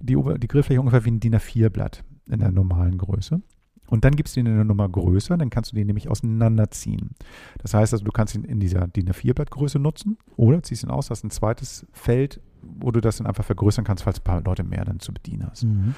die, 0.00 0.16
die 0.38 0.48
Grillfläche 0.48 0.80
ungefähr 0.80 1.04
wie 1.04 1.10
ein 1.10 1.20
DIN 1.20 1.36
A4-Blatt 1.36 2.04
in 2.26 2.40
der 2.40 2.50
normalen 2.50 2.98
Größe. 2.98 3.42
Und 3.90 4.04
dann 4.04 4.16
gibst 4.16 4.34
du 4.36 4.40
ihn 4.40 4.46
in 4.46 4.52
eine 4.54 4.64
Nummer 4.64 4.88
größer, 4.88 5.36
dann 5.36 5.50
kannst 5.50 5.72
du 5.72 5.76
den 5.76 5.86
nämlich 5.86 6.08
auseinanderziehen. 6.08 7.10
Das 7.58 7.74
heißt 7.74 7.92
also, 7.92 8.04
du 8.04 8.12
kannst 8.12 8.34
ihn 8.34 8.44
in 8.44 8.60
dieser 8.60 8.86
DIN 8.88 9.10
A4-Blattgröße 9.10 9.78
nutzen 9.78 10.16
oder 10.36 10.62
ziehst 10.62 10.84
ihn 10.84 10.90
aus, 10.90 11.10
hast 11.10 11.24
ein 11.24 11.30
zweites 11.30 11.86
Feld 11.92 12.40
wo 12.62 12.90
du 12.90 13.00
das 13.00 13.16
dann 13.16 13.26
einfach 13.26 13.42
vergrößern 13.42 13.84
kannst, 13.86 14.04
falls 14.04 14.20
ein 14.20 14.24
paar 14.24 14.42
Leute 14.42 14.64
mehr 14.64 14.84
dann 14.84 15.00
zu 15.00 15.14
bedienen 15.14 15.46
hast. 15.50 15.64
Mhm. 15.64 15.94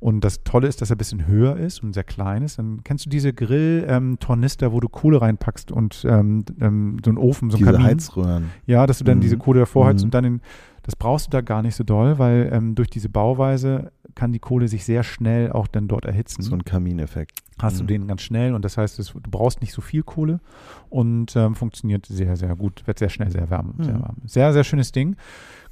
Und 0.00 0.24
das 0.24 0.42
Tolle 0.42 0.66
ist, 0.66 0.80
dass 0.80 0.90
er 0.90 0.96
ein 0.96 0.98
bisschen 0.98 1.28
höher 1.28 1.56
ist 1.56 1.84
und 1.84 1.92
sehr 1.92 2.02
klein 2.02 2.42
ist. 2.42 2.58
Dann 2.58 2.82
kennst 2.82 3.06
du 3.06 3.10
diese 3.10 3.32
Grill-Tornister, 3.32 4.66
ähm, 4.66 4.72
wo 4.72 4.80
du 4.80 4.88
Kohle 4.88 5.20
reinpackst 5.20 5.70
und 5.70 6.04
ähm, 6.08 6.44
ähm, 6.60 6.96
so 7.04 7.10
einen 7.10 7.18
Ofen, 7.18 7.50
so 7.50 7.56
einen 7.56 7.64
Diese 7.64 7.72
Kamin. 7.72 7.86
Heizröhren. 7.86 8.50
Ja, 8.66 8.86
dass 8.88 8.98
du 8.98 9.04
dann 9.04 9.18
Mhm. 9.18 9.22
diese 9.22 9.38
Kohle 9.38 9.60
davor 9.60 9.86
heizt 9.86 10.00
Mhm. 10.00 10.06
und 10.06 10.14
dann 10.14 10.24
in, 10.24 10.40
das 10.82 10.96
brauchst 10.96 11.26
du 11.28 11.30
da 11.30 11.42
gar 11.42 11.62
nicht 11.62 11.76
so 11.76 11.84
doll, 11.84 12.18
weil 12.18 12.50
ähm, 12.52 12.74
durch 12.74 12.88
diese 12.90 13.08
Bauweise 13.08 13.92
kann 14.14 14.32
die 14.32 14.38
Kohle 14.38 14.68
sich 14.68 14.84
sehr 14.84 15.02
schnell 15.02 15.52
auch 15.52 15.66
dann 15.66 15.88
dort 15.88 16.04
erhitzen. 16.04 16.42
So 16.42 16.54
ein 16.54 16.64
Kamineffekt. 16.64 17.40
Hast 17.60 17.78
du 17.78 17.82
Mhm. 17.84 17.88
den 17.88 18.06
ganz 18.08 18.22
schnell 18.22 18.54
und 18.54 18.64
das 18.64 18.76
heißt, 18.78 18.98
es, 18.98 19.08
du 19.12 19.30
brauchst 19.30 19.60
nicht 19.60 19.72
so 19.72 19.82
viel 19.82 20.02
Kohle 20.02 20.40
und 20.88 21.34
ähm, 21.36 21.54
funktioniert 21.54 22.06
sehr, 22.06 22.36
sehr 22.36 22.54
gut, 22.56 22.86
wird 22.86 22.98
sehr 22.98 23.08
schnell 23.10 23.30
sehr 23.30 23.50
warm. 23.50 23.74
Sehr, 23.80 23.94
Mhm. 23.96 24.02
warm. 24.02 24.16
sehr, 24.24 24.52
sehr 24.52 24.64
schönes 24.64 24.92
Ding. 24.92 25.16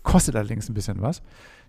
Kostet 0.03 0.37
allerdings 0.37 0.69
ein 0.69 0.75
bisschen 0.75 1.01
was. 1.01 1.23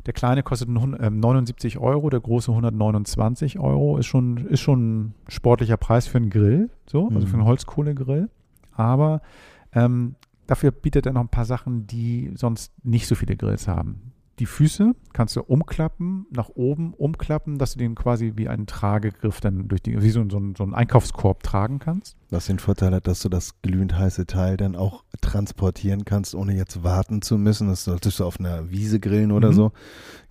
Der 0.06 0.14
kleine 0.14 0.44
kostet 0.44 0.70
nun, 0.70 0.96
ähm, 1.02 1.20
79 1.20 1.78
Euro, 1.78 2.10
der 2.10 2.20
große 2.22 2.52
129 2.54 3.60
Euro. 3.60 3.98
Ist 3.98 4.06
schon, 4.06 4.38
ist 4.48 4.62
schon 4.62 5.00
ein 5.08 5.16
sportlicher 5.28 5.78
Preis 5.78 6.08
für 6.08 6.18
einen 6.18 6.30
Grill, 6.30 6.70
so, 6.86 7.08
also 7.10 7.20
Mhm. 7.20 7.28
für 7.28 7.34
einen 7.38 7.46
Holzkohlegrill. 7.46 8.30
Aber 8.74 9.22
ähm, 9.74 10.16
dafür 10.48 10.72
bietet 10.72 11.06
er 11.06 11.14
noch 11.14 11.22
ein 11.22 11.28
paar 11.30 11.46
Sachen, 11.46 11.86
die 11.88 12.32
sonst 12.36 12.72
nicht 12.86 13.08
so 13.08 13.16
viele 13.16 13.36
Grills 13.36 13.68
haben. 13.68 14.14
Die 14.40 14.46
Füße 14.46 14.96
kannst 15.12 15.36
du 15.36 15.42
umklappen, 15.42 16.26
nach 16.32 16.48
oben 16.56 16.94
umklappen, 16.94 17.58
dass 17.58 17.74
du 17.74 17.80
den 17.80 17.94
quasi 17.96 18.34
wie 18.38 18.48
einen 18.48 18.68
Tragegriff 18.68 19.42
dann 19.42 19.68
durch 19.68 19.82
die, 19.82 20.02
wie 20.02 20.10
so, 20.12 20.24
so, 20.30 20.38
einen- 20.38 20.56
so 20.56 20.64
einen 20.64 20.74
Einkaufskorb 20.74 21.44
tragen 21.44 21.80
kannst. 21.80 22.16
Was 22.30 22.46
den 22.46 22.58
Vorteil 22.60 22.94
hat, 22.94 23.06
dass 23.08 23.20
du 23.22 23.28
das 23.28 23.62
glühend 23.62 23.98
heiße 23.98 24.28
Teil 24.28 24.56
dann 24.56 24.78
auch 24.78 25.04
transportieren 25.20 26.06
kannst, 26.06 26.36
ohne 26.36 26.54
jetzt 26.56 26.84
warten 26.84 27.22
zu 27.22 27.38
müssen. 27.38 27.68
Das 27.68 27.84
solltest 27.84 28.20
du 28.20 28.26
auf 28.26 28.40
einer 28.40 28.70
Wiese 28.70 29.00
grillen 29.02 29.32
oder 29.34 29.50
Mhm. 29.50 29.54
so. 29.54 29.72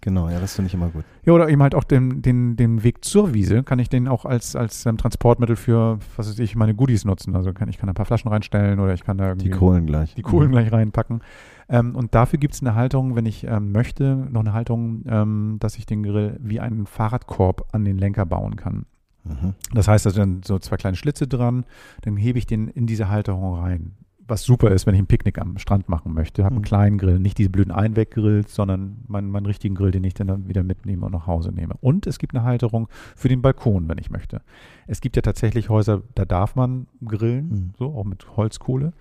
Genau, 0.01 0.29
ja, 0.31 0.41
das 0.41 0.55
finde 0.55 0.69
ich 0.69 0.75
immer 0.75 0.89
gut. 0.89 1.05
Ja, 1.27 1.33
oder 1.35 1.49
eben 1.51 1.61
halt 1.63 1.75
auch 1.75 1.85
den, 1.85 2.23
den, 2.23 2.57
den 2.57 2.83
Weg 2.85 3.05
zur 3.05 3.35
Wiese 3.35 3.63
kann 3.65 3.79
ich 3.81 3.89
den 3.91 4.09
auch 4.09 4.25
als, 4.25 4.57
als 4.57 4.87
ähm, 4.87 4.97
Transportmittel 4.97 5.57
für, 5.57 5.99
was 6.17 6.29
weiß 6.31 6.39
ich, 6.39 6.57
meine 6.57 6.75
Goodies 6.75 7.05
nutzen. 7.05 7.35
Also 7.37 7.53
kann, 7.53 7.69
ich 7.69 7.77
kann 7.79 7.89
ein 7.89 7.95
paar 7.95 8.07
Flaschen 8.07 8.31
reinstellen 8.31 8.79
oder 8.81 8.95
ich 8.95 9.05
kann 9.05 9.19
da 9.19 9.27
irgendwie 9.29 9.51
Die 9.51 9.55
Kohlen 9.57 9.85
gleich. 9.87 10.15
die 10.15 10.23
Kohlen 10.23 10.49
Mhm. 10.49 10.53
gleich 10.53 10.73
reinpacken. 10.73 11.21
Ähm, 11.69 11.95
und 11.97 12.15
dafür 12.15 12.39
gibt 12.39 12.55
es 12.55 12.63
eine 12.63 12.75
Haltung, 12.75 13.15
wenn 13.15 13.27
ich 13.27 13.45
ähm, 13.45 13.73
möchte, 13.73 14.17
noch 14.31 14.41
eine 14.41 14.53
Haltung, 14.53 15.03
ähm, 15.07 15.57
dass 15.61 15.77
ich 15.77 15.87
den 15.87 16.03
Grill 16.03 16.39
wie 16.43 16.61
einen 16.61 16.87
Fahrradkorb 16.87 17.69
an 17.73 17.85
den 17.85 17.99
Lenker 17.99 18.25
bauen 18.27 18.57
kann. 18.57 18.87
Mhm. 19.25 19.55
Das 19.75 19.89
heißt, 19.89 20.07
da 20.07 20.11
sind 20.11 20.47
so 20.47 20.59
zwei 20.59 20.77
kleine 20.77 20.97
Schlitze 20.97 21.27
dran, 21.29 21.65
dann 22.03 22.17
hebe 22.17 22.39
ich 22.39 22.47
den 22.47 22.69
in 22.69 22.87
diese 22.87 23.09
Halterung 23.11 23.55
rein. 23.57 23.93
Was 24.31 24.43
super 24.43 24.71
ist, 24.71 24.87
wenn 24.87 24.95
ich 24.95 25.01
ein 25.01 25.07
Picknick 25.07 25.39
am 25.39 25.57
Strand 25.57 25.89
machen 25.89 26.13
möchte. 26.13 26.45
Habe 26.45 26.55
einen 26.55 26.61
Mhm. 26.61 26.67
kleinen 26.67 26.99
Grill, 26.99 27.19
nicht 27.19 27.39
diese 27.39 27.49
blöden 27.49 27.73
Einweggrills, 27.73 28.55
sondern 28.55 28.99
meinen, 29.07 29.31
meinen 29.31 29.47
richtigen 29.47 29.75
Grill, 29.75 29.91
den 29.91 30.05
ich 30.05 30.13
dann, 30.13 30.27
dann 30.27 30.49
wieder 30.49 30.63
mitnehme 30.63 31.07
und 31.07 31.13
nach 31.13 31.27
Hause 31.27 31.51
nehme. 31.51 31.75
Und 31.81 32.07
es 32.07 32.19
gibt 32.19 32.35
eine 32.35 32.45
Halterung 32.45 32.89
für 33.17 33.29
den 33.29 33.41
Balkon, 33.41 33.89
wenn 33.89 33.97
ich 33.99 34.11
möchte. 34.11 34.43
Es 34.87 35.01
gibt 35.01 35.17
ja 35.17 35.23
tatsächlich 35.23 35.71
Häuser, 35.71 36.03
da 36.15 36.27
darf 36.27 36.57
man 36.57 36.87
grillen, 37.05 37.49
Mhm. 37.49 37.71
so 37.79 37.95
auch 37.95 38.05
mit 38.05 38.37
Holzkohle. 38.37 38.93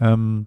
Ähm, 0.00 0.46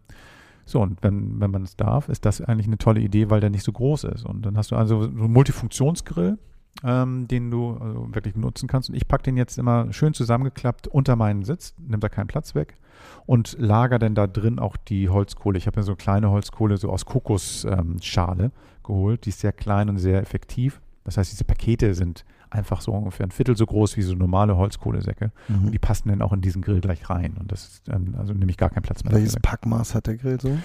so, 0.71 0.81
und 0.81 1.03
wenn, 1.03 1.39
wenn 1.39 1.51
man 1.51 1.63
es 1.63 1.75
darf, 1.75 2.09
ist 2.09 2.25
das 2.25 2.41
eigentlich 2.41 2.67
eine 2.67 2.77
tolle 2.77 3.01
Idee, 3.01 3.29
weil 3.29 3.41
der 3.41 3.49
nicht 3.49 3.63
so 3.63 3.71
groß 3.71 4.05
ist. 4.05 4.25
Und 4.25 4.45
dann 4.45 4.57
hast 4.57 4.71
du 4.71 4.75
also 4.75 5.03
so 5.03 5.09
einen 5.09 5.31
Multifunktionsgrill, 5.31 6.37
ähm, 6.83 7.27
den 7.27 7.51
du 7.51 7.73
also 7.73 8.07
wirklich 8.13 8.35
nutzen 8.35 8.67
kannst. 8.67 8.89
Und 8.89 8.95
ich 8.95 9.07
packe 9.07 9.23
den 9.23 9.37
jetzt 9.37 9.57
immer 9.57 9.91
schön 9.93 10.13
zusammengeklappt 10.13 10.87
unter 10.87 11.15
meinen 11.15 11.43
Sitz, 11.43 11.75
nimmt 11.77 12.03
da 12.03 12.09
keinen 12.09 12.27
Platz 12.27 12.55
weg 12.55 12.77
und 13.25 13.55
lager 13.59 13.99
dann 13.99 14.15
da 14.15 14.27
drin 14.27 14.59
auch 14.59 14.77
die 14.77 15.09
Holzkohle. 15.09 15.57
Ich 15.57 15.67
habe 15.67 15.79
mir 15.79 15.83
so 15.83 15.95
kleine 15.95 16.29
Holzkohle 16.31 16.77
so 16.77 16.89
aus 16.89 17.05
Kokosschale 17.05 18.43
ähm, 18.43 18.51
geholt. 18.83 19.25
Die 19.25 19.29
ist 19.29 19.39
sehr 19.39 19.53
klein 19.53 19.89
und 19.89 19.97
sehr 19.97 20.21
effektiv. 20.21 20.81
Das 21.03 21.17
heißt, 21.17 21.31
diese 21.31 21.45
Pakete 21.45 21.93
sind 21.93 22.23
einfach 22.51 22.81
so 22.81 22.91
ungefähr 22.91 23.25
ein 23.25 23.31
Viertel 23.31 23.55
so 23.57 23.65
groß 23.65 23.97
wie 23.97 24.01
so 24.01 24.13
normale 24.13 24.57
Holzkohlesäcke. 24.57 25.31
Und 25.49 25.65
Mhm. 25.67 25.71
die 25.71 25.79
passen 25.79 26.09
dann 26.09 26.21
auch 26.21 26.33
in 26.33 26.41
diesen 26.41 26.61
Grill 26.61 26.81
gleich 26.81 27.09
rein. 27.09 27.35
Und 27.39 27.51
das 27.51 27.65
ist 27.67 27.89
ähm, 27.89 28.15
also 28.17 28.33
nämlich 28.33 28.57
gar 28.57 28.69
keinen 28.69 28.83
Platz 28.83 29.03
mehr. 29.03 29.13
Welches. 29.13 29.37
Packmaß 29.41 29.95
hat 29.95 30.07
der 30.07 30.17
Grill 30.17 30.39
so? 30.39 30.57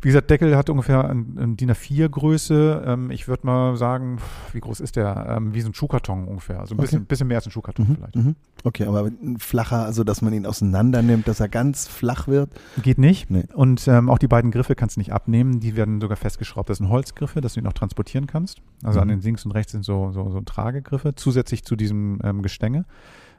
Wie 0.00 0.08
gesagt, 0.08 0.30
Deckel 0.30 0.56
hat 0.56 0.70
ungefähr 0.70 1.08
ein, 1.08 1.36
ein 1.38 1.56
DIN 1.56 1.70
A4 1.70 2.08
Größe. 2.08 2.82
Ähm, 2.86 3.10
ich 3.10 3.28
würde 3.28 3.46
mal 3.46 3.76
sagen, 3.76 4.18
wie 4.52 4.60
groß 4.60 4.80
ist 4.80 4.96
der? 4.96 5.26
Ähm, 5.36 5.54
wie 5.54 5.60
so 5.60 5.68
ein 5.68 5.74
Schuhkarton 5.74 6.24
ungefähr. 6.26 6.60
Also 6.60 6.74
ein 6.74 6.78
bisschen, 6.78 6.98
Okay. 7.00 7.06
bisschen 7.08 7.28
mehr 7.28 7.36
als 7.38 7.46
ein 7.46 7.50
Schuhkarton 7.50 7.86
Mhm. 7.88 7.94
vielleicht. 7.96 8.16
Mhm. 8.16 8.36
Okay, 8.64 8.86
aber 8.86 9.04
ein 9.06 9.36
flacher, 9.38 9.84
also 9.84 10.04
dass 10.04 10.22
man 10.22 10.32
ihn 10.32 10.46
auseinander 10.46 11.02
nimmt, 11.02 11.28
dass 11.28 11.40
er 11.40 11.48
ganz 11.48 11.86
flach 11.86 12.26
wird. 12.28 12.50
Geht 12.82 12.98
nicht. 12.98 13.30
Nee. 13.30 13.44
Und 13.54 13.86
ähm, 13.88 14.08
auch 14.08 14.18
die 14.18 14.28
beiden 14.28 14.50
Griffe 14.50 14.74
kannst 14.74 14.96
du 14.96 15.00
nicht 15.00 15.12
abnehmen. 15.12 15.60
Die 15.60 15.76
werden 15.76 16.00
sogar 16.00 16.16
festgeschraubt. 16.16 16.70
Das 16.70 16.78
sind 16.78 16.88
Holzgriffe, 16.88 17.40
dass 17.42 17.54
du 17.54 17.60
ihn 17.60 17.66
auch 17.66 17.72
transportieren 17.74 18.26
kannst. 18.26 18.62
Also 18.82 19.00
an 19.00 19.08
Mhm. 19.08 19.12
den 19.12 19.20
links 19.20 19.44
und 19.44 19.52
rechts 19.52 19.72
sind 19.72 19.84
so, 19.84 20.10
so, 20.12 20.30
so 20.30 20.40
Tragegriffe, 20.40 21.14
zusätzlich 21.34 21.64
zu 21.64 21.74
diesem 21.76 22.20
ähm, 22.22 22.42
Gestänge. 22.42 22.84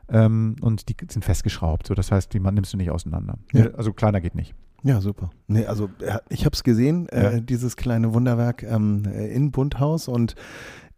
Ähm, 0.09 0.57
und 0.61 0.89
die 0.89 0.95
sind 1.09 1.23
festgeschraubt. 1.25 1.87
So, 1.87 1.93
das 1.95 2.11
heißt, 2.11 2.31
die 2.33 2.39
man- 2.39 2.53
nimmst 2.53 2.73
du 2.73 2.77
nicht 2.77 2.91
auseinander. 2.91 3.37
Ja. 3.53 3.71
Also 3.71 3.91
kleiner 3.93 4.19
geht 4.21 4.35
nicht. 4.35 4.53
Ja, 4.83 5.01
super. 5.01 5.31
Nee, 5.47 5.65
also 5.65 5.85
äh, 5.99 6.19
ich 6.29 6.45
habe 6.45 6.53
es 6.53 6.63
gesehen, 6.63 7.07
äh, 7.09 7.35
Ja. 7.35 7.39
dieses 7.39 7.75
kleine 7.75 8.13
Wunderwerk 8.13 8.61
ähm, 8.63 9.03
äh, 9.07 9.33
in 9.33 9.49
Bunthaus 9.49 10.07
und 10.07 10.35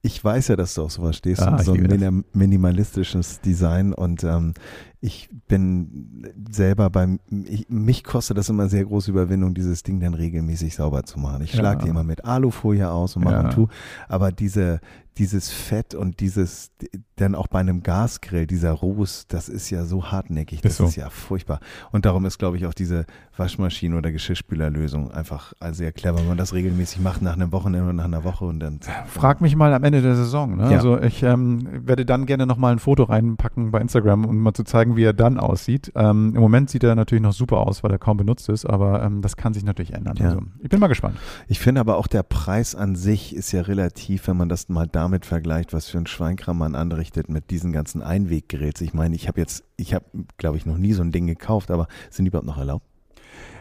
ich 0.02 0.24
weiß 0.24 0.50
ja, 0.50 0.56
dass 0.56 0.74
du 0.74 0.84
auf 0.84 0.92
sowas 0.92 1.18
stehst, 1.18 1.42
Ah, 1.42 1.58
so 1.64 1.74
ein 1.74 2.24
minimalistisches 2.34 3.42
Design 3.42 3.94
und 3.94 4.24
ähm, 4.24 4.54
ich 5.00 5.30
bin 5.48 6.24
selber 6.52 6.90
beim, 6.90 7.20
ich, 7.30 7.68
mich 7.70 8.04
kostet 8.04 8.38
das 8.38 8.50
immer 8.50 8.68
sehr 8.70 8.86
große 8.86 9.10
Überwindung, 9.12 9.54
dieses 9.54 9.84
Ding 9.84 10.00
dann 10.00 10.14
regelmäßig 10.14 10.76
sauber 10.76 11.04
zu 11.04 11.20
machen. 11.20 11.42
Ich 11.44 11.54
Ja. 11.54 11.60
schlage 11.60 11.84
die 11.86 11.90
immer 11.90 12.04
mit 12.04 12.26
Alufolie 12.26 12.90
aus 12.90 13.16
und 13.16 13.24
mache 13.24 13.36
Ja. 13.36 13.42
und 13.46 13.54
tu, 13.54 13.68
aber 14.08 14.32
diese, 14.32 14.80
dieses 15.18 15.50
Fett 15.50 15.96
und 15.96 16.20
dieses, 16.20 16.72
dann 17.16 17.36
auch 17.36 17.48
bei 17.48 17.60
einem 17.60 17.84
Gasgrill, 17.84 18.48
dieser 18.48 18.72
Ruß, 18.72 19.28
das 19.28 19.50
ist 19.50 19.70
ja 19.70 19.86
so 19.86 20.12
hartnäckig, 20.12 20.62
das 20.62 20.74
Ist 20.74 20.78
so. 20.78 20.86
ist 20.86 20.96
ja 20.96 21.10
furchtbar. 21.10 21.60
Und 21.92 22.06
darum 22.06 22.26
ist, 22.26 22.38
glaube 22.38 22.58
ich, 22.58 22.66
auch 22.66 22.74
diese 22.74 23.06
Waschmaschine- 23.36 23.98
oder 23.98 24.12
Geschirrspülerlösung 24.12 25.12
einfach 25.12 25.54
sehr 25.72 25.92
clever, 25.92 26.20
wenn 26.20 26.28
man 26.28 26.38
das 26.38 26.54
regelmäßig 26.54 27.00
macht, 27.00 27.22
nach 27.22 27.34
einem 27.34 27.52
Wochenende 27.52 27.86
oder 27.86 27.94
nach 27.94 28.06
einer 28.06 28.24
Woche 28.24 28.46
und 28.46 28.60
dann. 28.60 28.80
Frag 29.08 29.42
mich 29.42 29.56
mal 29.56 29.74
am 29.74 29.84
Ende 29.84 30.02
der 30.02 30.16
Saison. 30.16 30.58
Ne? 30.58 30.72
Ja. 30.72 30.78
Also 30.78 31.00
ich 31.02 31.24
ähm, 31.24 31.68
werde 31.88 32.06
dann 32.06 32.26
gerne 32.26 32.46
nochmal 32.46 32.74
ein 32.74 32.80
Foto 32.80 33.04
reinpacken 33.04 33.72
bei 33.72 33.82
Instagram, 33.82 34.26
um 34.26 34.38
mal 34.38 34.54
zu 34.54 34.64
zeigen, 34.64 34.96
wie 34.96 35.04
er 35.04 35.14
dann 35.14 35.40
aussieht. 35.40 35.92
Ähm, 35.96 36.34
Im 36.36 36.42
Moment 36.42 36.70
sieht 36.70 36.84
er 36.84 36.96
natürlich 36.96 37.22
noch 37.22 37.34
super 37.34 37.58
aus, 37.58 37.84
weil 37.84 37.92
er 37.92 38.00
kaum 38.00 38.18
benutzt 38.18 38.50
ist, 38.50 38.66
aber 38.66 39.04
ähm, 39.04 39.22
das 39.22 39.36
kann 39.36 39.54
sich 39.54 39.64
natürlich 39.64 39.94
ändern. 39.94 40.18
Ja. 40.18 40.26
Also 40.26 40.42
ich 40.60 40.70
bin 40.70 40.80
mal 40.80 40.88
gespannt. 40.88 41.18
Ich 41.48 41.60
finde 41.60 41.82
aber 41.82 41.98
auch 41.98 42.08
der 42.08 42.24
Preis 42.24 42.76
an 42.76 42.96
sich 42.96 43.36
ist 43.36 43.52
ja 43.52 43.62
relativ, 43.62 44.28
wenn 44.28 44.38
man 44.38 44.50
das 44.50 44.70
mal 44.70 44.88
damit 45.08 45.26
vergleicht, 45.26 45.74
was 45.74 45.88
für 45.88 45.98
ein 45.98 46.06
Schweinkram 46.06 46.58
man 46.58 46.76
anrichtet 46.76 47.30
mit 47.30 47.50
diesen 47.50 47.72
ganzen 47.72 48.02
Einweggrills. 48.02 48.82
Ich 48.82 48.94
meine, 48.94 49.16
ich 49.16 49.28
habe 49.28 49.40
jetzt, 49.40 49.64
ich 49.78 49.94
habe, 49.94 50.06
glaube 50.38 50.58
ich, 50.58 50.66
noch 50.66 50.78
nie 50.78 50.94
so 50.94 51.02
ein 51.02 51.12
Ding 51.12 51.28
gekauft, 51.28 51.72
aber 51.72 51.88
sind 52.10 52.26
die 52.26 52.30
überhaupt 52.30 52.46
noch 52.48 52.58
erlaubt? 52.58 52.86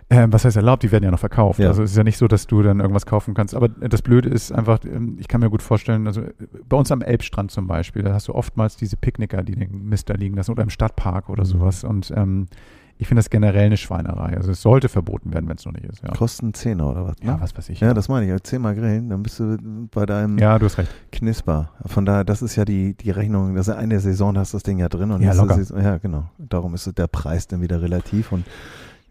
Ähm, 0.08 0.32
was 0.32 0.44
heißt 0.44 0.56
erlaubt? 0.56 0.82
Die 0.84 0.92
werden 0.92 1.02
ja 1.04 1.10
noch 1.10 1.18
verkauft. 1.18 1.58
Ja. 1.58 1.68
Also 1.68 1.82
es 1.82 1.90
ist 1.90 1.96
ja 1.96 2.04
nicht 2.04 2.16
so, 2.18 2.28
dass 2.28 2.46
du 2.46 2.62
dann 2.62 2.78
irgendwas 2.80 3.06
kaufen 3.06 3.34
kannst. 3.34 3.54
Aber 3.54 3.68
das 3.68 4.02
Blöde 4.02 4.28
ist 4.28 4.52
einfach, 4.52 4.78
ähm, 4.84 5.16
ich 5.18 5.26
kann 5.26 5.40
mir 5.40 5.50
gut 5.50 5.62
vorstellen, 5.62 6.06
also 6.06 6.20
äh, 6.20 6.32
bei 6.68 6.76
uns 6.76 6.92
am 6.92 7.02
Elbstrand 7.02 7.50
zum 7.50 7.66
Beispiel, 7.66 8.02
da 8.02 8.12
hast 8.12 8.28
du 8.28 8.34
oftmals 8.34 8.76
diese 8.76 8.96
Picknicker, 8.96 9.42
die 9.42 9.56
den 9.56 9.88
Mist 9.88 10.08
da 10.08 10.14
liegen 10.14 10.36
lassen 10.36 10.52
oder 10.52 10.62
im 10.62 10.70
Stadtpark 10.70 11.28
oder 11.28 11.42
Mhm. 11.42 11.48
sowas. 11.48 11.82
Und 11.84 12.12
ähm, 12.16 12.46
ich 12.98 13.08
finde 13.08 13.18
das 13.20 13.30
generell 13.30 13.66
eine 13.66 13.76
Schweinerei. 13.76 14.36
Also 14.36 14.52
es 14.52 14.62
sollte 14.62 14.88
verboten 14.88 15.32
werden, 15.34 15.48
wenn 15.48 15.56
es 15.56 15.66
noch 15.66 15.72
nicht 15.72 15.84
ist. 15.84 16.02
Ja, 16.02 16.10
Kosten 16.12 16.54
Zehner 16.54 16.88
oder 16.90 17.04
was? 17.04 17.16
Ne? 17.20 17.26
ja 17.26 17.40
was 17.40 17.56
weiß 17.56 17.68
ich. 17.68 17.80
Ja, 17.80 17.92
das 17.92 18.08
meine 18.08 18.32
ich. 18.32 18.42
Zehnmal 18.42 18.74
grillen, 18.74 19.10
dann 19.10 19.22
bist 19.22 19.38
du 19.38 19.58
bei 19.92 20.06
deinem 20.06 20.38
ja, 20.38 20.58
du 20.58 20.64
hast 20.64 20.78
recht. 20.78 20.90
Knisper. 21.12 21.70
Von 21.84 22.06
daher, 22.06 22.24
das 22.24 22.40
ist 22.42 22.56
ja 22.56 22.64
die, 22.64 22.94
die 22.94 23.10
Rechnung, 23.10 23.54
das 23.54 23.68
ist 23.68 23.74
ja 23.74 23.78
eine 23.78 24.00
Saison, 24.00 24.38
hast 24.38 24.52
du 24.52 24.56
das 24.56 24.62
Ding 24.62 24.78
ja 24.78 24.88
drin. 24.88 25.10
Und 25.10 25.20
Ja, 25.20 25.34
locker. 25.34 25.56
Saison, 25.56 25.82
ja, 25.82 25.98
genau. 25.98 26.24
Darum 26.38 26.74
ist 26.74 26.90
der 26.96 27.06
Preis 27.06 27.46
dann 27.46 27.60
wieder 27.60 27.82
relativ 27.82 28.32
und 28.32 28.44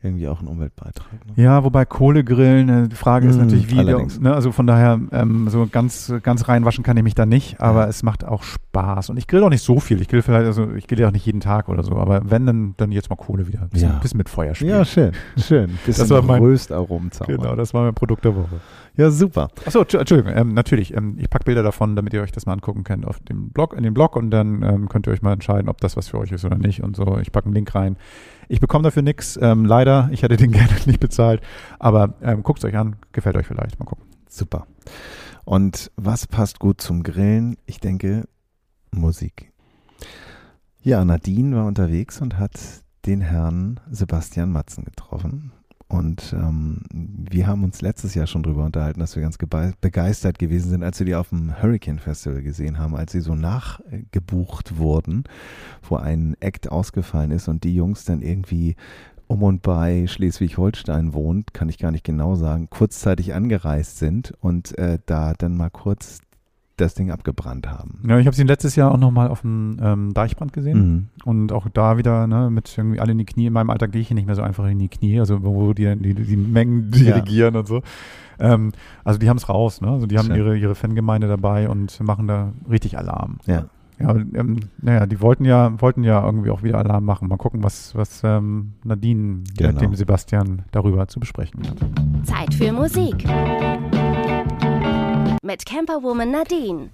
irgendwie 0.05 0.27
auch 0.27 0.41
ein 0.41 0.47
Umweltbeitrag. 0.47 1.11
Ne? 1.35 1.43
Ja, 1.43 1.63
wobei 1.63 1.83
Kohlegrillen, 1.85 2.69
äh, 2.69 2.87
die 2.87 2.95
Frage 2.95 3.27
ist 3.27 3.35
Mm, 3.35 3.39
natürlich, 3.41 3.69
wie, 3.69 3.75
der, 3.75 3.85
allerdings. 3.95 4.19
ne, 4.19 4.33
also 4.33 4.51
von 4.51 4.67
daher, 4.67 4.99
ähm, 5.11 5.47
so 5.49 5.67
ganz, 5.69 6.13
ganz 6.23 6.47
reinwaschen 6.47 6.83
kann 6.83 6.95
ich 6.97 7.03
mich 7.03 7.15
da 7.15 7.25
nicht, 7.25 7.59
aber 7.59 7.83
Ja. 7.83 7.89
es 7.89 8.03
macht 8.03 8.23
auch 8.23 8.43
Spaß. 8.43 9.09
Und 9.09 9.17
ich 9.17 9.27
grill 9.27 9.43
auch 9.43 9.49
nicht 9.49 9.63
so 9.63 9.79
viel. 9.79 10.01
Ich 10.01 10.07
grill 10.07 10.21
vielleicht, 10.21 10.45
also 10.45 10.71
ich 10.73 10.87
grill 10.87 10.99
ja 10.99 11.07
auch 11.07 11.11
nicht 11.11 11.25
jeden 11.25 11.39
Tag 11.41 11.67
oder 11.69 11.83
so, 11.83 11.95
aber 11.97 12.21
wenn, 12.29 12.45
dann, 12.45 12.73
dann 12.77 12.91
jetzt 12.91 13.09
mal 13.09 13.15
Kohle 13.15 13.47
wieder. 13.47 13.63
Ein 13.63 13.69
bisschen, 13.69 13.89
Ja. 13.89 13.99
bisschen 13.99 14.17
mit 14.17 14.29
Feuer 14.29 14.55
spielen. 14.55 14.69
Ja, 14.71 14.85
schön, 14.85 15.11
schön. 15.37 15.71
Bisschen 15.85 16.09
war 16.09 16.21
mein- 16.21 16.41
Röstaromen. 16.41 17.09
Genau, 17.27 17.55
das 17.55 17.73
war 17.73 17.83
mein 17.83 17.93
Produkt 17.95 18.23
der 18.25 18.35
Woche. 18.35 18.59
Ja, 18.97 19.11
super. 19.11 19.49
Achso, 19.65 19.81
Entschuldigung, 19.81 20.31
ähm, 20.33 20.53
natürlich. 20.53 20.95
Ähm, 20.95 21.15
ich 21.19 21.29
packe 21.29 21.43
Bilder 21.45 21.63
davon, 21.63 21.95
damit 21.97 22.13
ihr 22.13 22.21
euch 22.21 22.31
das 22.31 22.45
mal 22.45 22.53
angucken 22.53 22.83
könnt 22.85 23.05
auf 23.05 23.19
dem 23.19 23.49
Blog, 23.49 23.73
in 23.75 23.83
den 23.83 23.93
Blog 23.93 24.15
und 24.15 24.31
dann 24.31 24.63
ähm, 24.63 24.87
könnt 24.87 25.05
ihr 25.07 25.11
euch 25.11 25.21
mal 25.21 25.33
entscheiden, 25.33 25.67
ob 25.67 25.81
das 25.81 25.97
was 25.97 26.07
für 26.07 26.17
euch 26.17 26.31
ist 26.31 26.45
oder 26.45 26.57
nicht 26.57 26.81
und 26.81 26.95
so. 26.95 27.17
Ich 27.21 27.31
packe 27.33 27.47
einen 27.47 27.55
Link 27.55 27.75
rein. 27.75 27.97
Ich 28.47 28.59
bekomme 28.59 28.83
dafür 28.83 29.01
nichts, 29.01 29.37
ähm, 29.41 29.65
leider. 29.65 30.09
Ich 30.11 30.23
hätte 30.23 30.37
den 30.37 30.51
gerne 30.53 30.73
nicht 30.85 30.99
bezahlt, 30.99 31.41
aber 31.79 32.15
ähm, 32.21 32.43
guckt 32.43 32.59
es 32.59 32.65
euch 32.65 32.77
an, 32.77 32.97
gefällt 33.11 33.35
euch 33.35 33.47
vielleicht. 33.47 33.79
Mal 33.79 33.85
gucken. 33.85 34.05
Super. 34.27 34.67
Und 35.43 35.91
was 35.95 36.27
passt 36.27 36.59
gut 36.59 36.81
zum 36.81 37.03
Grillen? 37.03 37.57
Ich 37.65 37.79
denke, 37.79 38.27
Musik. 38.91 39.51
Ja, 40.81 41.03
Nadine 41.05 41.55
war 41.55 41.65
unterwegs 41.65 42.21
und 42.21 42.37
hat 42.37 42.59
den 43.05 43.21
Herrn 43.21 43.79
Sebastian 43.89 44.51
Matzen 44.51 44.85
getroffen. 44.85 45.51
Und 45.87 46.33
ähm, 46.33 46.81
wir 46.91 47.45
haben 47.45 47.63
uns 47.63 47.81
letztes 47.81 48.15
Jahr 48.15 48.25
schon 48.25 48.41
drüber 48.41 48.65
unterhalten, 48.65 48.99
dass 48.99 49.15
wir 49.15 49.21
ganz 49.21 49.37
begeistert 49.37 50.39
gewesen 50.39 50.69
sind, 50.69 50.83
als 50.83 50.99
wir 50.99 51.05
die 51.05 51.15
auf 51.15 51.29
dem 51.29 51.61
Hurricane 51.61 51.99
Festival 51.99 52.41
gesehen 52.41 52.79
haben, 52.79 52.95
als 52.95 53.11
sie 53.11 53.21
so 53.21 53.35
nachgebucht 53.35 54.77
wurden, 54.77 55.25
wo 55.87 55.97
ein 55.97 56.35
Act 56.39 56.71
ausgefallen 56.71 57.31
ist 57.31 57.47
und 57.47 57.63
die 57.63 57.75
Jungs 57.75 58.03
dann 58.03 58.23
irgendwie 58.23 58.75
um 59.27 59.43
und 59.43 59.61
bei 59.61 60.05
Schleswig-Holstein 60.07 61.13
wohnt, 61.13 61.53
kann 61.53 61.69
ich 61.69 61.77
gar 61.77 61.91
nicht 61.91 62.03
genau 62.03 62.35
sagen, 62.35 62.69
kurzzeitig 62.69 63.33
angereist 63.33 63.97
sind 63.97 64.33
und 64.39 64.77
äh, 64.77 64.99
da 65.05 65.33
dann 65.33 65.57
mal 65.57 65.69
kurz 65.69 66.19
das 66.77 66.93
Ding 66.93 67.11
abgebrannt 67.11 67.67
haben. 67.67 68.01
Ja, 68.07 68.19
ich 68.19 68.27
habe 68.27 68.35
sie 68.35 68.43
letztes 68.43 68.75
Jahr 68.75 68.91
auch 68.91 68.97
nochmal 68.97 69.29
auf 69.29 69.41
dem 69.41 69.77
ähm, 69.81 70.13
Deichbrand 70.13 70.53
gesehen 70.53 70.77
mhm. 70.77 71.07
und 71.23 71.51
auch 71.51 71.67
da 71.69 71.97
wieder 71.97 72.27
ne, 72.27 72.49
mit 72.49 72.77
irgendwie 72.77 72.99
alle 72.99 73.13
in 73.13 73.17
die 73.17 73.25
Knie. 73.25 73.47
In 73.47 73.53
meinem 73.53 73.69
Alter 73.69 73.87
gehe 73.87 74.01
ich 74.01 74.07
hier 74.07 74.15
nicht 74.15 74.25
mehr 74.25 74.35
so 74.35 74.41
einfach 74.41 74.67
in 74.67 74.79
die 74.79 74.89
Knie, 74.89 75.19
also 75.19 75.43
wo 75.43 75.73
die 75.73 75.95
die, 75.95 76.13
die 76.13 76.37
Mengen 76.37 76.91
dirigieren 76.91 77.53
ja. 77.53 77.59
und 77.61 77.67
so. 77.67 77.81
Ähm, 78.39 78.73
also 79.03 79.19
die 79.19 79.29
haben 79.29 79.37
es 79.37 79.47
raus, 79.47 79.81
ne? 79.81 79.89
Also 79.89 80.07
die 80.07 80.17
haben 80.17 80.33
ihre, 80.33 80.57
ihre 80.57 80.75
Fangemeinde 80.75 81.27
dabei 81.27 81.69
und 81.69 81.99
machen 82.01 82.27
da 82.27 82.53
richtig 82.69 82.97
Alarm. 82.97 83.39
Ja. 83.45 83.65
Ja, 83.97 84.13
ähm, 84.13 84.59
naja, 84.81 85.05
die 85.05 85.21
wollten 85.21 85.45
ja, 85.45 85.79
wollten 85.79 86.03
ja 86.03 86.21
irgendwie 86.21 86.49
auch 86.49 86.63
wieder 86.63 86.79
Alarm 86.79 87.05
machen. 87.05 87.29
Mal 87.29 87.37
gucken, 87.37 87.63
was, 87.63 87.95
was 87.95 88.21
ähm, 88.25 88.73
Nadine 88.83 89.43
genau. 89.57 89.71
mit 89.71 89.81
dem 89.81 89.95
Sebastian 89.95 90.63
darüber 90.71 91.07
zu 91.07 91.21
besprechen 91.21 91.61
hat. 91.65 91.77
Zeit 92.25 92.53
für 92.53 92.73
Musik 92.73 93.25
mit 95.45 95.65
Camperwoman 95.65 96.31
Nadine. 96.31 96.89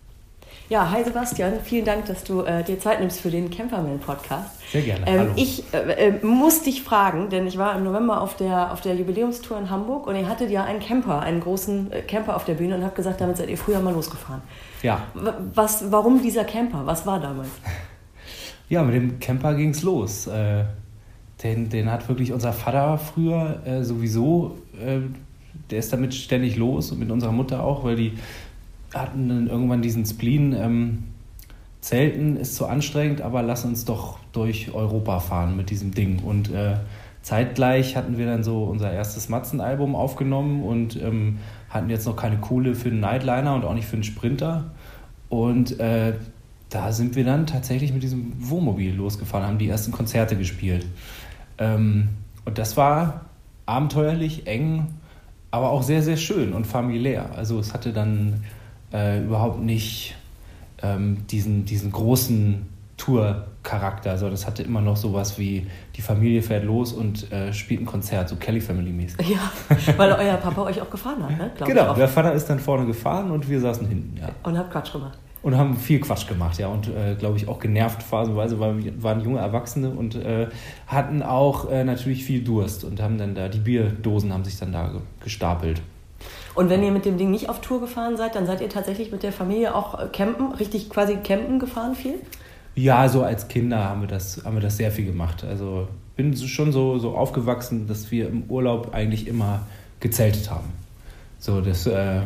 Ja, 0.68 0.92
hi 0.92 1.04
Sebastian, 1.04 1.54
vielen 1.64 1.86
Dank, 1.86 2.06
dass 2.06 2.24
du 2.26 2.42
äh, 2.42 2.64
dir 2.64 2.78
Zeit 2.80 3.00
nimmst 3.00 3.22
für 3.22 3.32
den 3.32 3.50
Camperman 3.50 4.00
Podcast. 4.00 4.60
Sehr 4.72 4.82
gerne. 4.82 5.08
Ähm, 5.08 5.32
ich 5.38 5.64
äh, 5.74 6.10
äh, 6.10 6.26
muss 6.26 6.62
dich 6.64 6.84
fragen, 6.84 7.30
denn 7.30 7.48
ich 7.48 7.58
war 7.58 7.76
im 7.78 7.86
November 7.86 8.22
auf 8.22 8.36
der, 8.36 8.72
auf 8.74 8.82
der 8.82 8.96
Jubiläumstour 8.96 9.58
in 9.58 9.70
Hamburg 9.70 10.08
und 10.08 10.16
ihr 10.16 10.28
hattet 10.28 10.52
ja 10.52 10.66
einen 10.66 10.82
Camper, 10.82 11.22
einen 11.22 11.40
großen 11.40 11.92
äh, 11.92 12.02
Camper 12.02 12.36
auf 12.36 12.44
der 12.44 12.56
Bühne 12.56 12.76
und 12.76 12.84
habt 12.84 12.96
gesagt, 12.96 13.22
damit 13.22 13.38
seid 13.38 13.50
ihr 13.50 13.58
früher 13.58 13.80
mal 13.80 13.94
losgefahren. 13.94 14.42
Ja. 14.84 15.04
Was, 15.54 15.90
warum 15.90 16.22
dieser 16.22 16.44
Camper? 16.44 16.86
Was 16.86 17.06
war 17.06 17.20
damals? 17.20 17.50
Ja, 18.68 18.84
mit 18.84 18.96
dem 18.96 19.20
Camper 19.20 19.54
ging 19.56 19.70
es 19.70 19.84
los. 19.84 20.28
Äh, 20.28 20.66
den, 21.44 21.70
den 21.70 21.92
hat 21.92 22.08
wirklich 22.08 22.34
unser 22.34 22.54
Vater 22.54 22.98
früher 22.98 23.62
äh, 23.66 23.84
sowieso 23.84 24.58
der 25.72 25.80
ist 25.80 25.92
damit 25.94 26.14
ständig 26.14 26.58
los 26.58 26.92
und 26.92 27.00
mit 27.00 27.10
unserer 27.12 27.32
Mutter 27.32 27.64
auch, 27.64 27.84
weil 27.84 27.96
die 27.96 28.14
hatten 28.94 29.30
dann 29.30 29.48
irgendwann 29.48 29.82
diesen 29.82 30.06
Spleen. 30.06 30.54
Ähm, 30.54 31.04
Zelten 31.82 32.38
ist 32.38 32.56
zu 32.56 32.68
anstrengend, 32.68 33.22
aber 33.22 33.42
lass 33.42 33.66
uns 33.66 33.86
doch 33.86 34.20
durch 34.34 34.74
Europa 34.74 35.20
fahren 35.20 35.58
mit 35.58 35.72
diesem 35.72 35.94
Ding. 35.94 36.20
Und 36.20 36.52
äh, 36.52 36.76
zeitgleich 37.24 37.96
hatten 37.96 38.18
wir 38.18 38.28
dann 38.28 38.44
so 38.44 38.64
unser 38.64 38.92
erstes 38.92 39.30
Matzen-Album 39.30 39.96
aufgenommen 39.96 40.64
und 40.64 41.02
ähm, 41.02 41.40
hatten 41.70 41.90
jetzt 41.90 42.06
noch 42.06 42.16
keine 42.16 42.38
Kohle 42.38 42.76
für 42.76 42.90
einen 42.90 43.00
Nightliner 43.00 43.56
und 43.56 43.66
auch 43.66 43.74
nicht 43.74 43.88
für 43.88 43.96
einen 43.96 44.04
Sprinter. 44.04 44.72
Und 45.30 45.80
äh, 45.80 46.14
da 46.70 46.92
sind 46.92 47.16
wir 47.16 47.26
dann 47.26 47.48
tatsächlich 47.48 47.94
mit 47.94 48.04
diesem 48.04 48.34
Wohnmobil 48.38 48.94
losgefahren, 48.94 49.48
haben 49.48 49.58
die 49.58 49.68
ersten 49.68 49.92
Konzerte 49.92 50.38
gespielt. 50.38 50.86
Ähm, 51.58 52.10
und 52.46 52.58
das 52.58 52.78
war 52.78 53.26
abenteuerlich, 53.66 54.46
eng, 54.46 54.88
aber 55.50 55.72
auch 55.72 55.84
sehr, 55.84 56.04
sehr 56.04 56.18
schön 56.18 56.54
und 56.54 56.68
familiär. 56.68 57.32
Also 57.36 57.60
es 57.60 57.74
hatte 57.74 57.92
dann 57.92 58.44
äh, 58.94 59.24
überhaupt 59.24 59.60
nicht 59.62 60.16
ähm, 60.82 61.26
diesen, 61.28 61.66
diesen 61.66 61.92
großen 61.92 62.66
Tour-Charakter. 63.02 64.12
Also 64.12 64.30
das 64.30 64.46
hatte 64.46 64.62
immer 64.62 64.82
noch 64.82 64.96
sowas 64.96 65.40
wie, 65.40 65.68
die 65.96 66.02
Familie 66.02 66.42
fährt 66.42 66.64
los 66.64 66.94
und 66.94 67.32
äh, 67.32 67.52
spielt 67.52 67.82
ein 67.82 67.86
Konzert, 67.86 68.30
so 68.30 68.36
Kelly 68.36 68.62
Family-mäßig. 68.62 69.28
Ja, 69.28 69.52
weil 69.98 70.12
euer 70.12 70.38
Papa 70.38 70.62
euch 70.64 70.80
auch 70.82 70.90
gefahren 70.90 71.24
hat, 71.24 71.38
ne? 71.38 71.52
Glaub 71.56 71.68
genau, 71.68 71.94
der 71.96 72.08
Vater 72.08 72.34
ist 72.34 72.48
dann 72.50 72.60
vorne 72.60 72.86
gefahren 72.86 73.32
und 73.32 73.50
wir 73.50 73.60
saßen 73.60 73.88
hinten, 73.88 74.18
ja. 74.18 74.30
Und 74.44 74.58
habt 74.58 74.72
Quatsch 74.72 74.92
gemacht. 74.92 75.18
Und 75.42 75.58
haben 75.58 75.76
viel 75.76 76.00
Quatsch 76.00 76.28
gemacht, 76.28 76.60
ja. 76.60 76.68
Und 76.68 76.88
äh, 76.90 77.16
glaube 77.18 77.38
ich 77.38 77.48
auch 77.48 77.60
genervt 77.60 78.04
phasenweise, 78.04 78.60
weil 78.60 78.84
wir 78.84 79.02
waren 79.02 79.22
junge 79.22 79.40
Erwachsene 79.40 79.90
und 79.90 80.14
äh, 80.14 80.48
hatten 80.86 81.24
auch 81.24 81.72
äh, 81.72 81.84
natürlich 81.84 82.24
viel 82.24 82.44
Durst 82.44 82.84
und 82.84 83.02
haben 83.02 83.18
dann 83.18 83.34
da, 83.34 83.50
die 83.50 83.60
Bierdosen 83.60 84.32
haben 84.32 84.44
sich 84.44 84.60
dann 84.60 84.72
da 84.72 84.92
gestapelt. 85.24 85.82
Und 86.54 86.70
wenn 86.70 86.84
ihr 86.84 86.92
mit 86.92 87.06
dem 87.06 87.18
Ding 87.18 87.32
nicht 87.32 87.50
auf 87.50 87.62
Tour 87.62 87.80
gefahren 87.80 88.18
seid, 88.18 88.36
dann 88.36 88.46
seid 88.46 88.62
ihr 88.62 88.70
tatsächlich 88.70 89.12
mit 89.12 89.24
der 89.24 89.32
Familie 89.32 89.74
auch 89.74 90.00
äh, 90.00 90.08
campen, 90.08 90.52
richtig 90.54 90.90
quasi 90.90 91.18
campen 91.18 91.60
gefahren 91.60 91.96
viel? 91.96 92.16
Ja, 92.76 93.08
so 93.10 93.24
als 93.24 93.48
Kinder 93.48 93.84
haben 93.84 94.02
wir 94.02 94.08
das, 94.08 94.44
haben 94.44 94.56
wir 94.56 94.62
das 94.62 94.78
sehr 94.78 94.92
viel 94.92 95.06
gemacht. 95.06 95.44
Also 95.44 95.88
bin 96.16 96.36
schon 96.36 96.72
so, 96.72 97.00
so 97.00 97.16
aufgewachsen, 97.16 97.88
dass 97.88 98.12
wir 98.12 98.28
im 98.28 98.44
Urlaub 98.44 98.94
eigentlich 98.94 99.28
immer 99.28 99.62
gezeltet 100.00 100.50
haben. 100.50 100.70
So, 101.40 101.62
das, 101.62 101.88
äh, 101.88 102.22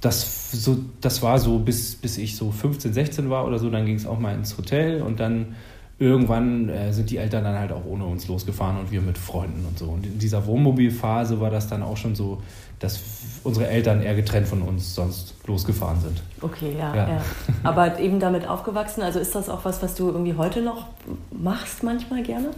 das, 0.00 0.52
so, 0.52 0.78
das 1.00 1.22
war 1.22 1.38
so, 1.38 1.58
bis, 1.58 1.96
bis 1.96 2.18
ich 2.18 2.36
so 2.36 2.50
15, 2.50 2.92
16 2.92 3.30
war 3.30 3.46
oder 3.46 3.58
so, 3.58 3.70
dann 3.70 3.86
ging 3.86 3.96
es 3.96 4.06
auch 4.06 4.18
mal 4.18 4.34
ins 4.34 4.56
Hotel 4.58 5.02
und 5.02 5.20
dann 5.20 5.56
irgendwann 5.98 6.68
äh, 6.68 6.92
sind 6.92 7.10
die 7.10 7.16
Eltern 7.16 7.44
dann 7.44 7.58
halt 7.58 7.72
auch 7.72 7.84
ohne 7.84 8.04
uns 8.04 8.28
losgefahren 8.28 8.78
und 8.78 8.92
wir 8.92 9.00
mit 9.00 9.18
Freunden 9.18 9.64
und 9.66 9.78
so. 9.78 9.86
Und 9.86 10.06
in 10.06 10.18
dieser 10.18 10.46
Wohnmobilphase 10.46 11.40
war 11.40 11.50
das 11.50 11.68
dann 11.68 11.82
auch 11.82 11.96
schon 11.96 12.14
so, 12.14 12.40
dass 12.78 13.00
unsere 13.42 13.66
Eltern 13.68 14.02
eher 14.02 14.14
getrennt 14.14 14.46
von 14.46 14.62
uns 14.62 14.94
sonst 14.94 15.34
losgefahren 15.46 16.00
sind. 16.00 16.22
Okay, 16.40 16.76
ja, 16.78 16.94
ja. 16.94 17.08
ja. 17.08 17.20
Aber 17.64 17.98
eben 18.00 18.20
damit 18.20 18.46
aufgewachsen, 18.46 19.02
also 19.02 19.18
ist 19.18 19.34
das 19.34 19.48
auch 19.48 19.64
was, 19.64 19.82
was 19.82 19.96
du 19.96 20.08
irgendwie 20.08 20.34
heute 20.34 20.62
noch 20.62 20.86
machst 21.32 21.82
manchmal 21.82 22.22
gerne? 22.22 22.50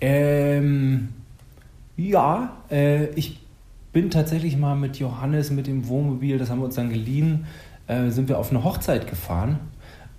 Ähm, 0.00 1.10
ja, 1.96 2.56
äh, 2.70 3.06
ich 3.10 3.40
bin 3.92 4.10
tatsächlich 4.10 4.56
mal 4.56 4.74
mit 4.74 4.98
Johannes 4.98 5.50
mit 5.50 5.66
dem 5.66 5.86
Wohnmobil, 5.88 6.38
das 6.38 6.48
haben 6.48 6.60
wir 6.60 6.64
uns 6.64 6.76
dann 6.76 6.88
geliehen, 6.88 7.46
äh, 7.86 8.08
sind 8.08 8.30
wir 8.30 8.38
auf 8.38 8.50
eine 8.50 8.64
Hochzeit 8.64 9.06
gefahren 9.06 9.58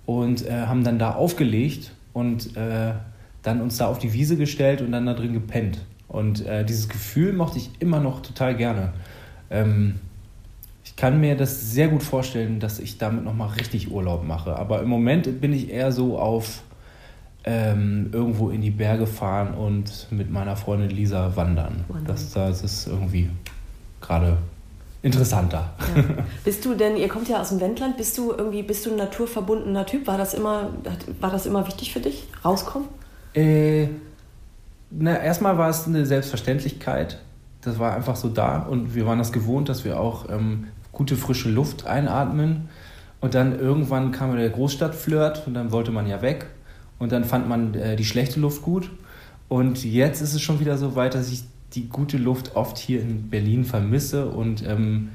und 0.06 0.46
äh, 0.46 0.66
haben 0.66 0.84
dann 0.84 1.00
da 1.00 1.14
aufgelegt 1.14 1.90
und 2.16 2.56
äh, 2.56 2.94
dann 3.42 3.60
uns 3.60 3.76
da 3.76 3.88
auf 3.88 3.98
die 3.98 4.14
Wiese 4.14 4.38
gestellt 4.38 4.80
und 4.80 4.90
dann 4.90 5.04
da 5.04 5.12
drin 5.12 5.34
gepennt. 5.34 5.84
Und 6.08 6.46
äh, 6.46 6.64
dieses 6.64 6.88
Gefühl 6.88 7.34
mochte 7.34 7.58
ich 7.58 7.70
immer 7.78 8.00
noch 8.00 8.22
total 8.22 8.56
gerne. 8.56 8.94
Ähm, 9.50 9.96
ich 10.82 10.96
kann 10.96 11.20
mir 11.20 11.36
das 11.36 11.72
sehr 11.72 11.88
gut 11.88 12.02
vorstellen, 12.02 12.58
dass 12.58 12.78
ich 12.78 12.96
damit 12.96 13.22
nochmal 13.22 13.48
richtig 13.48 13.92
Urlaub 13.92 14.26
mache. 14.26 14.56
Aber 14.56 14.80
im 14.80 14.88
Moment 14.88 15.42
bin 15.42 15.52
ich 15.52 15.68
eher 15.68 15.92
so 15.92 16.18
auf 16.18 16.62
ähm, 17.44 18.08
irgendwo 18.12 18.48
in 18.48 18.62
die 18.62 18.70
Berge 18.70 19.06
fahren 19.06 19.52
und 19.52 20.06
mit 20.10 20.30
meiner 20.30 20.56
Freundin 20.56 20.88
Lisa 20.88 21.36
wandern. 21.36 21.84
Das, 22.06 22.32
das 22.32 22.62
ist 22.62 22.86
irgendwie 22.86 23.28
gerade 24.00 24.38
interessanter. 25.06 25.70
Ja. 25.94 26.02
Bist 26.44 26.64
du 26.64 26.74
denn, 26.74 26.96
ihr 26.96 27.08
kommt 27.08 27.28
ja 27.28 27.40
aus 27.40 27.50
dem 27.50 27.60
Wendland, 27.60 27.96
bist 27.96 28.18
du 28.18 28.32
irgendwie, 28.32 28.62
bist 28.62 28.84
du 28.84 28.90
ein 28.90 28.96
naturverbundener 28.96 29.86
Typ? 29.86 30.06
War 30.06 30.18
das 30.18 30.34
immer, 30.34 30.70
war 31.20 31.30
das 31.30 31.46
immer 31.46 31.66
wichtig 31.66 31.92
für 31.92 32.00
dich? 32.00 32.28
Rauskommen? 32.44 32.88
Äh, 33.32 33.88
na, 34.90 35.18
erstmal 35.18 35.56
war 35.58 35.70
es 35.70 35.86
eine 35.86 36.04
Selbstverständlichkeit. 36.04 37.20
Das 37.62 37.78
war 37.78 37.94
einfach 37.94 38.16
so 38.16 38.28
da 38.28 38.58
und 38.58 38.94
wir 38.94 39.06
waren 39.06 39.18
das 39.18 39.32
gewohnt, 39.32 39.68
dass 39.68 39.84
wir 39.84 39.98
auch 40.00 40.28
ähm, 40.28 40.66
gute 40.92 41.16
frische 41.16 41.48
Luft 41.50 41.86
einatmen. 41.86 42.68
Und 43.20 43.34
dann 43.34 43.58
irgendwann 43.58 44.12
kam 44.12 44.36
der 44.36 44.50
Großstadtflirt 44.50 45.46
und 45.46 45.54
dann 45.54 45.72
wollte 45.72 45.90
man 45.90 46.06
ja 46.06 46.20
weg. 46.20 46.46
Und 46.98 47.12
dann 47.12 47.24
fand 47.24 47.48
man 47.48 47.74
äh, 47.74 47.96
die 47.96 48.04
schlechte 48.04 48.40
Luft 48.40 48.62
gut. 48.62 48.90
Und 49.48 49.84
jetzt 49.84 50.20
ist 50.20 50.34
es 50.34 50.42
schon 50.42 50.60
wieder 50.60 50.76
so 50.76 50.96
weit, 50.96 51.14
dass 51.14 51.30
ich 51.30 51.44
die 51.74 51.88
gute 51.88 52.16
Luft 52.16 52.56
oft 52.56 52.78
hier 52.78 53.00
in 53.00 53.28
Berlin 53.28 53.64
vermisse 53.64 54.26
und 54.26 54.66
ähm, 54.66 55.10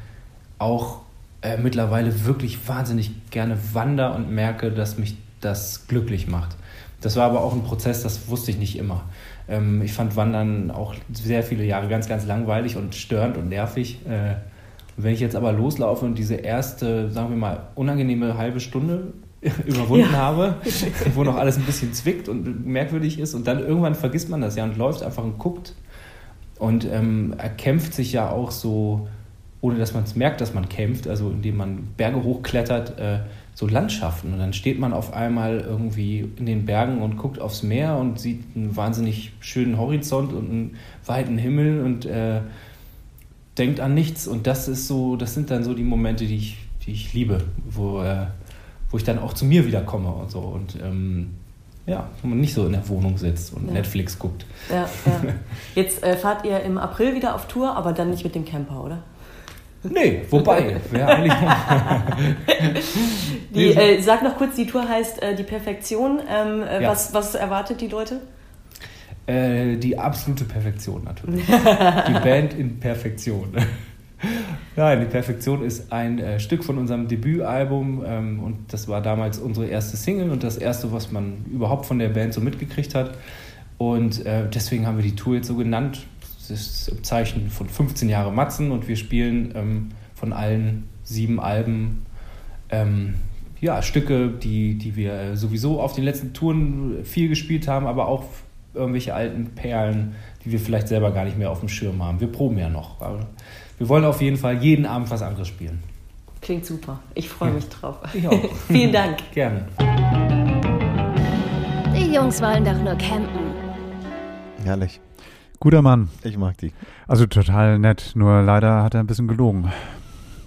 auch 0.59 1.01
äh, 1.41 1.57
mittlerweile 1.57 2.25
wirklich 2.25 2.67
wahnsinnig 2.67 3.11
gerne 3.31 3.57
wander 3.73 4.15
und 4.15 4.29
merke, 4.29 4.71
dass 4.71 4.97
mich 4.97 5.17
das 5.39 5.87
glücklich 5.87 6.27
macht. 6.27 6.55
Das 7.01 7.15
war 7.15 7.25
aber 7.25 7.41
auch 7.43 7.53
ein 7.53 7.63
Prozess, 7.63 8.03
das 8.03 8.29
wusste 8.29 8.51
ich 8.51 8.57
nicht 8.57 8.77
immer. 8.77 9.03
Ähm, 9.47 9.81
ich 9.81 9.93
fand 9.93 10.15
Wandern 10.15 10.69
auch 10.69 10.93
sehr 11.11 11.41
viele 11.41 11.63
Jahre 11.63 11.87
ganz, 11.87 12.07
ganz 12.07 12.25
langweilig 12.25 12.77
und 12.77 12.93
störend 12.93 13.37
und 13.37 13.49
nervig. 13.49 14.05
Äh, 14.05 14.35
wenn 14.97 15.13
ich 15.13 15.19
jetzt 15.19 15.35
aber 15.35 15.51
loslaufe 15.51 16.05
und 16.05 16.15
diese 16.15 16.35
erste, 16.35 17.09
sagen 17.09 17.29
wir 17.29 17.37
mal, 17.37 17.67
unangenehme 17.73 18.37
halbe 18.37 18.59
Stunde 18.59 19.13
überwunden 19.65 20.11
ja. 20.11 20.19
habe, 20.19 20.55
wo 21.15 21.23
noch 21.23 21.37
alles 21.37 21.57
ein 21.57 21.63
bisschen 21.63 21.93
zwickt 21.93 22.29
und 22.29 22.67
merkwürdig 22.67 23.19
ist 23.19 23.33
und 23.33 23.47
dann 23.47 23.59
irgendwann 23.59 23.95
vergisst 23.95 24.29
man 24.29 24.41
das 24.41 24.55
ja 24.55 24.63
und 24.63 24.77
läuft 24.77 25.01
einfach 25.01 25.23
und 25.23 25.39
guckt 25.39 25.73
und 26.61 26.85
ähm, 26.85 27.33
er 27.39 27.49
kämpft 27.49 27.95
sich 27.95 28.13
ja 28.13 28.29
auch 28.29 28.51
so, 28.51 29.07
ohne 29.61 29.79
dass 29.79 29.95
man 29.95 30.03
es 30.03 30.15
merkt, 30.15 30.41
dass 30.41 30.53
man 30.53 30.69
kämpft, 30.69 31.07
also 31.07 31.31
indem 31.31 31.57
man 31.57 31.87
Berge 31.97 32.23
hochklettert, 32.23 32.99
äh, 32.99 33.21
so 33.55 33.65
Landschaften. 33.65 34.31
Und 34.31 34.37
dann 34.37 34.53
steht 34.53 34.77
man 34.77 34.93
auf 34.93 35.11
einmal 35.11 35.61
irgendwie 35.61 36.29
in 36.37 36.45
den 36.45 36.67
Bergen 36.67 37.01
und 37.01 37.17
guckt 37.17 37.41
aufs 37.41 37.63
Meer 37.63 37.97
und 37.97 38.19
sieht 38.19 38.43
einen 38.55 38.75
wahnsinnig 38.75 39.33
schönen 39.39 39.79
Horizont 39.79 40.33
und 40.33 40.51
einen 40.51 40.77
weiten 41.03 41.39
Himmel 41.39 41.83
und 41.83 42.05
äh, 42.05 42.41
denkt 43.57 43.79
an 43.79 43.95
nichts. 43.95 44.27
Und 44.27 44.45
das 44.45 44.67
ist 44.67 44.87
so, 44.87 45.15
das 45.15 45.33
sind 45.33 45.49
dann 45.49 45.63
so 45.63 45.73
die 45.73 45.81
Momente, 45.81 46.27
die 46.27 46.35
ich, 46.35 46.57
die 46.85 46.91
ich 46.91 47.11
liebe, 47.11 47.43
wo, 47.67 48.03
äh, 48.03 48.27
wo 48.91 48.97
ich 48.97 49.03
dann 49.03 49.17
auch 49.17 49.33
zu 49.33 49.45
mir 49.45 49.65
wiederkomme 49.65 50.09
und 50.09 50.29
so. 50.29 50.41
Und 50.41 50.77
ähm, 50.79 51.31
ja, 51.85 52.09
wenn 52.21 52.29
man 52.31 52.39
nicht 52.39 52.53
so 52.53 52.65
in 52.65 52.73
der 52.73 52.87
Wohnung 52.89 53.17
sitzt 53.17 53.53
und 53.53 53.67
Ja. 53.67 53.73
Netflix 53.73 54.17
guckt. 54.19 54.45
Ja, 54.69 54.87
ja. 55.05 55.33
Jetzt 55.75 56.03
äh, 56.03 56.15
fahrt 56.15 56.45
ihr 56.45 56.59
im 56.61 56.77
April 56.77 57.15
wieder 57.15 57.35
auf 57.35 57.47
Tour, 57.47 57.75
aber 57.75 57.93
dann 57.93 58.09
nicht 58.11 58.23
mit 58.23 58.35
dem 58.35 58.45
Camper, 58.45 58.83
oder? 58.83 58.99
Nee, 59.83 60.21
wobei, 60.29 60.77
wäre 60.91 61.07
eigentlich 61.07 61.33
Die, 63.55 63.73
äh, 63.73 63.99
sag 64.01 64.21
noch 64.23 64.37
kurz, 64.37 64.55
die 64.55 64.67
Tour 64.67 64.87
heißt 64.87 65.21
äh, 65.23 65.35
Die 65.35 65.41
Perfektion. 65.43 66.19
Ähm, 66.29 66.61
äh, 66.63 66.83
Ja. 66.83 66.89
was, 66.91 67.13
was 67.13 67.33
erwartet 67.35 67.81
die 67.81 67.87
Leute? 67.87 68.21
äh, 69.27 69.77
die 69.77 69.97
absolute 69.97 70.45
Perfektion 70.45 71.03
natürlich. 71.03 71.45
die 71.45 72.13
Band 72.23 72.53
in 72.53 72.79
Perfektion. 72.79 73.53
Nein, 74.75 74.99
die 74.99 75.05
Perfektion 75.05 75.63
ist 75.63 75.91
ein 75.91 76.19
äh, 76.19 76.39
Stück 76.39 76.63
von 76.63 76.77
unserem 76.77 77.07
Debütalbum 77.07 78.03
ähm, 78.05 78.39
und 78.39 78.73
das 78.73 78.87
war 78.87 79.01
damals 79.01 79.39
unsere 79.39 79.67
erste 79.67 79.97
Single 79.97 80.29
und 80.29 80.43
das 80.43 80.57
erste, 80.57 80.91
was 80.91 81.11
man 81.11 81.45
überhaupt 81.51 81.85
von 81.85 81.99
der 81.99 82.09
Band 82.09 82.33
so 82.33 82.41
mitgekriegt 82.41 82.95
hat. 82.95 83.17
Und 83.77 84.25
äh, 84.25 84.47
deswegen 84.47 84.85
haben 84.85 84.97
wir 84.97 85.03
die 85.03 85.15
Tour 85.15 85.35
jetzt 85.35 85.47
so 85.47 85.55
genannt. 85.55 86.05
Das 86.37 86.51
ist 86.51 86.89
im 86.89 87.03
Zeichen 87.03 87.49
von 87.49 87.67
15 87.67 88.09
Jahre 88.09 88.31
Matzen 88.31 88.71
und 88.71 88.87
wir 88.87 88.95
spielen 88.95 89.53
ähm, 89.55 89.89
von 90.13 90.33
allen 90.33 90.87
sieben 91.03 91.39
Alben 91.39 92.05
ähm, 92.69 93.15
ja, 93.59 93.81
Stücke, 93.81 94.29
die, 94.29 94.75
die 94.75 94.95
wir 94.95 95.13
äh, 95.13 95.37
sowieso 95.37 95.81
auf 95.81 95.93
den 95.93 96.03
letzten 96.03 96.33
Touren 96.33 97.03
viel 97.03 97.29
gespielt 97.29 97.67
haben, 97.67 97.85
aber 97.87 98.07
auch 98.07 98.25
irgendwelche 98.73 99.13
alten 99.13 99.45
Perlen, 99.55 100.15
die 100.45 100.51
wir 100.51 100.59
vielleicht 100.59 100.87
selber 100.87 101.11
gar 101.11 101.25
nicht 101.25 101.37
mehr 101.37 101.51
auf 101.51 101.59
dem 101.59 101.69
Schirm 101.69 102.03
haben. 102.03 102.19
Wir 102.19 102.31
proben 102.31 102.57
ja 102.57 102.69
noch. 102.69 103.01
Wir 103.81 103.89
wollen 103.89 104.05
auf 104.05 104.21
jeden 104.21 104.37
Fall 104.37 104.61
jeden 104.61 104.85
Abend 104.85 105.09
was 105.09 105.23
anderes 105.23 105.47
spielen. 105.47 105.81
Klingt 106.39 106.67
super. 106.67 106.99
Ich 107.15 107.27
freue 107.27 107.49
mich 107.49 107.67
drauf. 107.67 107.97
Ich 108.13 108.27
auch. 108.27 108.55
Vielen 108.67 108.93
Dank. 108.93 109.17
Gerne. 109.33 109.65
Die 111.97 112.13
Jungs 112.13 112.39
wollen 112.43 112.63
doch 112.63 112.77
nur 112.77 112.93
campen. 112.93 113.55
Herrlich. 114.63 115.01
Guter 115.59 115.81
Mann. 115.81 116.09
Ich 116.23 116.37
mag 116.37 116.59
die. 116.59 116.73
Also 117.07 117.25
total 117.25 117.79
nett, 117.79 118.11
nur 118.13 118.43
leider 118.43 118.83
hat 118.83 118.93
er 118.93 118.99
ein 118.99 119.07
bisschen 119.07 119.27
gelogen. 119.27 119.71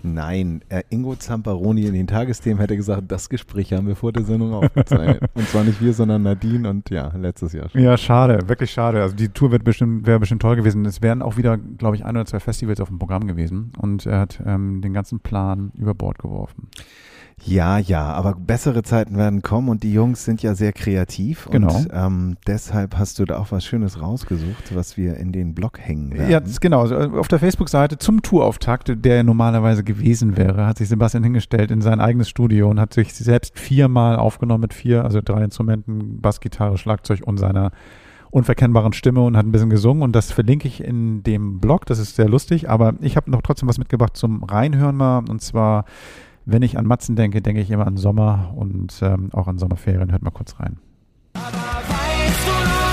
Nein, 0.07 0.61
äh, 0.69 0.83
Ingo 0.91 1.17
Zamparoni 1.17 1.87
in 1.87 1.95
den 1.95 2.07
Tagesthemen 2.07 2.59
hätte 2.59 2.77
gesagt, 2.77 3.11
das 3.11 3.31
Gespräch 3.31 3.73
haben 3.73 3.87
wir 3.87 3.97
vor 3.97 4.13
der 4.13 4.23
Sendung 4.23 4.53
aufgezeichnet. 4.53 5.23
und 5.35 5.49
zwar 5.49 5.65
nicht 5.65 5.81
wir, 5.81 5.95
sondern 5.95 6.23
Nadine 6.23 6.69
und 6.69 6.91
ja, 6.91 7.11
letztes 7.17 7.55
Jahr 7.55 7.71
schon. 7.71 7.81
Ja, 7.81 7.97
schade, 7.97 8.47
wirklich 8.47 8.71
schade. 8.71 9.01
Also 9.01 9.17
die 9.17 9.31
Tour 9.31 9.51
wird 9.51 9.65
bestimmt, 9.65 10.07
wäre 10.07 10.21
bestimmt 10.21 10.43
toll 10.43 10.57
gewesen. 10.57 10.85
Es 10.85 11.01
wären 11.01 11.23
auch 11.23 11.39
wieder, 11.39 11.57
glaube 11.57 11.97
ich, 11.97 12.05
ein 12.05 12.15
oder 12.15 12.27
zwei 12.27 12.39
Festivals 12.39 12.83
auf 12.83 12.89
dem 12.89 12.99
Programm 12.99 13.27
gewesen. 13.27 13.73
Und 13.79 14.05
er 14.05 14.21
hat 14.21 14.43
ähm, 14.45 14.83
den 14.83 14.93
ganzen 14.93 15.21
Plan 15.21 15.73
über 15.75 15.95
Bord 15.95 16.19
geworfen. 16.19 16.69
Ja, 17.43 17.79
ja, 17.79 18.05
aber 18.13 18.35
bessere 18.35 18.83
Zeiten 18.83 19.17
werden 19.17 19.43
kommen 19.43 19.69
und 19.69 19.83
die 19.83 19.93
Jungs 19.93 20.25
sind 20.25 20.43
ja 20.43 20.55
sehr 20.55 20.73
kreativ 20.73 21.49
Genau. 21.51 21.75
und 21.77 21.89
ähm, 21.93 22.37
deshalb 22.47 22.97
hast 22.97 23.19
du 23.19 23.25
da 23.25 23.39
auch 23.39 23.51
was 23.51 23.65
Schönes 23.65 24.01
rausgesucht, 24.01 24.75
was 24.75 24.97
wir 24.97 25.17
in 25.17 25.33
den 25.33 25.55
Blog 25.55 25.79
hängen 25.81 26.13
werden. 26.15 26.31
Ja, 26.31 26.41
genau. 26.61 26.81
Also 26.83 26.97
auf 26.97 27.29
der 27.29 27.39
Facebook-Seite 27.41 27.99
zum 27.99 28.23
Tourauftakt, 28.23 28.93
der 29.05 29.25
normalerweise 29.25 29.85
gewesen 29.85 30.37
wäre, 30.37 30.67
hat 30.67 30.79
sich 30.79 30.89
Sebastian 30.89 31.25
hingestellt 31.25 31.71
in 31.71 31.83
sein 31.83 32.01
eigenes 32.01 32.29
Studio 32.29 32.71
und 32.71 32.79
hat 32.81 32.95
sich 32.95 33.13
selbst 33.15 33.59
viermal 33.59 34.17
aufgenommen 34.17 34.63
mit 34.63 34.75
vier, 34.75 35.05
also 35.05 35.21
drei 35.23 35.43
Instrumenten, 35.45 36.21
Bass, 36.21 36.41
Gitarre, 36.41 36.79
Schlagzeug 36.79 37.23
und 37.25 37.39
seiner 37.39 37.73
unverkennbaren 38.31 38.93
Stimme 38.93 39.21
und 39.23 39.37
hat 39.37 39.47
ein 39.47 39.53
bisschen 39.53 39.71
gesungen 39.71 40.03
und 40.03 40.17
das 40.17 40.33
verlinke 40.33 40.67
ich 40.67 40.83
in 40.83 41.23
dem 41.23 41.61
Blog, 41.61 41.87
das 41.87 42.01
ist 42.01 42.17
sehr 42.17 42.29
lustig, 42.29 42.69
aber 42.69 42.95
ich 43.01 43.17
habe 43.17 43.31
noch 43.31 43.43
trotzdem 43.43 43.69
was 43.69 43.79
mitgebracht 43.79 44.17
zum 44.17 44.43
Reinhören 44.43 44.97
mal 44.97 45.19
und 45.29 45.41
zwar, 45.41 45.85
wenn 46.47 46.63
ich 46.63 46.79
an 46.79 46.87
Matzen 46.87 47.17
denke, 47.17 47.43
denke 47.43 47.61
ich 47.61 47.71
immer 47.71 47.87
an 47.87 47.97
Sommer 47.97 48.53
und 48.57 49.01
ähm, 49.03 49.31
auch 49.33 49.49
an 49.49 49.59
Sommerferien. 49.59 50.13
Hört 50.13 50.23
mal 50.23 50.31
kurz 50.31 50.59
rein. 50.61 50.79
Weißt 51.35 52.47
du 52.47 52.79
noch, 52.79 52.84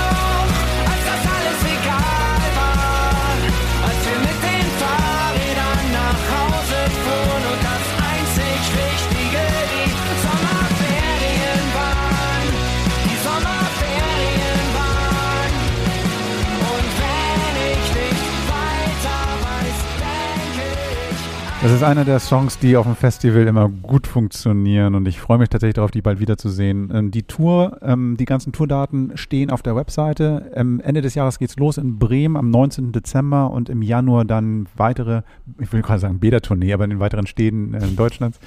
Das 21.62 21.70
ist 21.70 21.84
einer 21.84 22.04
der 22.04 22.18
Songs, 22.18 22.58
die 22.58 22.76
auf 22.76 22.86
dem 22.86 22.96
Festival 22.96 23.46
immer 23.46 23.68
gut 23.68 24.08
funktionieren 24.08 24.96
und 24.96 25.06
ich 25.06 25.20
freue 25.20 25.38
mich 25.38 25.48
tatsächlich 25.48 25.76
darauf, 25.76 25.92
die 25.92 26.02
bald 26.02 26.18
wiederzusehen. 26.18 26.90
Ähm, 26.92 27.10
die 27.12 27.22
Tour, 27.22 27.78
ähm, 27.82 28.16
die 28.16 28.24
ganzen 28.24 28.52
Tourdaten 28.52 29.16
stehen 29.16 29.48
auf 29.48 29.62
der 29.62 29.76
Webseite. 29.76 30.50
Ähm, 30.56 30.80
Ende 30.84 31.02
des 31.02 31.14
Jahres 31.14 31.38
geht's 31.38 31.56
los 31.56 31.78
in 31.78 32.00
Bremen 32.00 32.36
am 32.36 32.50
19. 32.50 32.90
Dezember 32.90 33.52
und 33.52 33.68
im 33.68 33.80
Januar 33.80 34.24
dann 34.24 34.66
weitere, 34.74 35.22
ich 35.60 35.72
will 35.72 35.82
gerade 35.82 36.00
sagen 36.00 36.18
Bädertournee, 36.18 36.72
aber 36.72 36.82
in 36.82 36.90
den 36.90 36.98
weiteren 36.98 37.28
Städten 37.28 37.74
äh, 37.74 37.86
Deutschlands. 37.86 38.40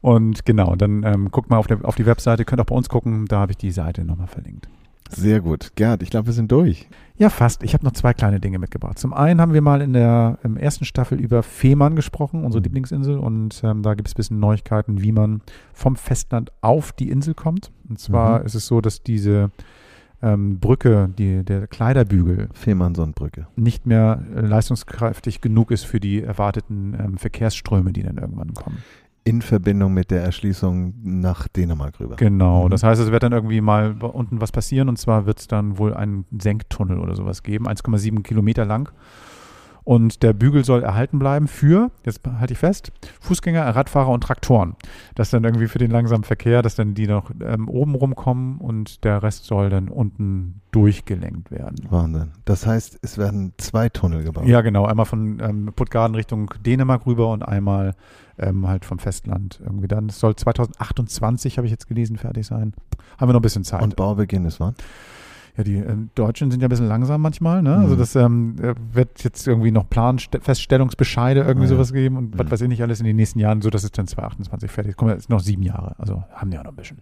Und 0.00 0.46
genau, 0.46 0.74
dann 0.74 1.30
guckt 1.30 1.48
mal 1.48 1.56
auf 1.56 1.94
die 1.96 2.04
Webseite, 2.04 2.44
könnt 2.44 2.60
auch 2.60 2.66
bei 2.66 2.74
uns 2.74 2.90
gucken, 2.90 3.24
da 3.24 3.40
habe 3.40 3.52
ich 3.52 3.56
die 3.56 3.70
Seite 3.70 4.04
nochmal 4.04 4.26
verlinkt. 4.26 4.68
Sehr 5.10 5.40
gut. 5.40 5.72
Gerd, 5.76 6.02
ich 6.02 6.10
glaube, 6.10 6.26
wir 6.26 6.32
sind 6.32 6.50
durch. 6.50 6.88
Ja, 7.16 7.30
fast. 7.30 7.62
Ich 7.62 7.74
habe 7.74 7.84
noch 7.84 7.92
zwei 7.92 8.12
kleine 8.14 8.40
Dinge 8.40 8.58
mitgebracht. 8.58 8.98
Zum 8.98 9.12
einen 9.12 9.40
haben 9.40 9.52
wir 9.52 9.60
mal 9.60 9.80
in 9.82 9.92
der 9.92 10.38
ersten 10.56 10.84
Staffel 10.84 11.20
über 11.20 11.42
Fehmarn 11.42 11.94
gesprochen, 11.94 12.44
unsere 12.44 12.62
Lieblingsinsel. 12.64 13.18
Und 13.18 13.62
ähm, 13.64 13.82
da 13.82 13.94
gibt 13.94 14.08
es 14.08 14.14
ein 14.14 14.16
bisschen 14.16 14.40
Neuigkeiten, 14.40 15.02
wie 15.02 15.12
man 15.12 15.40
vom 15.72 15.94
Festland 15.96 16.50
auf 16.62 16.92
die 16.92 17.10
Insel 17.10 17.34
kommt. 17.34 17.70
Und 17.88 17.98
zwar 18.00 18.40
Mhm. 18.40 18.46
ist 18.46 18.54
es 18.54 18.66
so, 18.66 18.80
dass 18.80 19.02
diese 19.02 19.50
ähm, 20.22 20.58
Brücke, 20.58 21.10
die, 21.18 21.44
der 21.44 21.66
Kleiderbügel, 21.66 22.48
Fehmarnsonnenbrücke. 22.54 23.46
nicht 23.56 23.86
mehr 23.86 24.24
äh, 24.34 24.40
leistungskräftig 24.40 25.40
genug 25.42 25.70
ist 25.70 25.84
für 25.84 26.00
die 26.00 26.22
erwarteten 26.22 26.96
ähm, 26.98 27.18
Verkehrsströme, 27.18 27.92
die 27.92 28.02
dann 28.02 28.16
irgendwann 28.16 28.54
kommen. 28.54 28.78
In 29.26 29.40
Verbindung 29.40 29.94
mit 29.94 30.10
der 30.10 30.22
Erschließung 30.22 30.94
nach 31.02 31.48
Dänemark 31.48 31.98
rüber. 31.98 32.16
Genau, 32.16 32.66
Mhm. 32.66 32.70
das 32.70 32.82
heißt, 32.82 33.00
es 33.00 33.10
wird 33.10 33.22
dann 33.22 33.32
irgendwie 33.32 33.60
mal 33.62 33.96
unten 34.02 34.40
was 34.40 34.52
passieren 34.52 34.88
und 34.90 34.98
zwar 34.98 35.24
wird 35.24 35.40
es 35.40 35.48
dann 35.48 35.78
wohl 35.78 35.94
einen 35.94 36.26
Senktunnel 36.38 36.98
oder 36.98 37.16
sowas 37.16 37.42
geben, 37.42 37.66
1,7 37.66 38.22
Kilometer 38.22 38.64
lang. 38.66 38.90
Und 39.86 40.22
der 40.22 40.32
Bügel 40.32 40.64
soll 40.64 40.82
erhalten 40.82 41.18
bleiben 41.18 41.46
für, 41.46 41.90
jetzt 42.06 42.22
halte 42.40 42.54
ich 42.54 42.58
fest, 42.58 42.90
Fußgänger, 43.20 43.64
Radfahrer 43.76 44.08
und 44.08 44.22
Traktoren. 44.24 44.76
Das 45.14 45.28
dann 45.28 45.44
irgendwie 45.44 45.66
für 45.68 45.78
den 45.78 45.90
langsamen 45.90 46.24
Verkehr, 46.24 46.62
dass 46.62 46.74
dann 46.74 46.94
die 46.94 47.06
noch 47.06 47.30
ähm, 47.44 47.68
oben 47.68 47.94
rumkommen 47.94 48.56
und 48.60 49.04
der 49.04 49.22
Rest 49.22 49.44
soll 49.44 49.68
dann 49.68 49.90
unten 49.90 50.62
durchgelenkt 50.70 51.50
werden. 51.50 51.76
Wahnsinn. 51.90 52.30
Das 52.46 52.66
heißt, 52.66 52.98
es 53.02 53.18
werden 53.18 53.52
zwei 53.58 53.90
Tunnel 53.90 54.22
gebaut. 54.24 54.46
Ja, 54.46 54.62
genau. 54.62 54.86
Einmal 54.86 55.04
von 55.04 55.38
ähm, 55.40 55.70
Puttgarden 55.76 56.14
Richtung 56.14 56.48
Dänemark 56.64 57.04
rüber 57.06 57.30
und 57.30 57.42
einmal 57.42 57.94
ähm, 58.38 58.66
halt 58.66 58.84
vom 58.84 58.98
Festland 58.98 59.60
irgendwie 59.62 59.88
dann. 59.88 60.08
Es 60.08 60.18
soll 60.20 60.34
2028, 60.36 61.56
habe 61.58 61.66
ich 61.66 61.70
jetzt 61.70 61.86
gelesen, 61.88 62.16
fertig 62.16 62.46
sein. 62.46 62.72
Haben 63.18 63.28
wir 63.28 63.32
noch 63.34 63.40
ein 63.40 63.42
bisschen 63.42 63.64
Zeit. 63.64 63.82
Und 63.82 63.96
Baubeginn 63.96 64.44
ist 64.44 64.60
wann? 64.60 64.74
ja, 65.56 65.62
die 65.62 65.76
ähm, 65.76 66.10
Deutschen 66.16 66.50
sind 66.50 66.60
ja 66.62 66.66
ein 66.66 66.70
bisschen 66.70 66.88
langsam 66.88 67.20
manchmal, 67.20 67.62
ne? 67.62 67.76
Also 67.76 67.94
Mhm. 67.94 67.98
das 68.00 68.16
ähm, 68.16 68.56
äh, 68.60 68.74
wird 68.92 69.22
jetzt 69.22 69.46
irgendwie 69.46 69.70
noch 69.70 69.88
Planfeststellungsbescheide 69.88 71.40
irgendwie 71.42 71.66
ja. 71.68 71.74
sowas 71.74 71.92
geben 71.92 72.16
und 72.16 72.38
was 72.38 72.46
Mhm. 72.46 72.50
weiß 72.50 72.60
ich 72.62 72.68
nicht 72.68 72.82
alles 72.82 73.00
in 73.00 73.06
den 73.06 73.16
nächsten 73.16 73.38
Jahren, 73.38 73.62
so 73.62 73.70
dass 73.70 73.84
es 73.84 73.92
dann 73.92 74.06
2028 74.06 74.70
fertig 74.70 74.90
ist. 74.90 74.96
Kommen 74.96 75.12
jetzt 75.12 75.30
noch 75.30 75.40
sieben 75.40 75.62
Jahre. 75.62 75.94
Also 75.98 76.24
haben 76.32 76.50
die 76.50 76.58
auch 76.58 76.64
noch 76.64 76.72
ein 76.72 76.76
bisschen. 76.76 76.98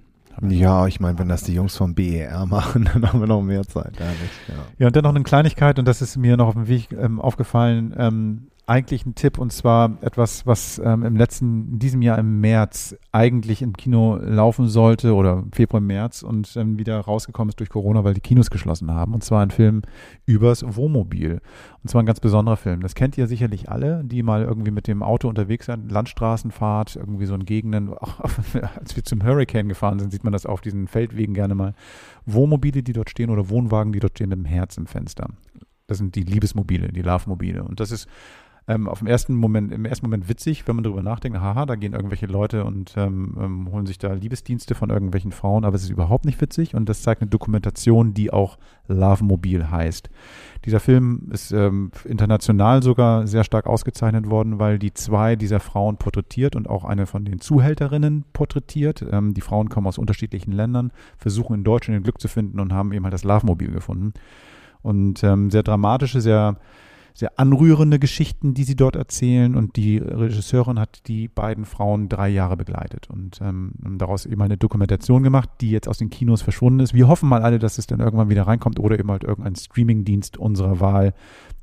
Ja, 0.48 0.86
ich 0.86 0.98
meine, 0.98 1.18
wenn 1.18 1.28
das 1.28 1.42
die 1.44 1.52
Jungs 1.54 1.76
vom 1.76 1.94
BER 1.94 2.46
machen, 2.46 2.84
dann 2.92 3.06
haben 3.06 3.20
wir 3.20 3.26
noch 3.26 3.42
mehr 3.42 3.62
Zeit. 3.66 3.98
Ehrlich, 4.00 4.30
ja. 4.48 4.54
Ja, 4.78 4.86
und 4.86 4.96
dann 4.96 5.04
noch 5.04 5.14
eine 5.14 5.22
Kleinigkeit, 5.24 5.78
und 5.78 5.86
das 5.86 6.00
ist 6.00 6.16
mir 6.16 6.36
noch 6.38 6.48
auf 6.48 6.54
dem 6.54 6.68
Weg 6.68 6.90
ähm, 6.92 7.20
aufgefallen, 7.20 7.94
ähm, 7.98 8.48
eigentlich 8.66 9.04
ein 9.04 9.14
Tipp, 9.14 9.38
und 9.38 9.52
zwar 9.52 9.98
etwas, 10.02 10.46
was 10.46 10.80
ähm, 10.84 11.02
im 11.02 11.16
letzten, 11.16 11.72
in 11.72 11.78
diesem 11.78 12.02
Jahr 12.02 12.18
im 12.18 12.40
März 12.40 12.96
eigentlich 13.10 13.60
im 13.60 13.76
Kino 13.76 14.16
laufen 14.16 14.68
sollte, 14.68 15.14
oder 15.14 15.44
Februar, 15.52 15.80
März, 15.80 16.22
und 16.22 16.56
ähm, 16.56 16.78
wieder 16.78 17.00
rausgekommen 17.00 17.50
ist 17.50 17.58
durch 17.58 17.70
Corona, 17.70 18.04
weil 18.04 18.14
die 18.14 18.20
Kinos 18.20 18.50
geschlossen 18.50 18.90
haben, 18.90 19.14
und 19.14 19.24
zwar 19.24 19.42
ein 19.42 19.50
Film 19.50 19.82
übers 20.26 20.64
Wohnmobil. 20.64 21.40
Und 21.82 21.88
zwar 21.88 22.02
ein 22.02 22.06
ganz 22.06 22.20
besonderer 22.20 22.56
Film. 22.56 22.80
Das 22.80 22.94
kennt 22.94 23.18
ihr 23.18 23.26
sicherlich 23.26 23.68
alle, 23.68 24.04
die 24.04 24.22
mal 24.22 24.42
irgendwie 24.42 24.70
mit 24.70 24.86
dem 24.86 25.02
Auto 25.02 25.28
unterwegs 25.28 25.66
sind, 25.66 25.90
Landstraßenfahrt, 25.90 26.96
irgendwie 26.96 27.26
so 27.26 27.34
in 27.34 27.44
Gegenden, 27.44 27.92
auch 27.92 28.20
als 28.78 28.94
wir 28.94 29.02
zum 29.02 29.24
Hurricane 29.24 29.68
gefahren 29.68 29.98
sind, 29.98 30.12
sieht 30.12 30.24
man 30.24 30.32
das 30.32 30.46
auf 30.46 30.60
diesen 30.60 30.86
Feldwegen 30.86 31.34
gerne 31.34 31.54
mal. 31.54 31.74
Wohnmobile, 32.26 32.82
die 32.82 32.92
dort 32.92 33.10
stehen 33.10 33.30
oder 33.30 33.48
Wohnwagen, 33.48 33.92
die 33.92 33.98
dort 33.98 34.16
stehen 34.16 34.28
mit 34.28 34.38
dem 34.38 34.44
Herz 34.44 34.76
im 34.76 34.86
Fenster. 34.86 35.28
Das 35.88 35.98
sind 35.98 36.14
die 36.14 36.22
Liebesmobile, 36.22 36.88
die 36.92 37.02
Love-Mobile. 37.02 37.64
Und 37.64 37.80
das 37.80 37.90
ist 37.90 38.08
ähm, 38.68 38.88
auf 38.88 39.00
dem 39.00 39.08
ersten 39.08 39.34
Moment, 39.34 39.72
im 39.72 39.84
ersten 39.84 40.06
Moment 40.06 40.28
witzig, 40.28 40.68
wenn 40.68 40.76
man 40.76 40.84
darüber 40.84 41.02
nachdenkt, 41.02 41.38
haha, 41.38 41.66
da 41.66 41.74
gehen 41.74 41.94
irgendwelche 41.94 42.26
Leute 42.26 42.64
und 42.64 42.94
ähm, 42.96 43.36
ähm, 43.40 43.72
holen 43.72 43.86
sich 43.86 43.98
da 43.98 44.12
Liebesdienste 44.12 44.76
von 44.76 44.90
irgendwelchen 44.90 45.32
Frauen, 45.32 45.64
aber 45.64 45.74
es 45.74 45.82
ist 45.82 45.90
überhaupt 45.90 46.24
nicht 46.24 46.40
witzig 46.40 46.74
und 46.74 46.88
das 46.88 47.02
zeigt 47.02 47.22
eine 47.22 47.30
Dokumentation, 47.30 48.14
die 48.14 48.32
auch 48.32 48.58
Love 48.86 49.24
Mobil 49.24 49.70
heißt. 49.70 50.10
Dieser 50.64 50.78
Film 50.78 51.28
ist 51.32 51.50
ähm, 51.50 51.90
international 52.04 52.84
sogar 52.84 53.26
sehr 53.26 53.42
stark 53.42 53.66
ausgezeichnet 53.66 54.30
worden, 54.30 54.60
weil 54.60 54.78
die 54.78 54.94
zwei 54.94 55.34
dieser 55.34 55.58
Frauen 55.58 55.96
porträtiert 55.96 56.54
und 56.54 56.68
auch 56.68 56.84
eine 56.84 57.06
von 57.06 57.24
den 57.24 57.40
Zuhälterinnen 57.40 58.24
porträtiert. 58.32 59.04
Ähm, 59.10 59.34
die 59.34 59.40
Frauen 59.40 59.70
kommen 59.70 59.88
aus 59.88 59.98
unterschiedlichen 59.98 60.52
Ländern, 60.52 60.92
versuchen 61.18 61.54
in 61.54 61.64
Deutschland 61.64 61.98
ihr 61.98 62.04
Glück 62.04 62.20
zu 62.20 62.28
finden 62.28 62.60
und 62.60 62.72
haben 62.72 62.92
eben 62.92 63.04
halt 63.04 63.14
das 63.14 63.24
Love 63.24 63.44
Mobil 63.44 63.72
gefunden. 63.72 64.12
Und 64.82 65.24
ähm, 65.24 65.50
sehr 65.50 65.62
dramatische, 65.64 66.20
sehr 66.20 66.56
sehr 67.14 67.38
anrührende 67.38 67.98
Geschichten, 67.98 68.54
die 68.54 68.64
sie 68.64 68.76
dort 68.76 68.96
erzählen. 68.96 69.54
Und 69.54 69.76
die 69.76 69.98
Regisseurin 69.98 70.78
hat 70.78 71.06
die 71.08 71.28
beiden 71.28 71.64
Frauen 71.64 72.08
drei 72.08 72.28
Jahre 72.28 72.56
begleitet 72.56 73.08
und 73.10 73.40
ähm, 73.42 73.72
daraus 73.98 74.26
eben 74.26 74.42
eine 74.42 74.56
Dokumentation 74.56 75.22
gemacht, 75.22 75.48
die 75.60 75.70
jetzt 75.70 75.88
aus 75.88 75.98
den 75.98 76.10
Kinos 76.10 76.42
verschwunden 76.42 76.80
ist. 76.80 76.94
Wir 76.94 77.08
hoffen 77.08 77.28
mal 77.28 77.42
alle, 77.42 77.58
dass 77.58 77.78
es 77.78 77.86
dann 77.86 78.00
irgendwann 78.00 78.30
wieder 78.30 78.46
reinkommt 78.46 78.78
oder 78.78 78.98
eben 78.98 79.10
halt 79.10 79.24
irgendein 79.24 79.56
Streamingdienst 79.56 80.36
unserer 80.36 80.80
Wahl 80.80 81.14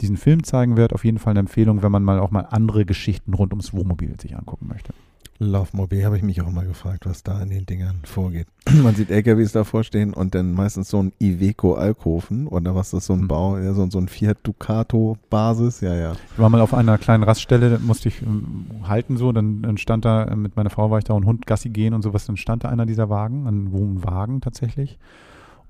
diesen 0.01 0.17
Film 0.17 0.43
zeigen 0.43 0.77
wird. 0.77 0.93
Auf 0.93 1.05
jeden 1.05 1.19
Fall 1.19 1.31
eine 1.31 1.41
Empfehlung, 1.41 1.81
wenn 1.83 1.91
man 1.91 2.03
mal 2.03 2.19
auch 2.19 2.31
mal 2.31 2.47
andere 2.49 2.85
Geschichten 2.85 3.33
rund 3.33 3.51
ums 3.51 3.73
Wohnmobil 3.73 4.19
sich 4.19 4.37
angucken 4.37 4.67
möchte. 4.67 4.93
Laufmobil 5.41 6.03
habe 6.03 6.17
ich 6.17 6.23
mich 6.23 6.41
auch 6.41 6.51
mal 6.51 6.67
gefragt, 6.67 7.05
was 7.05 7.23
da 7.23 7.41
in 7.41 7.49
den 7.49 7.65
Dingern 7.65 8.01
vorgeht. 8.03 8.47
Man 8.83 8.93
sieht 8.93 9.09
LKWs 9.09 9.53
davor 9.53 9.85
stehen 9.85 10.13
und 10.13 10.35
dann 10.35 10.53
meistens 10.53 10.89
so 10.89 11.01
ein 11.01 11.13
Iveco 11.17 11.75
Alkoven 11.75 12.47
oder 12.47 12.75
was 12.75 12.91
ist 12.91 13.05
so 13.05 13.13
ein 13.13 13.21
Hm. 13.21 13.27
Bau, 13.29 13.57
ja, 13.57 13.73
so, 13.73 13.89
so 13.89 13.99
ein 13.99 14.09
Fiat 14.09 14.39
Ducato 14.43 15.17
Basis, 15.29 15.79
ja, 15.79 15.95
ja. 15.95 16.11
Ich 16.33 16.39
war 16.39 16.49
mal 16.49 16.59
auf 16.59 16.73
einer 16.73 16.97
kleinen 16.97 17.23
Raststelle, 17.23 17.69
da 17.69 17.79
musste 17.79 18.09
ich 18.09 18.21
ähm, 18.21 18.65
halten 18.83 19.15
so, 19.15 19.31
dann, 19.31 19.61
dann 19.61 19.77
stand 19.77 20.03
da, 20.03 20.25
äh, 20.25 20.35
mit 20.35 20.57
meiner 20.57 20.69
Frau 20.69 20.91
war 20.91 20.97
ich 20.97 21.05
da 21.05 21.13
und 21.13 21.25
Hund 21.25 21.47
Gassi 21.47 21.69
gehen 21.69 21.93
und 21.93 22.01
sowas, 22.01 22.25
dann 22.25 22.35
stand 22.35 22.65
da 22.65 22.69
einer 22.69 22.85
dieser 22.85 23.09
Wagen, 23.09 23.47
ein 23.47 23.71
Wohnwagen 23.71 24.41
tatsächlich 24.41 24.99